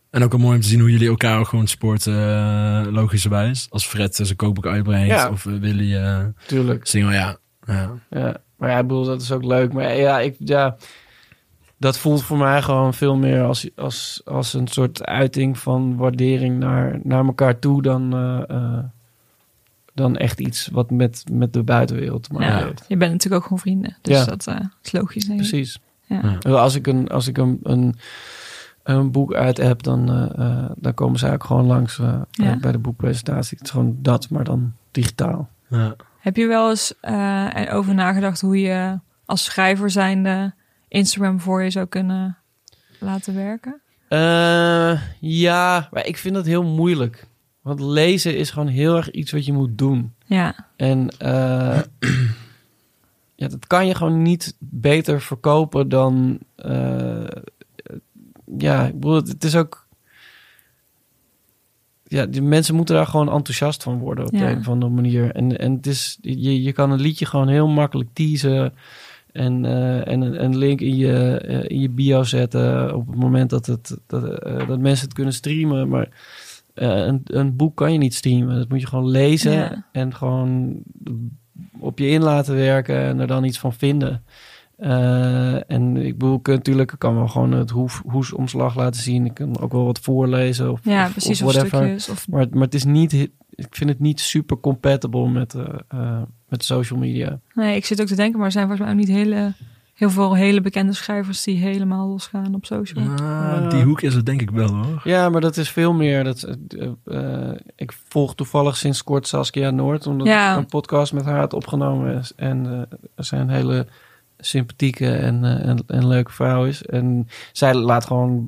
En 0.09 0.23
ook 0.23 0.31
wel 0.31 0.39
mooi 0.41 0.55
om 0.55 0.61
te 0.61 0.67
zien 0.67 0.79
hoe 0.79 0.91
jullie 0.91 1.07
elkaar 1.07 1.39
ook 1.39 1.47
gewoon 1.47 1.67
sporten, 1.67 2.91
logischerwijs. 2.91 3.67
Als 3.69 3.85
Fred 3.85 4.15
zijn 4.15 4.35
kookboek 4.35 4.65
uitbrengt 4.65 5.07
Ja. 5.07 5.29
of 5.29 5.43
Willy 5.43 5.97
Tuurlijk. 6.47 6.85
single, 6.87 7.13
ja. 7.13 7.37
ja. 7.65 7.91
Ja, 8.09 8.37
maar 8.57 8.69
ja, 8.69 8.77
ik 8.79 8.87
bedoel, 8.87 9.03
dat 9.05 9.21
is 9.21 9.31
ook 9.31 9.43
leuk. 9.43 9.73
Maar 9.73 9.95
ja, 9.95 10.19
ik, 10.19 10.35
ja, 10.39 10.75
dat 11.83 11.97
voelt 11.97 12.23
voor 12.23 12.37
mij 12.37 12.61
gewoon 12.61 12.93
veel 12.93 13.15
meer 13.17 13.43
als, 13.43 13.69
als, 13.75 14.21
als 14.25 14.53
een 14.53 14.67
soort 14.67 15.05
uiting 15.05 15.57
van 15.57 15.95
waardering 15.95 16.59
naar, 16.59 16.99
naar 17.03 17.25
elkaar 17.25 17.59
toe 17.59 17.81
dan, 17.81 18.13
eh, 18.13 18.49
eh, 18.49 18.83
dan 19.93 20.17
echt 20.17 20.39
iets 20.39 20.67
wat 20.71 20.91
met, 20.91 21.23
met 21.31 21.53
de 21.53 21.63
buitenwereld 21.63 22.23
te 22.23 22.33
maken 22.33 22.47
Ja, 22.57 22.65
heeft. 22.65 22.85
je 22.87 22.97
bent 22.97 23.11
natuurlijk 23.11 23.41
ook 23.41 23.47
gewoon 23.47 23.63
vrienden. 23.63 23.97
Dus 24.01 24.17
Ja. 24.17 24.25
dat 24.25 24.47
eh, 24.47 24.59
is 24.83 24.91
logisch, 24.91 25.25
denk 25.25 25.39
ik. 25.41 25.47
Precies. 25.49 25.79
Ja. 26.05 26.37
Ja. 26.39 26.51
Als 26.51 26.75
ik 26.75 26.87
een, 26.87 27.07
als 27.09 27.27
ik 27.27 27.37
een, 27.37 27.59
een, 27.63 27.95
een 28.83 29.11
boek 29.11 29.33
uit 29.33 29.57
heb, 29.57 29.83
dan, 29.83 30.05
dan 30.77 30.93
komen 30.93 31.19
zij 31.19 31.33
ook 31.33 31.43
gewoon 31.43 31.65
langs 31.65 31.97
bij- 31.97 32.21
Ja. 32.31 32.57
bij 32.57 32.71
de 32.71 32.77
boekpresentatie. 32.77 33.57
Het 33.57 33.65
is 33.67 33.71
gewoon 33.73 33.95
dat, 33.99 34.29
maar 34.29 34.43
dan 34.43 34.73
digitaal. 34.91 35.49
Ja. 35.67 35.95
Heb 36.19 36.35
je 36.35 36.47
wel 36.47 36.69
eens 36.69 36.93
eh, 37.01 37.47
erover 37.53 37.93
nagedacht 37.93 38.41
hoe 38.41 38.59
je 38.59 38.99
als 39.25 39.43
schrijver 39.43 39.89
zijnde 39.89 40.53
Instagram 40.93 41.39
voor 41.39 41.63
je 41.63 41.69
zou 41.69 41.85
kunnen 41.85 42.37
laten 42.99 43.35
werken? 43.35 43.81
Eh, 44.07 45.01
ja, 45.19 45.87
maar 45.91 46.05
ik 46.05 46.17
vind 46.17 46.35
dat 46.35 46.45
heel 46.45 46.63
moeilijk. 46.63 47.27
Want 47.61 47.79
lezen 47.79 48.37
is 48.37 48.49
gewoon 48.51 48.67
heel 48.67 48.95
erg 48.95 49.11
iets 49.11 49.31
wat 49.31 49.45
je 49.45 49.53
moet 49.53 49.77
doen. 49.77 50.13
Ja, 50.25 50.67
En 50.75 51.09
eh, 51.17 51.79
ja, 53.41 53.47
dat 53.47 53.67
kan 53.67 53.87
je 53.87 53.95
gewoon 53.95 54.21
niet 54.21 54.55
beter 54.59 55.21
verkopen 55.21 55.89
dan. 55.89 56.39
eh, 56.55 57.23
ja, 58.57 58.85
ik 58.85 58.93
bedoel, 58.93 59.15
het, 59.15 59.27
het 59.27 59.43
is 59.43 59.55
ook. 59.55 59.87
Ja, 62.03 62.25
die 62.25 62.41
mensen 62.41 62.75
moeten 62.75 62.95
daar 62.95 63.07
gewoon 63.07 63.31
enthousiast 63.31 63.83
van 63.83 63.97
worden 63.99 64.25
op 64.25 64.33
Ja. 64.33 64.39
de 64.39 64.45
een 64.45 64.57
of 64.59 64.69
andere 64.69 64.91
manier. 64.91 65.31
En, 65.35 65.57
en 65.57 65.71
het 65.75 65.87
is, 65.87 66.17
je, 66.21 66.61
je 66.63 66.71
kan 66.71 66.91
een 66.91 66.99
liedje 67.01 67.25
gewoon 67.25 67.47
heel 67.47 67.67
makkelijk 67.67 68.09
teasen. 68.13 68.73
En, 69.33 69.65
eh, 69.65 70.07
en 70.07 70.43
een, 70.43 70.57
link 70.57 70.81
in 70.81 70.95
je, 70.95 71.37
eh, 71.37 71.63
in 71.69 71.79
je 71.79 71.89
bio 71.89 72.23
zetten 72.23 72.95
op 72.95 73.07
het 73.07 73.15
moment 73.15 73.49
dat, 73.49 73.65
het, 73.65 73.97
dat, 74.07 74.23
eh, 74.39 74.67
dat 74.67 74.79
mensen 74.79 75.05
het 75.05 75.13
kunnen 75.15 75.33
streamen. 75.33 75.87
Maar 75.89 76.07
een, 76.73 77.21
een 77.23 77.55
boek 77.55 77.75
kan 77.75 77.91
je 77.91 77.97
niet 77.97 78.13
streamen. 78.13 78.55
Dat 78.57 78.69
moet 78.69 78.81
je 78.81 78.87
gewoon 78.87 79.09
lezen 79.09 79.51
Ja. 79.51 79.85
en 79.91 80.13
gewoon 80.15 80.77
op 81.79 81.99
je 81.99 82.07
in 82.07 82.21
laten 82.21 82.55
werken 82.55 82.95
en 82.99 83.19
er 83.19 83.27
dan 83.27 83.43
iets 83.43 83.59
van 83.59 83.73
vinden. 83.73 84.23
En 85.67 85.97
ik 85.97 86.17
bedoel, 86.17 86.35
ik, 86.35 86.47
natuurlijk 86.47 86.91
ik 86.91 86.99
kan 86.99 87.15
wel 87.15 87.27
gewoon 87.27 87.51
het 87.51 87.69
hoef, 87.69 88.01
hoesomslag 88.05 88.75
laten 88.75 89.01
zien. 89.01 89.25
Ik 89.25 89.33
kan 89.33 89.59
ook 89.59 89.71
wel 89.71 89.85
wat 89.85 89.99
voorlezen 89.99 90.71
of, 90.71 90.79
ja 90.83 91.05
of- 91.05 91.11
precies. 91.11 91.41
of 91.41 91.47
Of, 91.47 91.53
whatever. 91.53 91.77
stukjes. 91.77 92.09
Of, 92.09 92.27
Maar, 92.27 92.47
maar 92.51 92.61
het 92.63 92.73
is 92.73 92.83
niet, 92.85 93.29
ik 93.55 93.67
vind 93.69 93.89
het 93.89 93.99
niet 93.99 94.19
super 94.19 94.59
compatible 94.59 95.29
met, 95.29 95.53
eh, 95.53 95.63
eh, 95.87 96.21
met 96.49 96.63
social 96.63 96.99
media. 96.99 97.39
nee, 97.53 97.75
ik 97.75 97.85
zit 97.85 98.01
ook 98.01 98.07
te 98.07 98.15
denken, 98.15 98.37
maar 98.37 98.45
er 98.47 98.51
zijn 98.53 98.67
volgens 98.67 98.87
mij 98.87 98.95
ook 98.97 99.05
niet 99.07 99.15
hele, 99.17 99.53
heel 99.93 100.09
veel 100.09 100.35
hele 100.35 100.61
bekende 100.61 100.93
schrijvers 100.93 101.43
die 101.43 101.57
helemaal 101.57 102.07
losgaan 102.07 102.55
op 102.55 102.65
social. 102.65 103.05
Ah, 103.21 103.69
die 103.69 103.83
hoek 103.83 104.01
is 104.01 104.13
het 104.15 104.25
denk 104.25 104.41
ik 104.41 104.49
wel 104.51 104.69
hoor. 104.75 105.01
Ja, 105.03 105.29
maar 105.29 105.41
dat 105.41 105.57
is 105.57 105.69
veel 105.69 105.93
meer. 105.93 106.23
Dat, 106.23 106.57
eh, 107.05 107.51
ik 107.75 107.93
volg 108.07 108.35
toevallig 108.35 108.77
sinds 108.77 109.03
kort 109.03 109.27
Saskia 109.27 109.69
Noord, 109.71 110.07
omdat 110.07 110.27
Ja. 110.27 110.51
ik 110.51 110.57
een 110.57 110.65
podcast 110.65 111.13
met 111.13 111.25
haar 111.25 111.39
had 111.39 111.53
opgenomen. 111.53 112.17
is. 112.17 112.33
En 112.35 112.87
eh 112.89 112.97
zij 113.15 113.39
een 113.39 113.49
hele 113.49 113.87
sympathieke 114.45 115.11
en, 115.15 115.43
eh, 115.43 115.69
en, 115.69 115.83
en 115.87 116.07
leuke 116.07 116.31
vrouw 116.31 116.65
is. 116.65 116.81
En 116.85 117.27
zij 117.51 117.73
laat 117.73 118.05
gewoon, 118.05 118.47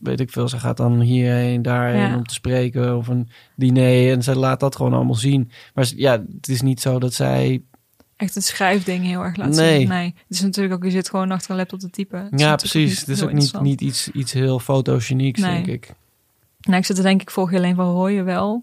weet 0.00 0.20
ik 0.20 0.30
veel, 0.30 0.48
ze 0.48 0.58
gaat 0.58 0.76
dan 0.76 1.00
hierheen, 1.00 1.62
daarheen 1.62 2.08
Ja. 2.10 2.16
om 2.16 2.26
te 2.26 2.34
spreken 2.34 2.96
of 2.96 3.08
een 3.08 3.28
diner. 3.56 4.12
En 4.12 4.22
zij 4.22 4.34
laat 4.34 4.60
dat 4.60 4.76
gewoon 4.76 4.92
allemaal 4.94 5.14
zien. 5.14 5.50
Maar 5.74 5.90
ja, 5.96 6.12
het 6.36 6.48
is 6.48 6.62
niet 6.62 6.80
zo 6.80 6.98
dat 6.98 7.14
zij 7.14 7.62
Echt 8.16 8.34
het 8.34 8.44
schrijfding 8.44 9.04
heel 9.04 9.22
erg 9.22 9.36
Nee. 9.36 9.52
zien. 9.78 9.88
Nee, 9.88 10.06
het 10.06 10.36
is 10.36 10.40
natuurlijk 10.42 10.74
ook, 10.74 10.84
je 10.84 10.90
zit 10.90 11.10
gewoon 11.10 11.30
achter 11.30 11.50
een 11.50 11.56
laptop 11.56 11.78
te 11.80 11.90
typen. 11.90 12.28
Ja, 12.36 12.56
precies. 12.56 13.00
Het 13.00 13.08
is 13.08 13.22
ook 13.22 13.32
niet, 13.32 13.60
niet 13.60 13.80
iets, 13.80 14.10
iets 14.10 14.32
heel 14.32 14.58
fotogenieks, 14.58 15.40
Nee. 15.40 15.52
denk 15.54 15.66
ik. 15.66 15.92
Nou, 16.60 16.76
ik 16.78 16.84
zit 16.84 16.96
te 16.96 17.02
denken, 17.02 17.20
ik 17.22 17.30
volg 17.30 17.50
Helene 17.50 17.74
van 17.74 17.92
Rooyen 17.92 18.24
wel. 18.24 18.62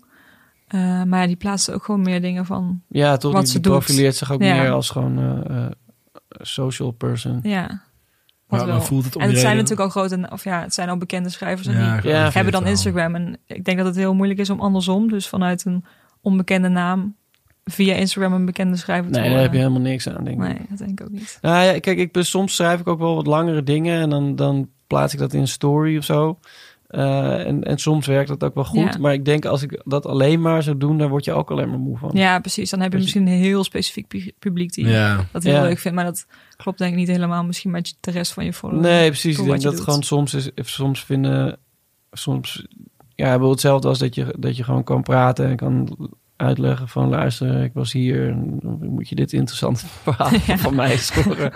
Eh, 0.68 1.04
maar 1.04 1.28
die 1.28 1.36
plaatst 1.36 1.72
ook 1.72 1.84
gewoon 1.84 2.02
meer 2.02 2.22
dingen 2.22 2.46
van, 2.46 2.82
Ja, 2.88 3.18
toch? 3.18 3.32
Wat 3.32 3.42
Die, 3.42 3.52
ze 3.52 3.60
die 3.60 3.72
doet. 3.72 3.80
profileert 3.80 4.16
zich 4.16 4.32
ook 4.32 4.42
Ja. 4.42 4.62
meer 4.62 4.72
als 4.72 4.90
gewoon 4.90 5.20
eh, 5.20 5.66
social 6.42 6.92
person. 6.92 7.40
ja. 7.44 7.82
Maar, 8.48 8.66
wel. 8.66 8.76
maar 8.76 8.86
voelt 8.86 9.06
het 9.06 9.16
om 9.16 9.22
en 9.22 9.30
het 9.30 9.38
zijn 9.38 9.56
natuurlijk 9.56 9.82
al 9.82 9.90
grote, 9.90 10.30
of 10.32 10.44
ja, 10.44 10.62
het 10.62 10.74
zijn 10.74 10.90
al 10.90 10.98
bekende 10.98 11.30
schrijvers. 11.30 11.68
En 11.68 11.74
Ja, 11.74 12.02
die 12.02 12.12
Ja. 12.12 12.30
hebben 12.32 12.54
dan. 12.54 12.66
Instagram. 12.66 13.16
En 13.16 13.38
ik 13.48 13.66
denk 13.66 13.78
dat 13.78 13.86
het 13.88 13.96
heel 13.96 14.14
moeilijk 14.14 14.40
is 14.40 14.50
om 14.50 14.60
andersom, 14.60 15.10
dus 15.10 15.28
vanuit 15.28 15.66
een 15.66 15.86
onbekende 16.22 16.68
naam, 16.68 17.16
via 17.64 17.94
Instagram 17.94 18.34
een 18.34 18.46
bekende 18.46 18.78
schrijver 18.78 19.12
te 19.12 19.20
Nee, 19.20 19.30
daar 19.30 19.42
heb 19.42 19.52
je 19.52 19.58
helemaal 19.58 19.82
niks 19.82 20.10
aan, 20.10 20.24
denk 20.24 20.42
ik. 20.44 20.48
Nee, 20.48 20.58
dat 20.70 20.78
denk 20.78 21.00
ik 21.00 21.02
ook 21.06 21.12
niet. 21.12 21.38
Nou 21.42 21.66
ja, 21.66 21.80
kijk, 21.80 21.98
ik 21.98 22.10
soms 22.20 22.56
schrijf 22.56 22.80
ik 22.80 22.88
ook 22.88 23.00
wel 23.00 23.16
wat 23.16 23.28
langere 23.28 23.64
dingen 23.64 24.02
en 24.02 24.10
dan, 24.10 24.36
dan 24.36 24.70
plaats 24.88 25.14
ik 25.14 25.20
dat 25.20 25.34
in 25.34 25.40
een 25.40 25.48
story 25.48 25.98
of 25.98 26.04
zo. 26.04 26.40
Eh, 26.88 27.46
en, 27.48 27.64
en 27.64 27.78
soms 27.78 28.08
werkt 28.08 28.28
dat 28.28 28.44
ook 28.44 28.54
wel 28.56 28.64
goed. 28.66 28.94
Ja. 28.94 29.00
Maar 29.00 29.14
ik 29.14 29.26
denk 29.26 29.46
als 29.46 29.62
ik 29.62 29.82
dat 29.86 30.06
alleen 30.06 30.42
maar 30.42 30.64
zou 30.64 30.78
doen, 30.78 30.98
dan 30.98 31.10
word 31.10 31.26
je 31.26 31.32
ook 31.34 31.52
alleen 31.52 31.70
maar 31.70 31.80
moe 31.80 31.98
van. 31.98 32.12
Ja, 32.14 32.40
precies. 32.40 32.70
Dan 32.70 32.80
heb 32.82 32.92
je 32.92 32.98
misschien 32.98 33.28
een 33.28 33.34
heel 33.34 33.64
specifiek 33.64 34.08
pu- 34.08 34.32
publiek 34.40 34.74
die 34.74 34.88
Ja. 34.88 35.26
dat 35.32 35.44
heel 35.44 35.54
Ja. 35.54 35.62
leuk 35.62 35.80
vindt. 35.80 35.98
Maar 35.98 36.06
dat 36.06 36.26
klopt 36.56 36.78
denk 36.78 36.92
ik 36.92 36.98
niet 36.98 37.08
helemaal 37.08 37.44
misschien 37.44 37.72
met 37.72 37.98
de 38.00 38.12
rest 38.12 38.34
van 38.34 38.46
je 38.46 38.54
followers. 38.54 38.88
Nee, 38.88 39.08
precies. 39.10 39.38
Ik 39.40 39.46
denk 39.46 39.62
dat 39.62 39.74
doet. 39.76 39.82
gewoon 39.84 40.04
soms 40.04 40.34
is, 40.34 40.50
soms 40.56 41.04
vinden, 41.04 41.58
soms, 42.12 42.66
ja, 43.16 43.40
wel 43.40 43.50
hetzelfde 43.50 43.88
als 43.88 44.00
dat 44.00 44.16
je, 44.16 44.36
dat 44.40 44.58
je 44.58 44.64
gewoon 44.64 44.84
kan 44.84 45.04
praten 45.04 45.46
en 45.48 45.56
kan 45.56 45.98
uitleggen 46.38 46.88
van 46.88 47.10
luister, 47.10 47.64
ik 47.64 47.74
was 47.74 47.92
hier, 47.92 48.30
en 48.30 48.60
moet 48.80 49.10
je 49.10 49.16
dit 49.16 49.34
interessante 49.34 49.86
verhaal 50.04 50.30
Ja. 50.46 50.58
van 50.58 50.76
mij 50.76 50.98
scoren. 50.98 51.54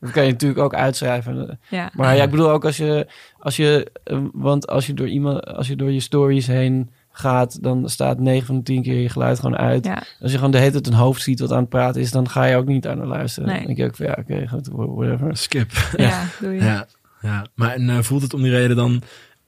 Dat 0.00 0.10
kan 0.10 0.24
je 0.24 0.30
natuurlijk 0.32 0.60
ook 0.60 0.74
uitschrijven. 0.74 1.58
Ja. 1.68 1.90
Maar 1.94 2.16
ja, 2.16 2.22
ik 2.22 2.30
bedoel 2.30 2.50
ook 2.50 2.64
als 2.64 2.76
je, 2.76 3.06
als 3.38 3.56
je, 3.56 3.90
eh, 4.04 4.18
want 4.32 4.66
als 4.68 4.86
je 4.86 4.94
door 4.94 5.08
iemand, 5.08 5.46
als 5.46 5.68
je 5.68 5.76
door 5.76 5.90
je 5.92 6.00
stories 6.00 6.46
heen 6.46 6.90
gaat, 7.12 7.62
dan 7.62 7.88
staat 7.88 8.18
9 8.18 8.46
van 8.46 8.56
de 8.56 8.62
10 8.62 8.82
keer 8.82 9.00
je 9.00 9.08
geluid 9.08 9.38
gewoon 9.40 9.56
uit. 9.56 9.84
ja. 9.84 10.02
Als 10.20 10.30
je 10.30 10.36
gewoon 10.36 10.52
de 10.52 10.58
hele 10.58 10.70
tijd 10.70 10.86
een 10.86 10.92
hoofd 10.92 11.22
ziet 11.22 11.40
wat 11.40 11.52
aan 11.52 11.60
het 11.60 11.68
praten 11.68 12.00
is, 12.00 12.10
dan 12.10 12.28
ga 12.28 12.44
je 12.44 12.56
ook 12.56 12.66
niet 12.66 12.86
aan 12.86 12.98
naar 12.98 13.06
luisteren. 13.06 13.48
Nee. 13.48 13.56
Dan 13.58 13.66
denk 13.66 13.78
je 13.78 13.84
ook 13.84 13.96
van 13.96 14.06
ja, 14.06 14.16
oké, 14.18 14.48
goed, 14.48 14.68
whatever. 14.72 15.36
Skip. 15.36 15.70
Ja, 15.96 16.24
doe 16.40 16.52
je. 16.52 16.60
Ja, 16.62 16.86
ja. 17.22 17.44
maar 17.54 17.74
en, 17.74 17.90
eh, 17.90 17.98
voelt 17.98 18.22
het 18.22 18.34
om 18.34 18.42
die 18.42 18.50
reden 18.50 18.76
dan, 18.76 19.02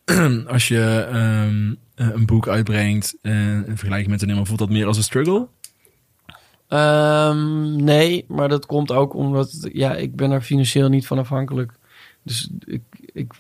als 0.55 0.69
je 0.69 1.07
ehm, 1.11 1.75
eh, 1.95 2.15
een 2.15 2.27
boek 2.27 2.49
uitbrengt, 2.49 3.17
eh, 3.23 3.55
in 3.55 3.77
vergelijking 3.77 4.11
met 4.11 4.21
een 4.21 4.27
nummer, 4.27 4.47
voelt 4.47 4.59
dat 4.59 4.71
meer 4.71 4.87
als 4.87 4.97
een 4.97 5.03
struggle? 5.03 5.47
Ehm, 6.69 7.77
nee, 7.85 8.25
maar 8.29 8.49
dat 8.49 8.67
komt 8.67 8.93
ook 8.93 9.15
omdat 9.15 9.69
ja, 9.73 9.95
ik 9.95 10.17
ben 10.17 10.31
er 10.31 10.43
financieel 10.43 10.89
niet 10.89 11.07
van 11.07 11.19
afhankelijk. 11.19 11.73
Dus 12.23 12.51
ik, 12.65 12.83
ik, 13.13 13.33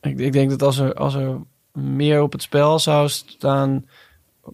ik, 0.00 0.18
ik 0.18 0.32
denk 0.32 0.50
dat 0.50 0.62
als 0.62 0.78
er, 0.78 0.94
als 0.94 1.14
er 1.14 1.36
meer 1.72 2.22
op 2.22 2.32
het 2.32 2.42
spel 2.42 2.78
zou 2.78 3.08
staan 3.08 3.86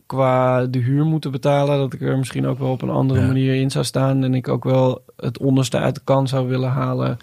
qua 0.07 0.67
de 0.67 0.79
huur 0.79 1.05
moeten 1.05 1.31
betalen, 1.31 1.79
dat 1.79 1.93
ik 1.93 2.01
er 2.01 2.19
misschien 2.19 2.47
ook 2.47 2.59
wel 2.59 2.71
op 2.71 2.83
een 2.83 2.91
andere 2.91 3.21
Ja. 3.21 3.27
manier 3.27 3.55
in 3.55 3.71
zou 3.71 3.85
staan 3.85 4.25
en 4.25 4.35
ik 4.35 4.49
ook 4.49 4.65
wel 4.65 5.05
het 5.17 5.39
onderste 5.39 5.79
uit 5.79 5.95
de 5.95 6.01
kan 6.05 6.29
zou 6.29 6.49
willen 6.49 6.71
halen 6.71 7.19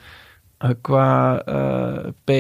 qua 0.82 1.42
eh, 1.42 2.10
PR 2.24 2.34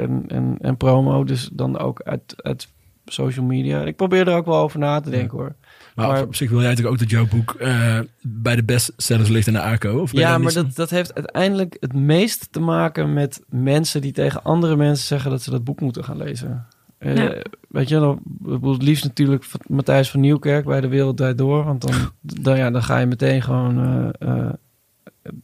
en, 0.00 0.24
en, 0.28 0.56
en 0.60 0.76
promo. 0.76 1.24
Dus 1.24 1.48
dan 1.52 1.78
ook 1.78 2.02
uit, 2.02 2.34
uit 2.36 2.68
social 3.04 3.44
media. 3.46 3.80
Ik 3.82 3.96
probeer 3.96 4.28
er 4.28 4.36
ook 4.36 4.46
wel 4.46 4.56
over 4.58 4.78
na 4.78 5.00
te 5.00 5.10
denken 5.10 5.38
hoor. 5.38 5.54
Maar, 5.94 6.08
Maar- 6.08 6.22
op 6.22 6.34
zich 6.34 6.50
wil 6.50 6.58
jij 6.60 6.68
natuurlijk 6.68 6.94
ook 6.94 7.00
dat 7.00 7.10
jouw 7.10 7.26
boek 7.26 7.54
eh, 7.54 7.98
bij 8.22 8.56
de 8.56 8.64
bestsellers 8.64 9.28
ligt 9.28 9.46
in 9.46 9.52
de 9.52 9.60
ACO? 9.62 9.98
Of 10.00 10.12
Ja, 10.12 10.38
maar 10.38 10.52
dat, 10.52 10.74
dat 10.76 10.90
heeft 10.90 11.14
uiteindelijk 11.14 11.76
het 11.80 11.92
meest 11.92 12.52
te 12.52 12.60
maken 12.60 13.12
met 13.12 13.40
mensen 13.48 14.00
die 14.00 14.12
tegen 14.12 14.42
andere 14.42 14.76
mensen 14.76 15.06
zeggen 15.06 15.30
dat 15.30 15.42
ze 15.42 15.50
dat 15.50 15.64
boek 15.64 15.80
moeten 15.80 16.04
gaan 16.04 16.16
lezen. 16.16 16.66
Eh, 16.98 17.16
Ja. 17.16 17.42
Weet 17.68 17.88
je, 17.88 17.94
dan, 17.98 18.20
het 18.62 18.82
liefst 18.82 19.04
natuurlijk 19.04 19.44
van 19.44 19.60
Matthijs 19.66 20.10
van 20.10 20.20
Nieuwkerk 20.20 20.64
bij 20.64 20.80
De 20.80 20.88
Wereld 20.88 21.38
Door. 21.38 21.64
Want 21.64 21.80
dan, 21.80 21.94
dan, 22.42 22.56
ja, 22.56 22.70
dan 22.70 22.82
ga 22.82 22.98
je 22.98 23.06
meteen 23.06 23.42
gewoon... 23.42 23.78
eh, 24.18 24.28
eh, 24.46 24.52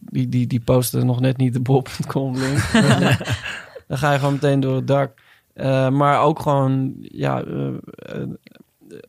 die, 0.01 0.29
die, 0.29 0.47
die 0.47 0.61
posten 0.61 1.07
nog 1.07 1.21
net 1.21 1.37
niet 1.37 1.53
de 1.53 1.61
bob.com 1.61 2.37
link. 2.37 2.71
dan 3.89 3.99
ga 3.99 4.13
je 4.13 4.19
gewoon 4.19 4.33
meteen 4.33 4.61
door 4.61 4.77
het 4.77 4.87
dak. 4.87 5.13
Eh, 5.55 5.89
maar 5.91 6.21
ook 6.21 6.41
gewoon, 6.41 6.95
ja, 6.99 7.43
eh, 7.43 7.67
eh, 7.97 8.23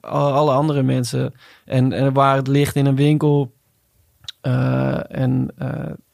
alle 0.02 0.52
andere 0.52 0.84
mensen. 0.84 1.34
En, 1.66 1.92
en 1.94 2.14
waar 2.14 2.36
het 2.36 2.48
ligt 2.48 2.76
in 2.76 2.86
een 2.86 2.96
winkel. 2.96 3.54
Eh, 4.42 5.16
en 5.20 5.52
eh, 5.58 5.70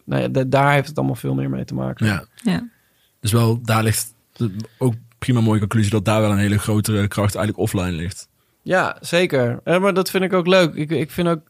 nou 0.05 0.22
ja, 0.22 0.28
da- 0.28 0.43
daar 0.43 0.74
heeft 0.74 0.88
het 0.88 0.97
allemaal 0.97 1.16
veel 1.16 1.34
meer 1.34 1.49
mee 1.49 1.66
te 1.66 1.74
maken. 1.74 2.05
Ja, 2.05 2.26
Ja. 2.36 2.70
dus 3.20 3.32
wel, 3.32 3.62
daar 3.62 3.84
ligt 3.84 4.14
de- 4.34 4.55
ook 4.78 4.93
prima 5.18 5.41
mooie 5.41 5.59
conclusie 5.59 5.91
dat 5.91 6.05
daar 6.05 6.22
wel 6.22 6.32
een 6.32 6.38
hele 6.38 6.59
grotere 6.59 7.07
kracht 7.07 7.36
eigenlijk 7.36 7.57
offline 7.64 7.91
ligt. 7.97 8.30
Ja, 8.62 8.97
zeker. 8.99 9.59
Eh, 9.64 9.80
maar 9.80 9.93
dat 9.93 10.09
vind 10.09 10.24
ik 10.24 10.34
ook 10.34 10.47
leuk. 10.47 10.74
Ik, 10.74 10.89
ik 10.89 11.12
vind 11.12 11.28
ook. 11.28 11.41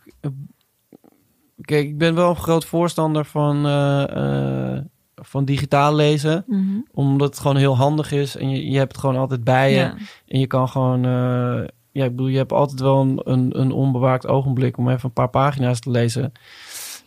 Kijk, 1.62 1.88
ik 1.88 1.98
ben 1.98 2.16
wel 2.16 2.30
een 2.30 2.36
groot 2.36 2.66
voorstander 2.66 3.26
van, 3.26 3.66
eh, 3.66 4.76
eh, 4.76 4.82
van 5.16 5.46
digitaal 5.46 5.96
lezen. 5.96 6.44
Mhm. 6.48 6.62
Omdat 6.92 7.30
het 7.30 7.40
gewoon 7.40 7.58
heel 7.58 7.76
handig 7.78 8.12
is. 8.12 8.36
En 8.38 8.50
je, 8.50 8.70
je 8.72 8.78
hebt 8.78 8.92
het 8.92 9.02
gewoon 9.02 9.18
altijd 9.18 9.44
bij 9.44 9.70
je. 9.72 9.78
ja. 9.78 9.96
En 10.28 10.40
je 10.40 10.48
kan 10.48 10.70
gewoon. 10.70 11.06
eh, 11.06 11.68
ja, 11.94 12.04
ik 12.06 12.12
bedoel, 12.12 12.28
je 12.28 12.38
hebt 12.38 12.52
altijd 12.52 12.80
wel 12.80 13.02
een, 13.02 13.22
een, 13.24 13.60
een 13.60 13.72
onbewaakt 13.72 14.28
ogenblik 14.28 14.78
om 14.78 14.90
even 14.90 15.04
een 15.06 15.14
paar 15.14 15.30
pagina's 15.30 15.80
te 15.80 15.90
lezen. 15.90 16.32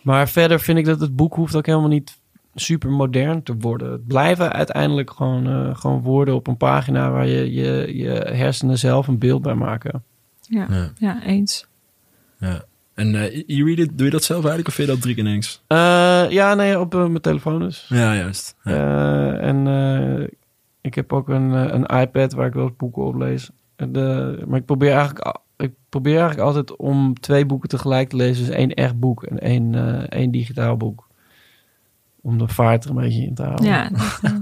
Maar 0.02 0.28
verder 0.28 0.61
vind 0.61 0.78
ik 0.78 0.84
dat 0.84 1.00
het 1.00 1.16
boek 1.16 1.34
hoeft 1.34 1.57
ook 1.57 1.66
helemaal 1.66 1.88
niet 1.88 2.18
super 2.55 2.90
modern 2.90 3.42
te 3.42 3.57
worden. 3.57 3.92
Het 3.92 4.07
blijven 4.07 4.52
uiteindelijk 4.52 5.11
gewoon, 5.11 5.46
eh, 5.46 5.76
gewoon 5.76 6.02
woorden 6.02 6.34
op 6.34 6.46
een 6.46 6.57
pagina 6.57 7.11
waar 7.11 7.26
je, 7.26 7.52
je 7.52 7.96
je 7.96 8.11
hersenen 8.11 8.78
zelf 8.78 9.09
een 9.09 9.18
beeld 9.18 9.42
bij 9.42 9.55
maken. 9.55 10.02
Ja. 10.40 10.66
Ja. 10.70 10.90
ja, 10.98 11.22
eens. 11.22 11.66
ja. 12.38 12.64
En 12.95 13.14
eh 13.14 13.42
e-read 13.47 13.78
it, 13.78 13.90
doe 13.99 14.07
je 14.07 14.12
dat 14.12 14.24
zelf 14.24 14.38
eigenlijk 14.38 14.68
of 14.68 14.74
vind 14.74 14.88
je 14.88 14.95
dat 14.95 15.03
drie 15.03 15.14
keer 15.14 15.24
niks? 15.24 15.62
Eh, 15.66 16.30
ja, 16.30 16.55
nee, 16.55 16.80
op 16.80 16.95
eh, 16.95 17.01
mijn 17.01 17.20
telefoon 17.20 17.59
dus. 17.59 17.86
Ja, 17.88 18.14
juist. 18.14 18.57
Ja. 18.64 18.72
Eh, 18.72 19.49
en 19.49 19.66
eh, 19.66 20.26
ik 20.80 20.95
heb 20.95 21.12
ook 21.12 21.28
een, 21.28 21.55
eh, 21.55 21.74
een 21.74 22.01
iPad 22.01 22.32
waar 22.32 22.47
ik 22.47 22.53
wel 22.53 22.64
eens 22.64 22.76
boeken 22.76 23.05
op 23.05 23.14
lees. 23.14 23.51
De, 23.76 24.42
maar 24.47 24.59
ik 24.59 24.64
probeer, 24.64 24.92
eigenlijk, 24.92 25.38
ik 25.57 25.72
probeer 25.88 26.18
eigenlijk 26.18 26.47
altijd 26.47 26.76
om 26.76 27.20
twee 27.20 27.47
boeken 27.47 27.68
tegelijk 27.68 28.09
te 28.09 28.16
lezen. 28.16 28.47
Dus 28.47 28.55
één 28.55 28.74
echt 28.74 28.99
boek 28.99 29.22
en 29.22 29.38
één, 29.38 29.74
eh, 29.74 30.18
één 30.20 30.30
digitaal 30.30 30.76
boek. 30.76 31.09
Om 32.20 32.38
de 32.38 32.49
vaart 32.49 32.84
er 32.84 32.90
een 32.90 32.97
beetje 32.97 33.22
in 33.22 33.34
te 33.34 33.42
houden. 33.42 33.66
Ja, 33.66 33.90
eh, 33.90 34.30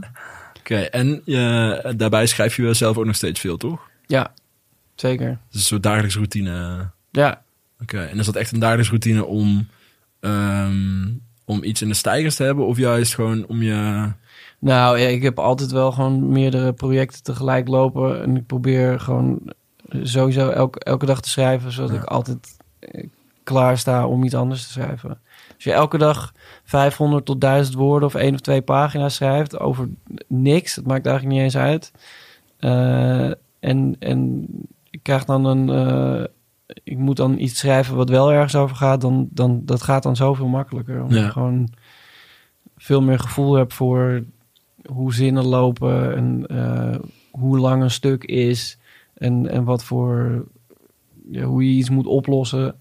Oké, 0.60 0.76
en 0.76 1.22
eh, 1.24 1.92
daarbij 1.96 2.26
schrijf 2.26 2.56
je 2.56 2.62
wel 2.62 2.74
zelf 2.74 2.98
ook 2.98 3.04
nog 3.06 3.14
steeds 3.14 3.40
veel, 3.40 3.56
toch? 3.56 3.90
Ja, 4.06 4.32
zeker. 4.94 5.28
Dus 5.28 5.60
een 5.60 5.66
soort 5.66 5.82
dagelijkse 5.82 6.18
routine. 6.18 6.90
Ja, 7.10 7.41
Oké, 7.82 8.00
en 8.04 8.18
is 8.18 8.26
dat 8.26 8.36
echt 8.36 8.52
een 8.52 8.58
dagelijkse 8.60 8.90
routine 8.90 9.24
om, 9.24 9.66
ehm, 10.20 11.08
om 11.44 11.62
iets 11.64 11.82
in 11.82 11.88
de 11.88 11.94
stijgers 11.94 12.34
te 12.36 12.42
hebben? 12.42 12.66
Of 12.66 12.76
juist 12.78 13.14
gewoon 13.14 13.46
om 13.46 13.62
je... 13.62 14.08
nou 14.58 14.98
ja, 14.98 15.06
ik 15.08 15.22
heb 15.22 15.38
altijd 15.38 15.70
wel 15.70 15.92
gewoon 15.92 16.28
meerdere 16.28 16.72
projecten 16.72 17.22
tegelijk 17.22 17.68
lopen. 17.68 18.22
En 18.22 18.36
ik 18.36 18.46
probeer 18.46 19.00
gewoon 19.00 19.40
sowieso 20.02 20.48
elke, 20.48 20.80
elke 20.80 21.06
dag 21.06 21.20
te 21.20 21.28
schrijven. 21.28 21.72
Zodat 21.72 21.90
Ja. 21.90 21.96
ik 21.96 22.04
altijd 22.04 22.56
eh, 22.78 23.06
klaar 23.42 23.78
sta 23.78 24.06
om 24.06 24.24
iets 24.24 24.34
anders 24.34 24.64
te 24.66 24.72
schrijven. 24.72 25.20
Als 25.54 25.64
je 25.64 25.72
elke 25.72 25.98
dag 25.98 26.32
500 26.64 27.24
tot 27.24 27.40
1000 27.40 27.76
woorden 27.76 28.08
of 28.08 28.14
één 28.14 28.34
of 28.34 28.40
twee 28.40 28.62
pagina's 28.62 29.14
schrijft 29.14 29.58
over 29.58 29.88
niks, 30.26 30.74
dat 30.74 30.86
maakt 30.86 31.06
eigenlijk 31.06 31.36
niet 31.36 31.44
eens 31.44 31.56
uit. 31.56 31.92
Eh, 32.58 33.30
en, 33.60 33.96
en 33.98 34.46
ik 34.90 35.00
krijg 35.02 35.24
dan 35.24 35.44
een. 35.44 35.68
eh, 35.68 36.24
ik 36.84 36.98
moet 36.98 37.16
dan 37.16 37.38
iets 37.38 37.58
schrijven 37.58 37.96
wat 37.96 38.08
wel 38.08 38.32
ergens 38.32 38.54
over 38.56 38.76
gaat, 38.76 39.00
dan, 39.00 39.28
dan 39.30 39.60
dat 39.64 39.82
gaat 39.82 40.02
dan 40.02 40.16
zoveel 40.16 40.46
makkelijker. 40.48 41.02
Omdat 41.02 41.18
Ja. 41.18 41.24
je 41.24 41.30
gewoon 41.30 41.68
veel 42.76 43.02
meer 43.02 43.18
gevoel 43.18 43.54
hebt 43.54 43.74
voor 43.74 44.24
hoe 44.86 45.14
zinnen 45.14 45.44
lopen 45.46 46.16
en 46.16 46.46
eh, 46.46 46.98
hoe 47.30 47.58
lang 47.58 47.82
een 47.82 47.90
stuk 47.90 48.24
is 48.24 48.78
en, 49.14 49.50
en 49.50 49.64
wat 49.64 49.84
voor 49.84 50.44
ja, 51.30 51.42
hoe 51.44 51.64
je 51.64 51.76
iets 51.78 51.90
moet 51.90 52.06
oplossen. 52.06 52.74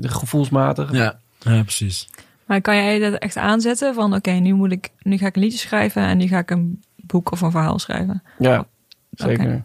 Gevoelsmatig. 0.00 0.92
Ja, 0.92 1.18
ja 1.38 1.62
precies. 1.62 2.08
maar 2.46 2.60
kan 2.60 2.76
jij 2.76 2.98
dat 2.98 3.14
echt 3.14 3.36
aanzetten 3.36 3.94
van 3.94 4.14
oké, 4.14 4.30
nu 4.30 4.52
moet 4.54 4.72
ik, 4.72 4.90
nu 5.02 5.16
ga 5.16 5.26
ik 5.26 5.36
een 5.36 5.42
liedje 5.42 5.58
schrijven 5.58 6.02
en 6.02 6.16
nu 6.16 6.26
ga 6.26 6.38
ik 6.38 6.50
een 6.50 6.82
boek 6.96 7.32
of 7.32 7.40
een 7.40 7.50
verhaal 7.50 7.78
schrijven. 7.78 8.22
Ja, 8.38 8.66
zeker. 9.10 9.64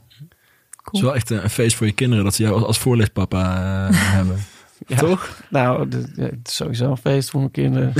Het 0.87 0.95
is 0.95 1.01
wel 1.01 1.15
echt 1.15 1.29
een, 1.29 1.43
een 1.43 1.49
feest 1.49 1.75
voor 1.75 1.85
je 1.87 1.93
kinderen 1.93 2.23
dat 2.23 2.35
ze 2.35 2.43
jou 2.43 2.55
als, 2.55 2.63
als 2.63 2.77
voorleespapa 2.77 3.55
eh, 3.87 4.11
hebben. 4.17 4.37
Ja. 4.87 4.97
Toch? 4.97 5.41
Nou, 5.49 5.87
het 6.15 6.47
is 6.47 6.55
sowieso 6.55 6.89
een 6.91 6.97
feest 6.97 7.29
voor 7.29 7.39
mijn 7.39 7.51
kinderen. 7.51 7.93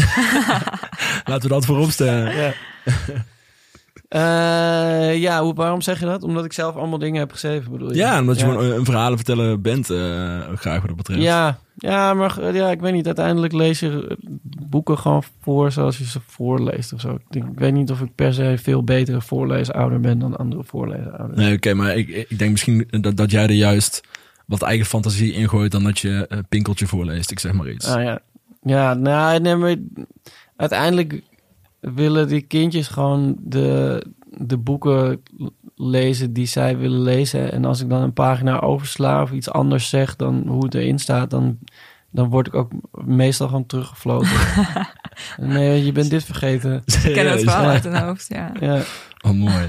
Laten 1.26 1.42
we 1.42 1.48
dat 1.48 1.66
voorop 1.66 1.90
stellen. 1.90 2.36
ja. 2.36 2.54
Eh, 4.08 5.18
ja, 5.18 5.42
hoe, 5.42 5.54
waarom 5.54 5.82
zeg 5.82 6.00
je 6.00 6.06
dat? 6.06 6.24
Omdat 6.24 6.46
ik 6.46 6.54
zelf 6.54 6.76
allemaal 6.76 7.00
dingen 7.00 7.20
heb 7.20 7.32
geschreven, 7.32 7.72
bedoel 7.72 7.90
je? 7.90 7.96
Ja, 7.96 8.20
omdat 8.20 8.40
je 8.40 8.46
ja. 8.46 8.52
gewoon 8.52 8.66
een, 8.66 8.76
een 8.76 8.86
verhalen 8.86 9.18
vertellen 9.18 9.62
bent, 9.62 9.90
eh, 9.90 9.98
graag 10.56 10.80
wat 10.80 10.88
dat 10.88 10.96
betreft. 10.96 11.22
Ja, 11.22 11.60
ja, 11.76 12.14
maar 12.14 12.40
eh, 12.40 12.56
ja, 12.56 12.72
ik 12.72 12.80
weet 12.80 12.94
niet. 12.94 13.06
Uiteindelijk 13.06 13.54
lees 13.54 13.80
je 13.80 14.08
eh, 14.10 14.18
boeken 14.68 14.98
gewoon 14.98 15.24
voor 15.42 15.72
zoals 15.72 15.98
je 15.98 16.06
ze 16.06 16.20
voorleest 16.26 16.94
of 16.94 17.02
zo. 17.02 17.14
Ik, 17.14 17.26
denk, 17.30 17.52
ik 17.52 17.60
weet 17.60 17.74
niet 17.74 17.92
of 17.92 18.02
ik 18.02 18.16
per 18.16 18.34
se 18.34 18.56
veel 18.58 18.84
betere 18.84 19.22
voorleesouder 19.22 20.00
ben 20.00 20.20
dan 20.20 20.38
andere 20.38 20.64
voorleesouders. 20.64 21.36
Nee, 21.36 21.56
oké, 21.56 21.74
maar 21.74 21.96
ik, 21.96 22.08
ik 22.08 22.40
denk 22.40 22.52
misschien 22.52 22.88
dat, 22.90 23.18
dat 23.18 23.32
jij 23.32 23.44
er 23.44 23.52
juist 23.52 24.02
wat 24.46 24.62
eigen 24.62 24.86
fantasie 24.86 25.34
ingooit 25.34 25.72
dan 25.72 25.84
dat 25.84 26.00
je 26.00 26.26
een 26.28 26.48
pinkeltje 26.48 26.88
voorleest. 26.88 27.32
Ik 27.32 27.40
zeg 27.40 27.54
maar 27.54 27.70
iets. 27.70 27.88
Ah, 27.88 28.04
ja. 28.04 28.20
Ja, 28.62 28.94
nou, 28.94 29.40
nee, 29.40 29.56
maar 29.56 29.76
uiteindelijk 30.56 31.22
willen 31.80 32.28
die 32.28 32.42
kindjes 32.42 32.88
gewoon 32.88 33.36
de, 33.40 34.04
de 34.30 34.58
boeken 34.58 35.22
lezen 35.76 36.34
die 36.34 36.46
zij 36.46 36.78
willen 36.78 37.02
lezen. 37.02 37.52
En 37.52 37.66
als 37.66 37.82
ik 37.82 37.90
dan 37.90 38.02
een 38.02 38.14
pagina 38.14 38.60
oversla 38.60 39.22
of 39.22 39.32
iets 39.32 39.50
anders 39.50 39.90
zeg 39.90 40.16
dan 40.16 40.44
hoe 40.48 40.66
het 40.66 40.74
erin 40.74 41.00
staat, 41.00 41.30
dan, 41.30 41.58
dan 42.12 42.30
word 42.30 42.48
ik 42.48 42.54
ook 42.56 42.72
meestal 42.92 43.48
gewoon 43.48 43.66
teruggefloten. 43.66 44.30
nee, 45.38 45.86
je 45.86 45.92
bent 45.92 46.10
dit 46.10 46.24
vergeten. 46.24 46.84
Ik 47.06 47.14
ken 47.14 47.32
het 47.32 47.42
verhaal 47.42 47.64
Ja. 47.64 47.70
uit 47.70 47.84
hun 47.84 47.98
hoofd, 47.98 48.28
ja. 48.28 48.52
Ja, 48.60 48.82
Oh, 49.26 49.32
mooi. 49.32 49.68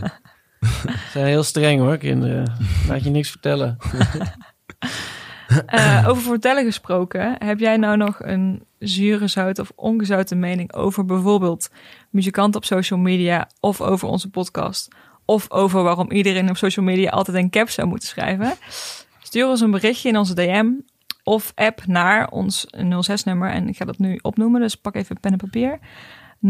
Ze 0.60 0.90
zijn 1.12 1.26
heel 1.26 1.42
streng 1.42 1.80
hoor, 1.80 1.96
kinderen. 1.96 2.52
Laat 2.88 3.04
je 3.04 3.10
niks 3.10 3.30
vertellen. 3.30 3.76
Eh, 5.66 6.04
over 6.08 6.22
vertellen 6.22 6.64
gesproken, 6.64 7.34
heb 7.38 7.58
jij 7.58 7.76
nou 7.76 7.96
nog 7.96 8.16
een 8.22 8.62
zure, 8.78 9.26
zout 9.26 9.58
of 9.58 9.72
ongezouten 9.74 10.38
mening 10.38 10.72
over 10.72 11.04
bijvoorbeeld 11.04 11.70
muzikanten 12.10 12.60
op 12.60 12.66
social 12.66 12.98
media 12.98 13.48
of 13.60 13.80
over 13.80 14.08
onze 14.08 14.30
podcast? 14.30 14.88
Of 15.24 15.50
over 15.50 15.82
waarom 15.82 16.10
iedereen 16.10 16.50
op 16.50 16.56
social 16.56 16.84
media 16.84 17.10
altijd 17.10 17.36
een 17.36 17.50
cap 17.50 17.68
zou 17.68 17.88
moeten 17.88 18.08
schrijven? 18.08 18.54
Stuur 19.22 19.48
ons 19.48 19.60
een 19.60 19.70
berichtje 19.70 20.08
in 20.08 20.18
onze 20.18 20.34
DM 20.34 20.66
of 21.22 21.52
app 21.54 21.86
naar 21.86 22.28
ons 22.28 22.66
06-nummer. 23.10 23.50
En 23.50 23.68
ik 23.68 23.76
ga 23.76 23.84
dat 23.84 23.98
nu 23.98 24.18
opnoemen, 24.22 24.60
dus 24.60 24.74
pak 24.74 24.94
even 24.94 25.20
pen 25.20 25.32
en 25.32 25.38
papier. 25.38 25.78
0623992158. 26.40 26.46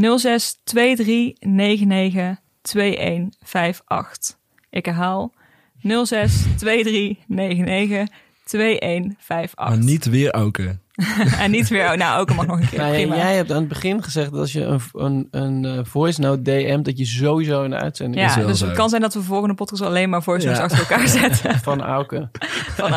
Ik 4.71 4.85
herhaal 4.85 5.35
062399 5.83 8.09
2158. 8.45 9.69
Maar 9.69 9.79
niet 9.79 10.05
weer 10.05 10.31
Auken. 10.31 10.83
en 11.43 11.51
niet 11.51 11.69
weer, 11.69 11.91
oh, 11.91 11.97
nou, 11.97 12.21
ook 12.21 12.35
mag 12.35 12.47
nog 12.47 12.61
een 12.61 12.69
keer. 12.69 12.79
Nou, 12.79 12.93
prima. 12.93 13.17
jij 13.17 13.37
hebt 13.37 13.51
aan 13.51 13.59
het 13.59 13.69
begin 13.69 14.03
gezegd 14.03 14.31
dat 14.31 14.41
als 14.41 14.53
je 14.53 14.63
een, 14.65 14.81
een, 14.93 15.29
een 15.31 15.65
eh, 15.65 15.85
voice 15.85 16.21
note 16.21 16.43
DM, 16.43 16.83
dat 16.83 16.99
je 16.99 17.05
sowieso 17.05 17.63
in 17.63 17.71
de 17.71 17.77
uitzending 17.77 18.21
ja, 18.21 18.47
dus 18.47 18.59
zo. 18.59 18.67
het 18.67 18.75
kan 18.77 18.89
zijn 18.89 19.03
dat 19.03 19.15
we 19.15 19.23
volgende 19.23 19.55
podcast 19.55 19.83
alleen 19.83 20.11
maar 20.11 20.23
voice 20.23 20.47
notes 20.47 20.61
Ja. 20.61 20.65
achter 20.67 20.79
elkaar 20.79 21.09
zetten. 21.09 21.59
van 21.69 21.83
Auke. 21.83 22.29
Van. 22.77 22.91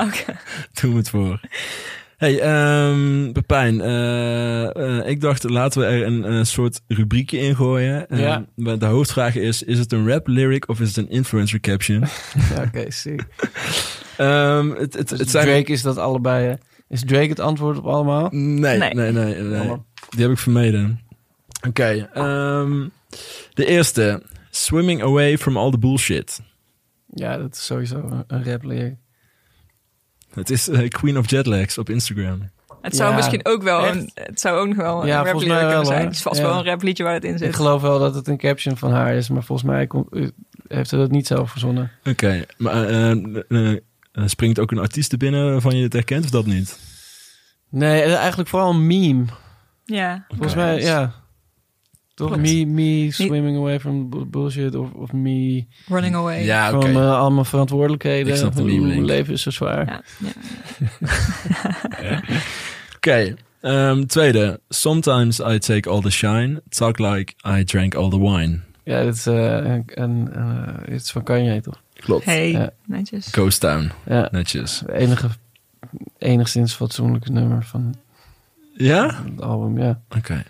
Doen 0.82 0.92
we 0.92 0.98
het 0.98 1.10
voor. 1.10 1.40
Hey, 2.18 2.40
ehm 2.40 3.32
Pepijn, 3.32 3.82
eh, 3.82 4.76
eh, 5.00 5.08
ik 5.08 5.22
dacht 5.22 5.50
laten 5.50 5.82
we 5.82 5.88
er 5.88 6.06
een, 6.06 6.46
soort 6.46 6.82
rubriekje 6.88 7.38
in 7.40 7.56
gooien. 7.56 8.10
Eh, 8.10 8.20
Ja. 8.20 8.46
De 8.56 8.86
hoofdvraag 8.86 9.36
is, 9.36 9.64
is 9.64 9.80
het 9.80 9.92
een 9.92 10.08
rap 10.10 10.28
lyric 10.28 10.70
of 10.70 10.80
is 10.80 10.88
het 10.88 10.98
een 10.98 11.10
influencer 11.10 11.60
caption? 11.60 12.00
Ja, 12.56 12.62
Oké, 12.62 12.92
sick. 12.92 13.26
Ehm, 14.18 14.70
het, 14.70 14.94
het, 14.94 15.10
Dus 15.10 15.20
het 15.20 15.30
zijn... 15.30 15.46
Drake 15.46 15.72
is 15.72 15.82
dat 15.82 15.98
allebei. 15.98 16.46
hè? 16.48 16.54
Is 16.92 17.02
Drake 17.06 17.28
het 17.30 17.40
antwoord 17.40 17.78
op 17.78 17.86
allemaal? 17.86 18.28
Nee, 18.32 18.78
nee, 18.78 18.94
Nee. 18.94 19.12
nee. 19.12 19.76
Die 20.10 20.22
heb 20.22 20.32
ik 20.32 20.38
vermeden. 20.38 21.00
Oké, 21.68 22.10
ehm, 22.14 22.88
de 23.54 23.66
eerste. 23.66 24.24
Swimming 24.50 25.02
away 25.04 25.38
from 25.38 25.58
all 25.58 25.72
the 25.72 25.78
bullshit. 25.78 26.42
Ja, 27.14 27.38
dat 27.38 27.54
is 27.56 27.66
sowieso 27.66 27.96
een- 27.98 28.24
een 28.28 28.44
rap 28.44 28.64
lyric. 28.64 28.96
Het 30.34 30.50
is 30.50 30.68
eh, 30.70 30.88
Queen 30.88 31.18
of 31.18 31.30
Jetlags 31.30 31.78
op 31.78 31.90
Instagram. 31.90 32.50
Het 32.82 32.96
zou 32.96 33.10
Ja, 33.10 33.16
misschien 33.16 33.46
ook 33.46 33.64
wel 33.64 33.86
echt? 33.86 33.96
een, 33.96 34.10
het 34.14 34.40
zou 34.40 34.60
ook 34.60 34.68
nog 34.68 34.78
wel 34.78 35.06
Ja, 35.06 35.20
een 35.20 35.26
rap 35.26 35.38
kunnen 35.38 35.68
wel, 35.68 35.86
zijn. 35.86 35.98
hoor. 35.98 36.08
Het 36.08 36.16
is 36.16 36.22
vast 36.22 36.40
Ja. 36.40 36.46
wel 36.48 36.58
een 36.58 36.66
rap 36.66 36.82
liedje 36.82 37.04
waar 37.04 37.14
het 37.14 37.24
in 37.24 37.32
Ik 37.34 37.38
zit. 37.38 37.56
geloof 37.56 37.82
wel 37.82 38.00
dat 38.00 38.16
het 38.16 38.28
een 38.28 38.38
caption 38.38 38.78
van 38.78 38.92
haar 38.92 39.14
is, 39.14 39.30
maar 39.30 39.44
volgens 39.44 39.68
mij 39.70 39.88
komt- 39.88 40.14
eh, 40.14 40.28
heeft 40.68 40.90
ze 40.90 40.98
dat 40.98 41.12
niet 41.12 41.28
zelf 41.28 41.52
verzonnen. 41.52 41.92
Oké, 42.06 42.46
maar 42.58 42.88
eh, 42.88 43.76
eh, 44.12 44.24
springt 44.28 44.60
ook 44.60 44.72
een 44.72 44.78
artiest 44.80 45.12
er 45.12 45.18
binnen 45.18 45.52
waarvan 45.52 45.76
je 45.78 45.84
het 45.84 45.94
herkent 45.94 46.24
of 46.24 46.30
dat 46.30 46.46
niet? 46.46 46.80
Nee, 47.70 48.02
eh, 48.02 48.16
eigenlijk 48.16 48.50
vooral 48.50 48.70
een 48.70 48.88
meme. 48.88 49.26
Ja. 49.86 50.26
Volgens 50.28 50.56
mij, 50.56 50.82
ja. 50.82 51.14
Toch? 52.14 52.38
Me, 52.38 52.66
me 52.66 53.08
swimming 53.12 53.58
away 53.58 53.80
from 53.80 54.10
bu- 54.10 54.26
bullshit 54.26 54.76
of, 54.76 54.92
of 54.94 55.14
me 55.14 55.66
Running 55.88 56.16
away. 56.16 56.44
Ja, 56.44 56.70
van 56.72 56.86
eh, 56.90 57.20
allemaal 57.20 57.44
verantwoordelijkheden. 57.44 58.34
Ik 58.34 58.40
snap 58.40 58.56
de 58.56 58.64
meme 58.64 58.80
Oeh, 58.80 58.88
link. 58.90 59.06
leven 59.06 59.34
is 59.34 59.42
zo 59.42 59.50
zwaar. 59.52 59.86
Ja, 59.86 60.02
ja. 62.02 62.22
Oké, 62.96 63.36
ehm, 63.62 64.06
tweede. 64.06 64.60
Sometimes 64.70 65.40
I 65.40 65.58
take 65.60 65.90
all 65.90 66.02
the 66.02 66.10
shine. 66.12 66.62
Talk 66.70 67.00
like 67.00 67.34
I 67.60 67.64
drank 67.64 67.96
all 67.96 68.10
the 68.10 68.20
wine. 68.20 68.60
Ja, 68.84 69.04
dit 69.04 69.16
is, 69.16 69.26
eh, 69.26 69.34
een, 69.56 69.84
een, 70.02 70.94
iets 70.94 71.12
van 71.12 71.24
Kanye, 71.24 71.62
toch? 71.62 71.82
Klopt. 72.02 72.26
Hey, 72.26 72.52
Ja. 72.52 72.70
netjes. 72.86 73.28
Ghost 73.32 73.60
Town. 73.60 73.92
Ja, 74.06 74.28
Netjes. 74.32 74.80
het 74.80 74.90
enige, 74.90 75.28
enigszins 76.18 76.74
fatsoenlijke 76.74 77.32
nummer 77.32 77.64
van 77.66 77.96
Ja? 78.74 79.24
het 79.32 79.42
album, 79.42 79.80
ja. 79.80 80.02
Oké. 80.18 80.44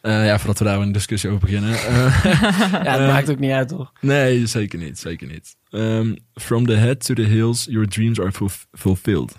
Eh, 0.00 0.26
ja, 0.26 0.38
voordat 0.38 0.58
we 0.58 0.64
daar 0.64 0.80
een 0.80 0.92
discussie 0.92 1.30
over 1.30 1.40
beginnen. 1.42 1.72
Eh, 1.74 2.24
Ja, 2.72 2.92
het 2.92 3.00
Eh, 3.00 3.06
maakt 3.08 3.30
ook 3.30 3.38
niet 3.38 3.50
uit, 3.50 3.68
toch? 3.68 3.92
nee, 4.00 4.46
zeker 4.46 4.78
niet. 4.78 4.98
Zeker 4.98 5.26
niet. 5.28 5.56
Ehm, 5.70 6.14
from 6.34 6.66
the 6.66 6.74
head 6.74 7.04
to 7.04 7.14
the 7.14 7.22
hills, 7.22 7.64
your 7.70 7.88
dreams 7.88 8.20
are 8.20 8.32
fulf- 8.32 8.66
fulfilled. 8.72 9.34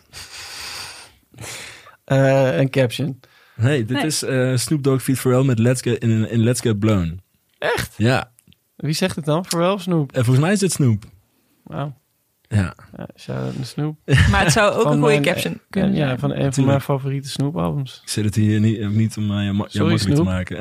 Eh, 2.05 2.57
een 2.57 2.69
caption. 2.69 3.19
Nee, 3.55 3.85
dit 3.85 3.97
Nee. 3.97 4.05
is 4.05 4.23
eh, 4.23 4.55
Snoop 4.55 4.83
Dogg 4.83 5.01
feat 5.03 5.17
Pharrell 5.19 5.43
met 5.43 5.59
Let's 5.59 5.81
Get, 5.81 6.01
in, 6.01 6.29
in 6.29 6.43
Let's 6.43 6.61
Get 6.61 6.79
Blown. 6.79 7.21
Echt? 7.57 7.93
Ja, 7.97 8.31
Wie 8.75 8.93
zegt 8.93 9.15
het 9.15 9.25
dan? 9.25 9.45
Pharrell 9.45 9.71
of 9.71 9.81
Snoop? 9.81 10.11
en 10.11 10.23
volgens 10.23 10.45
mij 10.45 10.53
is 10.53 10.59
dit 10.59 10.71
Snoop. 10.71 11.03
Ja. 11.69 11.93
Ja, 12.49 12.73
shout-out 13.15 13.55
naar 13.57 13.65
Snoop. 13.65 13.97
Maar 14.31 14.43
het 14.43 14.51
zou 14.51 14.73
ook 14.73 14.81
Van 14.81 14.91
een 14.91 14.97
goede 14.99 15.13
mijn- 15.13 15.23
caption 15.23 15.59
kunnen 15.69 15.93
Ja, 15.95 16.05
zijn. 16.07 16.19
van 16.19 16.31
een 16.33 16.53
van 16.53 16.65
mijn 16.65 16.81
favoriete 16.81 17.29
Snoop-albums. 17.29 17.99
Ik 18.03 18.09
zit 18.09 18.25
het 18.25 18.35
hier 18.35 18.59
niet, 18.59 18.77
eh, 18.79 18.87
niet 18.87 19.17
om 19.17 19.31
uh, 19.31 19.45
je, 19.45 19.63
Sorry, 19.67 19.89
makkelijk 19.91 20.15
te 20.15 20.23
maken. 20.23 20.57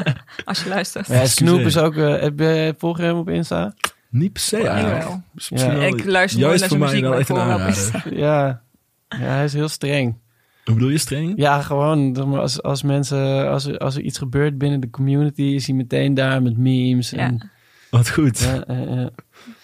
Als 0.44 0.62
je 0.62 0.68
luistert. 0.68 1.06
Ja, 1.06 1.26
Snoop 1.26 1.60
is 1.60 1.76
ook... 1.78 1.96
eh, 1.96 2.20
heb 2.20 2.38
je- 2.38 2.74
volg 2.78 2.96
je 2.96 3.02
hem 3.02 3.16
op 3.16 3.28
Insta? 3.28 3.74
niet 4.08 4.32
per 4.32 4.42
se 4.42 4.68
eigenlijk. 4.68 5.08
Ja. 5.36 5.68
Ik 5.68 6.04
luister 6.04 6.40
nooit 6.40 6.58
juist 6.58 6.60
naar 6.60 6.68
voor 6.78 6.78
zijn 6.78 6.80
muziek, 6.80 7.00
wel 7.00 7.10
maar 7.10 7.20
ik 7.20 7.26
volg. 7.26 8.14
Ja. 8.18 8.62
ja, 9.08 9.16
hij 9.16 9.44
is 9.44 9.52
heel 9.52 9.68
streng. 9.68 10.16
Hoe 10.64 10.74
bedoel 10.74 10.90
je 10.90 10.98
streng? 10.98 11.32
Ja, 11.36 11.62
gewoon 11.62 12.16
als, 12.38 12.62
als 12.62 12.82
mensen... 12.82 13.48
Als 13.50 13.64
er, 13.66 13.78
als 13.78 13.94
er 13.96 14.02
iets 14.02 14.18
gebeurt 14.18 14.58
binnen 14.58 14.80
de 14.80 14.90
community... 14.90 15.42
is 15.42 15.66
hij 15.66 15.76
meteen 15.76 16.14
daar 16.14 16.42
met 16.42 16.56
memes. 16.56 17.10
Ja. 17.10 17.18
En, 17.18 17.50
Wat 17.90 18.10
goed. 18.10 18.38
ja, 18.38 18.64
eh, 18.64 19.02
eh. 19.02 19.06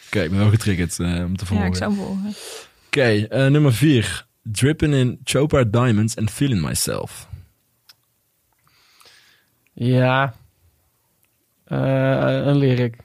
Oké, 0.07 0.21
ik 0.23 0.31
ben 0.31 0.39
wel 0.39 0.51
getriggerd 0.51 0.99
eh, 0.99 1.07
om 1.25 1.37
te 1.37 1.45
Ja, 1.45 1.51
volgen. 1.51 1.67
ik 1.67 1.75
zou 1.77 1.91
hem 1.95 2.05
volgen. 2.05 2.35
Oké, 2.87 3.01
eh, 3.27 3.47
nummer 3.47 3.73
vier. 3.75 4.27
Dripping 4.43 4.95
in 4.95 5.21
Chopard 5.25 5.73
Diamonds 5.73 6.17
and 6.17 6.31
Feeling 6.31 6.63
Myself. 6.63 7.29
ja. 9.73 10.35
Eh, 11.65 11.79
een 12.45 12.57
lyric. 12.57 12.97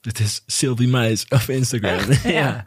Dit 0.00 0.18
is 0.20 0.42
Sylvie 0.46 0.88
Meis 0.88 1.26
op 1.28 1.40
Instagram. 1.48 1.98
ja. 2.32 2.64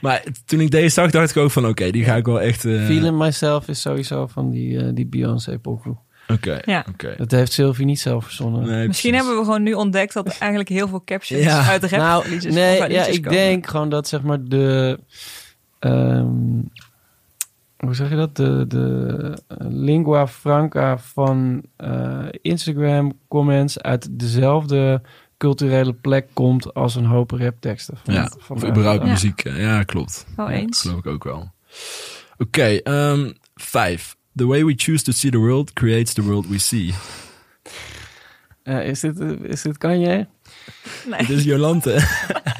Maar 0.00 0.22
toen 0.44 0.60
ik 0.60 0.70
deze 0.70 0.88
zag, 0.88 1.10
dacht 1.10 1.30
ik 1.30 1.36
ook 1.36 1.50
van... 1.50 1.66
Oké, 1.66 1.90
die 1.90 2.04
ga 2.04 2.16
ik 2.16 2.26
wel 2.26 2.40
echt... 2.40 2.64
eh, 2.64 2.84
Feeling 2.86 3.18
Myself 3.18 3.68
is 3.68 3.80
sowieso 3.80 4.26
van 4.26 4.50
die, 4.50 4.78
eh, 4.84 4.88
die 4.94 5.06
Beyoncé 5.06 5.58
pokoe. 5.58 5.96
Oké, 6.32 6.60
Ja. 6.64 6.84
oké. 6.88 7.14
Dat 7.16 7.30
heeft 7.30 7.52
Sylvie 7.52 7.86
niet 7.86 8.00
zelf 8.00 8.24
verzonnen. 8.24 8.60
Nee, 8.66 8.86
Misschien 8.86 9.10
precies. 9.10 9.26
hebben 9.28 9.36
we 9.38 9.44
gewoon 9.44 9.62
nu 9.62 9.72
ontdekt 9.72 10.12
dat 10.14 10.26
er 10.26 10.36
eigenlijk 10.38 10.68
heel 10.70 10.88
veel 10.88 11.02
captions 11.04 11.44
Ja. 11.44 11.66
uit 11.68 11.84
rap 11.84 12.00
nou, 12.00 12.28
nee, 12.28 12.80
uit 12.80 12.90
ja, 12.92 12.98
liedjes 12.98 13.16
ik 13.16 13.22
komen. 13.22 13.38
denk 13.38 13.66
gewoon 13.66 13.88
dat 13.88 14.08
zeg 14.08 14.22
maar 14.22 14.44
de... 14.44 14.98
ehm, 15.78 16.60
hoe 17.76 17.94
zeg 17.94 18.08
je 18.10 18.16
dat? 18.16 18.36
De, 18.36 18.64
de 18.68 19.38
eh, 19.48 19.56
lingua 19.70 20.26
franca 20.26 20.98
van 20.98 21.62
eh, 21.76 22.26
Instagram 22.42 23.12
comments 23.28 23.80
uit 23.80 24.08
dezelfde 24.10 25.02
culturele 25.36 25.92
plek 25.92 26.26
komt 26.32 26.74
als 26.74 26.94
een 26.94 27.04
hoop 27.04 27.30
rapteksten. 27.30 27.96
Van, 28.04 28.14
Ja, 28.14 28.32
van 28.38 28.56
of 28.56 28.64
überhaupt 28.64 29.04
Ja. 29.04 29.10
muziek. 29.10 29.42
Ja, 29.56 29.82
klopt. 29.82 30.26
Wel 30.36 30.50
Ja, 30.50 30.56
eens. 30.56 30.80
geloof 30.80 30.98
ik 30.98 31.06
ook 31.06 31.24
wel. 31.24 31.50
Oké, 32.38 32.62
ehm, 32.76 33.32
vijf. 33.54 34.16
The 34.34 34.46
way 34.46 34.64
we 34.64 34.74
choose 34.74 35.02
to 35.04 35.12
see 35.12 35.30
the 35.30 35.40
world 35.40 35.74
creates 35.74 36.14
the 36.14 36.22
world 36.22 36.48
we 36.48 36.58
see. 36.58 36.94
Eh, 38.62 38.88
is, 38.88 39.00
dit, 39.00 39.20
eh, 39.20 39.50
is 39.50 39.62
dit 39.62 39.78
Kanye? 39.78 40.26
Nee. 41.06 41.26
Dit 41.26 41.36
is 41.38 41.44
Jolante. 41.44 41.98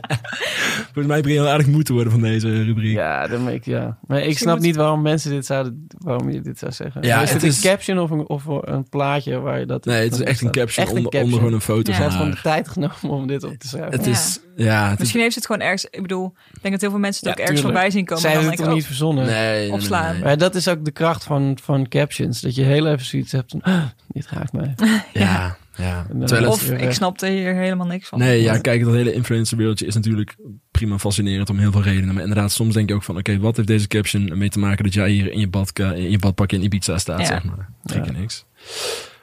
Volgens 0.94 1.06
mij 1.06 1.20
begin 1.22 1.36
je 1.36 1.44
al 1.46 1.52
aardig 1.52 1.66
moe 1.66 1.82
te 1.82 1.92
worden 1.92 2.12
van 2.12 2.20
deze 2.20 2.62
rubriek. 2.62 2.92
Ja, 2.96 3.26
dan 3.26 3.48
ik, 3.48 3.64
ja. 3.64 3.98
Maar 4.06 4.20
ik 4.22 4.38
snap 4.38 4.58
niet 4.58 4.76
waarom 4.76 5.02
mensen 5.02 5.30
dit 5.30 5.46
zouden, 5.46 5.86
waarom 5.98 6.30
je 6.30 6.40
dit 6.40 6.58
zou 6.58 6.72
zeggen. 6.72 7.02
Ja, 7.02 7.14
Maar 7.14 7.24
is 7.24 7.32
het 7.32 7.42
is- 7.42 7.56
een 7.64 7.70
caption 7.70 7.98
of 7.98 8.10
een, 8.10 8.28
of 8.28 8.44
een 8.46 8.88
plaatje 8.88 9.38
waar 9.40 9.58
je 9.58 9.66
dat... 9.66 9.84
Nee, 9.84 10.02
het 10.02 10.12
is 10.12 10.18
dat 10.18 10.26
echt 10.26 10.40
een 10.40 10.50
caption, 10.50 10.86
Echt 10.86 10.96
een 10.96 11.04
onder, 11.04 11.22
onder 11.22 11.38
gewoon 11.38 11.52
een 11.52 11.60
foto 11.60 11.90
Ja. 11.92 11.96
Ze 11.96 12.02
van 12.02 12.02
heeft 12.02 12.16
gewoon 12.16 12.30
de 12.30 12.40
tijd 12.40 12.68
genomen 12.68 13.00
om 13.20 13.26
dit 13.26 13.44
op 13.44 13.54
te 13.58 13.68
schrijven. 13.68 13.92
Het 13.92 14.04
Ja. 14.04 14.10
is, 14.10 14.40
ja, 14.56 14.82
het 14.84 14.92
is, 14.92 14.98
Misschien 14.98 15.20
heeft 15.20 15.32
ze 15.32 15.38
het 15.38 15.46
gewoon 15.48 15.62
ergens... 15.62 15.84
Ik 15.90 16.02
bedoel, 16.02 16.26
ik 16.54 16.58
denk 16.62 16.72
dat 16.74 16.80
heel 16.80 16.90
veel 16.90 16.98
mensen 16.98 17.28
het 17.28 17.36
Ja, 17.38 17.42
ook 17.44 17.48
ergens 17.48 17.60
tuurlijk. 17.60 17.78
voorbij 17.78 17.90
zien 17.90 18.04
komen. 18.04 18.22
Zij 18.22 18.30
en 18.32 18.36
dan 18.38 18.46
heeft 18.48 18.58
het 18.58 18.66
toch 18.66 18.74
niet 18.76 18.84
oh, 18.84 18.90
verzonnen? 18.90 19.24
nee, 19.26 19.50
nee, 19.50 19.60
nee, 19.60 19.72
opslaan. 19.72 20.12
nee. 20.14 20.22
Maar 20.22 20.38
dat 20.38 20.54
is 20.54 20.68
ook 20.68 20.84
de 20.84 20.90
kracht 20.90 21.24
van, 21.24 21.58
van 21.62 21.88
captions. 21.88 22.40
Dat 22.40 22.54
je 22.54 22.62
heel 22.62 22.86
even 22.86 23.04
zoiets 23.06 23.32
hebt 23.32 23.50
van, 23.50 23.62
"Ah, 23.62 23.82
dit 24.08 24.26
raakt 24.30 24.52
mij. 24.52 24.74
Ja, 25.12 25.56
ja. 25.76 26.06
En 26.10 26.20
het- 26.20 26.46
Of 26.46 26.66
weer, 26.68 26.78
ik 26.80 26.88
eh, 26.88 26.90
snapte 26.90 27.26
hier 27.26 27.54
helemaal 27.54 27.86
niks 27.86 28.08
van. 28.08 28.18
Nee, 28.18 28.42
ja, 28.42 28.58
kijk, 28.58 28.84
dat 28.84 28.94
hele 28.94 29.12
influencerwereldje 29.12 29.86
is 29.86 29.94
natuurlijk 29.94 30.36
prima 30.70 30.98
fascinerend 30.98 31.50
om 31.50 31.58
heel 31.58 31.72
veel 31.72 31.82
redenen. 31.82 32.14
Maar 32.14 32.22
inderdaad, 32.22 32.52
soms 32.52 32.74
denk 32.74 32.88
je 32.88 32.94
ook 32.94 33.02
van, 33.02 33.16
oké, 33.16 33.38
wat 33.38 33.56
heeft 33.56 33.68
deze 33.68 33.86
caption 33.88 34.38
mee 34.38 34.48
te 34.48 34.58
maken 34.58 34.84
dat 34.84 34.94
jij 34.94 35.10
hier 35.10 35.32
in 35.32 35.40
je, 35.40 35.48
badka, 35.48 35.92
in 35.92 36.10
je 36.10 36.18
badpak 36.18 36.52
in 36.52 36.62
Ibiza 36.62 36.98
staat, 36.98 37.18
Ja. 37.20 37.24
zeg 37.24 37.44
maar. 37.44 37.68
Denk 37.82 38.04
je 38.06 38.12
Ja. 38.12 38.18
niks. 38.18 38.44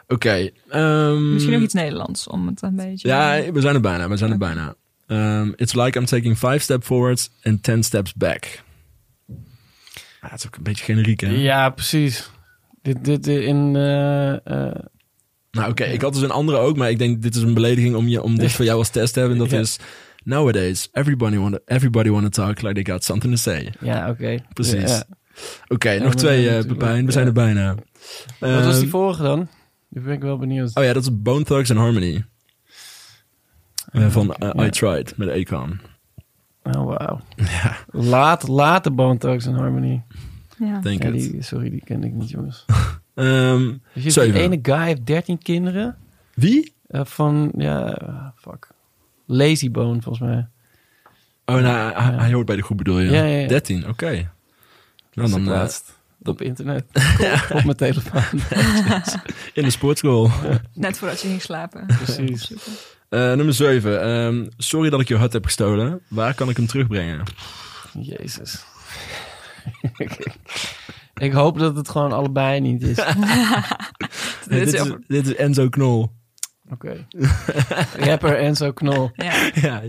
Oké. 0.07 0.49
ehm, 0.69 1.33
Misschien 1.33 1.53
nog 1.53 1.63
iets 1.63 1.73
Nederlands 1.73 2.27
om 2.27 2.47
het 2.47 2.61
een 2.61 2.75
beetje... 2.75 3.07
Ja, 3.07 3.51
we 3.51 3.61
zijn 3.61 3.75
er 3.75 3.81
bijna, 3.81 4.09
we 4.09 4.17
zijn 4.17 4.31
er 4.31 4.37
bijna. 4.37 4.75
Um, 5.07 5.53
it's 5.55 5.73
like 5.73 5.99
I'm 5.99 6.05
taking 6.05 6.37
five 6.37 6.57
steps 6.59 6.85
forwards 6.85 7.29
and 7.43 7.63
ten 7.63 7.83
steps 7.83 8.13
back. 8.13 8.61
Ah, 10.21 10.31
het 10.31 10.39
is 10.39 10.45
ook 10.47 10.55
een 10.55 10.63
beetje 10.63 10.83
generiek, 10.83 11.19
hè? 11.19 11.29
Ja, 11.29 11.69
precies. 11.69 12.29
Dit, 12.81 13.05
dit 13.05 13.27
eh, 13.27 13.47
in... 13.47 13.75
eh, 13.75 14.45
eh, 14.67 14.75
Nou, 15.51 15.69
oké, 15.71 15.83
ik 15.83 16.01
had 16.01 16.13
dus 16.13 16.21
een 16.21 16.31
andere 16.31 16.57
ook, 16.57 16.77
maar 16.77 16.89
ik 16.89 16.97
denk 16.97 17.21
dit 17.21 17.35
is 17.35 17.41
een 17.41 17.53
belediging 17.53 17.95
om, 17.95 18.07
je, 18.07 18.21
om 18.23 18.37
dit 18.37 18.51
voor 18.51 18.65
jou 18.65 18.77
als 18.77 18.89
test 18.89 19.13
te 19.13 19.19
hebben. 19.19 19.37
En 19.37 19.43
dat 19.43 19.51
Ja. 19.53 19.59
is 19.59 19.77
Nowadays, 20.23 20.89
everybody 20.91 21.37
want 21.37 21.59
everybody 21.65 22.09
want 22.09 22.23
to 22.33 22.43
talk 22.45 22.61
like 22.61 22.73
they 22.83 22.93
got 22.93 23.03
something 23.03 23.33
to 23.33 23.39
say. 23.39 23.73
Ja, 23.79 24.09
oké. 24.09 24.37
Precies. 24.53 24.89
Ja. 24.89 25.03
Oké, 25.67 25.89
Ja, 25.89 26.03
nog 26.03 26.15
twee, 26.15 26.49
eh 26.49 26.65
Pepijn. 26.65 26.99
We 26.99 27.05
ja. 27.05 27.11
zijn 27.11 27.25
er 27.27 27.33
bijna. 27.33 27.75
Wat 28.39 28.63
was 28.63 28.73
die 28.73 28.81
Ehm, 28.83 28.89
vorige 28.89 29.21
dan? 29.23 29.47
Nu 29.89 30.01
ben 30.01 30.13
ik 30.13 30.21
wel 30.21 30.37
benieuwd. 30.37 30.75
Oh 30.75 30.83
ja, 30.83 30.93
dat 30.93 31.01
is 31.03 31.21
Bone 31.21 31.43
Thugs 31.43 31.69
and 31.71 31.79
Harmony. 31.79 32.25
Eh, 33.91 34.09
van 34.09 34.33
eh, 34.33 34.49
Ja. 34.53 34.65
I 34.65 34.69
Tried, 34.69 35.17
met 35.17 35.29
Akon. 35.29 35.79
Oh, 36.63 36.85
wauw. 36.85 37.19
Ja, 37.35 37.77
Laat, 37.91 38.47
laat 38.47 38.83
de 38.83 38.91
Bone 38.91 39.17
Thugs 39.17 39.47
and 39.47 39.57
Harmony. 39.57 40.03
Ja. 40.57 40.79
denk 40.79 41.03
Ja, 41.03 41.11
die, 41.11 41.41
sorry, 41.41 41.69
die 41.69 41.81
ken 41.83 42.03
ik 42.03 42.13
niet, 42.13 42.29
jongens. 42.29 42.65
Ehm, 43.19 43.73
Dus 43.93 44.13
die 44.13 44.33
ene 44.33 44.59
guy 44.61 44.85
heeft 44.85 45.05
13 45.05 45.37
kinderen. 45.37 45.97
wie? 46.33 46.73
eh, 46.87 47.01
van, 47.05 47.51
ja, 47.57 48.33
fuck. 48.37 48.67
Lazy 49.25 49.71
Bone, 49.71 50.01
volgens 50.01 50.29
mij. 50.29 50.47
Oh, 51.45 51.55
nou, 51.61 51.93
hij, 51.93 52.13
hij 52.13 52.33
hoort 52.33 52.45
bij 52.45 52.55
de 52.55 52.63
groep 52.63 52.77
bedoel 52.77 52.99
je? 52.99 53.09
Ja, 53.11 53.23
ja, 53.23 53.37
ja. 53.37 53.47
13, 53.47 53.87
oké. 53.87 54.11
Nou, 54.11 54.25
Dat 55.13 55.25
is 55.25 55.31
dan 55.31 55.41
eh, 55.41 55.47
laatst. 55.47 55.97
Op 56.23 56.41
internet. 56.41 56.85
Op 57.53 57.63
mijn 57.63 57.75
telefoon. 57.75 58.23
in 59.53 59.63
de 59.63 59.69
sportschool. 59.69 60.29
Net 60.73 60.97
voordat 60.97 61.21
je 61.21 61.27
ging 61.27 61.41
slapen. 61.41 61.85
Precies. 61.85 62.51
Eh, 63.09 63.19
nummer 63.33 63.53
7. 63.53 64.51
sorry 64.57 64.89
dat 64.89 64.99
ik 65.01 65.07
je 65.07 65.15
hart 65.17 65.33
heb 65.33 65.45
gestolen. 65.45 66.01
Waar 66.07 66.33
kan 66.33 66.49
ik 66.49 66.57
hem 66.57 66.67
terugbrengen? 66.67 67.23
Jezus. 67.99 68.63
ik 71.19 71.31
hoop 71.31 71.59
dat 71.59 71.75
het 71.75 71.89
gewoon 71.89 72.11
allebei 72.11 72.59
niet 72.59 72.81
is. 72.83 72.95
Dit 74.49 74.59
is 74.67 74.71
dit, 74.71 74.73
is, 74.73 74.79
over- 74.81 75.01
dit 75.07 75.27
is 75.27 75.35
Enzo 75.35 75.69
Knol. 75.69 76.11
Oké. 76.71 77.07
Rapper 78.07 78.37
Enzo 78.37 78.71
Knol. 78.73 79.11
Ja. 79.13 79.49
ja, 79.53 79.81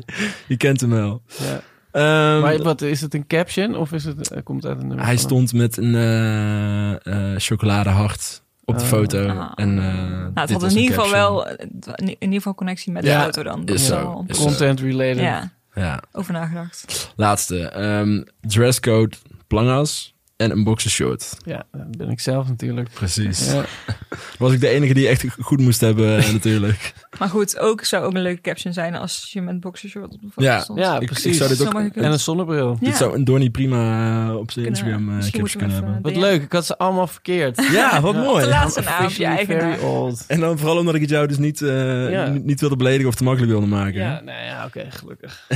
je 0.46 0.56
kent 0.56 0.80
hem 0.80 0.90
wel. 0.90 1.22
Ja. 1.38 1.60
Ehm, 1.92 2.40
Maar 2.40 2.62
wat, 2.62 2.82
is 2.82 3.00
het 3.00 3.14
een 3.14 3.26
caption 3.26 3.76
of 3.76 3.92
is 3.92 4.04
het, 4.04 4.30
eh, 4.30 4.42
komt 4.44 4.62
het 4.62 4.72
uit 4.72 4.80
een 4.82 4.86
nummer? 4.88 5.06
hij 5.06 5.16
stond 5.16 5.52
met 5.52 5.76
een 5.76 5.94
eh, 5.94 7.06
eh, 7.06 7.38
chocoladehart 7.40 8.42
op 8.64 8.76
de 8.76 8.82
Oh. 8.82 8.88
foto. 8.88 9.26
Ah. 9.28 9.52
En, 9.54 9.78
eh, 9.78 9.84
Nou, 9.84 10.24
het 10.24 10.34
dit 10.34 10.50
had 10.52 10.60
was 10.62 10.72
in 10.74 10.80
ieder 10.80 10.94
geval 11.00 11.10
wel 11.10 11.48
in 11.96 12.16
ieder 12.18 12.36
geval 12.36 12.54
connectie 12.54 12.92
met 12.92 13.04
Ja, 13.04 13.16
de 13.16 13.22
auto 13.22 13.42
dan. 13.42 13.66
Is 13.66 13.88
wel 13.88 13.98
zo, 14.00 14.24
is? 14.26 14.38
Content 14.38 14.80
related. 14.80 15.18
Ja, 15.22 15.52
Ja, 15.74 16.02
over 16.12 16.32
nagedacht. 16.32 17.12
laatste. 17.16 17.68
Ehm, 17.68 18.22
dresscode, 18.40 19.16
plangas 19.46 20.14
en 20.40 20.50
een 20.50 20.64
boxershort. 20.64 21.36
Ja, 21.44 21.64
dat 21.72 21.96
ben 21.96 22.10
ik 22.10 22.20
zelf 22.20 22.48
natuurlijk. 22.48 22.90
Precies. 22.90 23.52
Ja. 23.52 23.64
Was 24.38 24.52
ik 24.52 24.60
de 24.60 24.68
enige 24.68 24.94
die 24.94 25.08
echt 25.08 25.24
goed 25.40 25.60
moest 25.60 25.80
hebben 25.80 26.18
eh, 26.18 26.32
natuurlijk. 26.38 26.92
Maar 27.18 27.28
goed, 27.28 27.58
ook 27.58 27.84
zou 27.84 28.04
ook 28.04 28.14
een 28.14 28.22
leuke 28.22 28.40
caption 28.40 28.72
zijn 28.72 28.94
als 28.94 29.28
je 29.32 29.42
met 29.42 29.60
boxershort 29.60 30.12
op 30.12 30.20
de 30.20 30.26
foto 30.26 30.42
Ja. 30.46 30.60
stond. 30.60 30.78
Ja, 30.78 30.98
precies. 30.98 31.24
Ik 31.24 31.34
zou 31.34 31.48
dit 31.48 31.56
Zou 31.58 31.68
ook, 31.68 31.74
maar 31.74 31.84
kunnen. 31.90 32.04
En 32.04 32.12
een 32.12 32.20
zonnebril. 32.20 32.76
Ja. 32.80 32.86
Dit 32.86 32.96
zou 32.96 33.14
een 33.14 33.24
Donnie 33.24 33.50
prima 33.50 34.28
eh, 34.28 34.36
op 34.36 34.50
zijn 34.50 34.66
Instagram 34.66 35.08
eh 35.08 35.14
misschien 35.14 35.40
caption 35.40 35.62
kunnen 35.62 35.84
hebben. 35.84 36.02
Wat 36.02 36.16
leuk, 36.22 36.42
ik 36.42 36.52
had 36.52 36.66
ze 36.66 36.78
allemaal 36.78 37.06
verkeerd. 37.06 37.68
Ja, 37.72 38.00
wat 38.00 38.14
Ja. 38.14 38.20
mooi. 38.22 38.42
Te 38.42 38.48
laat 38.48 38.72
zijn 38.72 38.84
naam 38.84 39.04
op 39.04 39.10
je 39.10 39.24
eigen 39.24 39.80
old. 39.82 40.24
En 40.26 40.40
dan 40.40 40.58
vooral 40.58 40.78
omdat 40.78 40.94
ik 40.94 41.00
het 41.00 41.10
jou 41.10 41.26
dus 41.26 41.38
niet, 41.38 41.62
eh, 41.62 42.10
Ja. 42.10 42.26
niet, 42.28 42.60
wilde 42.60 42.76
beledigen 42.76 43.08
of 43.08 43.14
te 43.14 43.24
makkelijk 43.24 43.52
wilde 43.52 43.66
maken. 43.66 44.00
Ja, 44.00 44.20
nee, 44.24 44.44
ja, 44.44 44.64
oké, 44.64 44.86
gelukkig. 44.90 45.46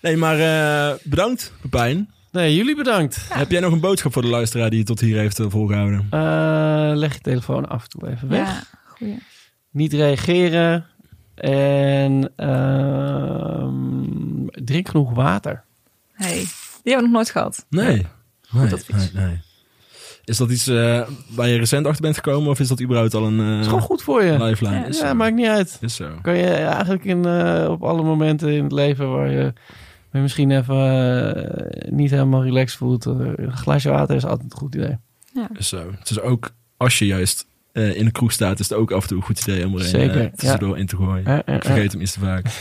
Nee, 0.00 0.16
maar 0.16 0.38
eh, 0.38 0.96
bedankt, 1.02 1.52
Pepijn. 1.60 2.10
Nee, 2.36 2.54
jullie 2.54 2.76
bedankt. 2.76 3.26
Heb 3.32 3.50
jij 3.50 3.60
nog 3.60 3.72
een 3.72 3.80
boodschap 3.80 4.12
voor 4.12 4.22
de 4.22 4.28
luisteraar 4.28 4.70
die 4.70 4.78
je 4.78 4.84
tot 4.84 5.00
hier 5.00 5.18
heeft 5.18 5.38
eh, 5.40 5.46
volgehouden? 5.48 6.06
Eh, 6.10 6.90
leg 6.94 7.14
je 7.14 7.20
telefoon 7.20 7.68
af 7.68 7.82
en 7.82 7.88
toe 7.88 8.08
even 8.08 8.28
weg. 8.28 8.46
Ja, 8.46 8.62
goeie. 8.86 9.18
Niet 9.70 9.92
reageren. 9.92 10.86
En 11.34 12.32
ehm, 13.26 14.46
drink 14.64 14.88
genoeg 14.88 15.12
water. 15.14 15.64
Hey, 16.12 16.34
die 16.36 16.46
hebben 16.82 16.96
we 16.96 17.02
nog 17.02 17.10
nooit 17.12 17.30
gehad. 17.30 17.66
Nee. 17.70 18.06
Nee, 18.50 18.72
advies. 18.72 19.12
nee, 19.12 19.24
nee. 19.24 19.40
Is 20.24 20.36
dat 20.36 20.50
iets 20.50 20.66
eh, 20.66 21.08
waar 21.28 21.48
je 21.48 21.58
recent 21.58 21.86
achter 21.86 22.02
bent 22.02 22.14
gekomen 22.14 22.50
of 22.50 22.60
is 22.60 22.68
dat 22.68 22.82
überhaupt 22.82 23.14
al 23.14 23.26
een 23.26 23.36
Dat 23.36 23.46
is 23.46 23.58
eh 23.60 23.64
gewoon 23.64 23.80
goed 23.80 24.02
voor 24.02 24.24
je. 24.24 24.44
lifeline? 24.44 24.74
Ja, 24.76 24.84
is, 24.86 24.98
Ja, 24.98 25.14
maakt 25.14 25.34
niet 25.34 25.46
uit. 25.46 25.78
is 25.80 25.94
zo. 25.94 26.08
Kan 26.22 26.36
je 26.36 26.46
eigenlijk 26.50 27.04
in, 27.04 27.24
eh, 27.24 27.66
op 27.70 27.82
alle 27.84 28.02
momenten 28.02 28.52
in 28.52 28.62
het 28.62 28.72
leven 28.72 29.10
waar 29.10 29.30
je, 29.30 29.52
je 30.16 30.22
misschien 30.22 30.50
even 30.50 30.76
eh, 30.76 31.90
niet 31.90 32.10
helemaal 32.10 32.42
relaxed 32.44 32.78
voelt. 32.78 33.06
eh, 33.06 33.14
een 33.36 33.56
glaasje 33.56 33.88
water 33.90 34.16
is 34.16 34.24
altijd 34.24 34.52
een 34.52 34.58
goed 34.58 34.74
idee. 34.74 34.96
Is 35.58 35.68
zo. 35.68 35.90
Het 35.98 36.10
is 36.10 36.20
ook 36.20 36.50
als 36.76 36.98
je 36.98 37.06
juist 37.06 37.46
eh, 37.72 37.96
in 37.96 38.04
de 38.04 38.10
kroeg 38.10 38.32
staat, 38.32 38.58
is 38.60 38.68
het 38.68 38.78
ook 38.78 38.90
af 38.92 39.02
en 39.02 39.08
toe 39.08 39.16
een 39.16 39.22
goed 39.22 39.40
idee 39.40 39.66
om 39.66 39.74
er 39.74 39.80
een 39.80 39.86
Zeker, 39.86 40.20
eh, 40.20 40.26
tussendoor 40.26 40.78
in 40.78 40.86
te 40.86 40.96
gooien. 40.96 41.22
Ja, 41.24 41.42
ja, 41.46 41.54
Ik 41.54 41.64
vergeet 41.64 41.92
hem 41.92 42.00
iets 42.00 42.12
te 42.12 42.20
vaak. 42.20 42.46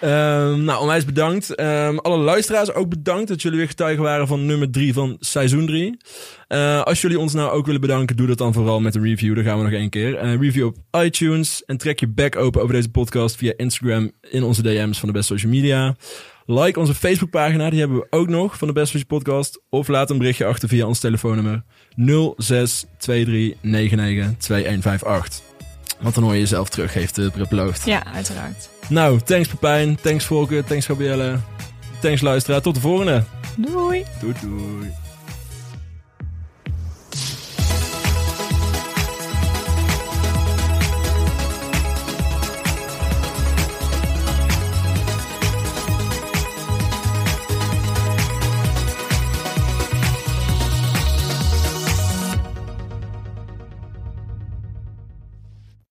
Ehm, 0.00 0.64
nou, 0.64 0.80
onwijs 0.80 1.04
bedankt. 1.04 1.54
Ehm, 1.54 1.96
alle 1.96 2.16
luisteraars 2.16 2.72
ook 2.72 2.88
bedankt 2.88 3.28
dat 3.28 3.42
jullie 3.42 3.58
weer 3.58 3.66
getuigen 3.68 4.02
waren 4.02 4.26
van 4.26 4.46
nummer 4.46 4.70
3 4.70 4.92
van 4.92 5.16
seizoen 5.20 5.66
3. 5.66 5.96
als 6.84 7.00
jullie 7.00 7.18
ons 7.18 7.32
nou 7.32 7.50
ook 7.50 7.66
willen 7.66 7.80
bedanken, 7.80 8.16
doe 8.16 8.26
dat 8.26 8.38
dan 8.38 8.52
vooral 8.52 8.80
met 8.80 8.94
een 8.94 9.02
review. 9.02 9.34
Dan 9.34 9.44
gaan 9.44 9.56
we 9.58 9.64
nog 9.64 9.72
één 9.72 9.90
keer. 9.90 10.22
Een 10.22 10.40
review 10.40 10.66
op 10.66 10.76
iTunes. 11.04 11.64
En 11.64 11.76
trek 11.76 12.00
je 12.00 12.06
back 12.06 12.36
open 12.36 12.62
over 12.62 12.74
deze 12.74 12.88
podcast 12.90 13.36
via 13.36 13.52
Instagram 13.56 14.10
in 14.30 14.42
onze 14.42 14.62
DM's 14.62 14.98
van 14.98 15.08
de 15.08 15.14
Best 15.14 15.26
Social 15.28 15.52
Media. 15.52 15.96
Like 16.46 16.78
onze 16.80 16.94
Facebookpagina, 16.94 17.70
die 17.70 17.78
hebben 17.78 17.98
we 17.98 18.06
ook 18.10 18.28
nog 18.28 18.58
van 18.58 18.68
de 18.68 18.74
Best 18.74 19.06
Podcast. 19.06 19.60
Of 19.68 19.88
laat 19.88 20.10
een 20.10 20.18
berichtje 20.18 20.44
achter 20.44 20.68
via 20.68 20.86
ons 20.86 20.98
telefoonnummer 21.00 21.62
0623992158. 22.00 22.52
Want 26.00 26.14
dan 26.14 26.24
hoor 26.24 26.32
je 26.32 26.38
jezelf 26.38 26.68
terug, 26.68 26.94
heeft 26.94 27.14
de 27.14 27.46
beloofd. 27.48 27.86
Ja, 27.86 28.06
uiteraard. 28.06 28.68
Nou, 28.88 29.20
thanks 29.20 29.48
Pepijn, 29.48 29.96
thanks 30.00 30.24
Volker, 30.24 30.64
thanks 30.64 30.86
Gabrielle, 30.86 31.38
thanks 32.00 32.20
luisteraar. 32.20 32.60
Tot 32.60 32.74
de 32.74 32.80
volgende. 32.80 33.24
Doei! 33.56 34.04
Doei 34.20 34.34
doei. 34.40 35.01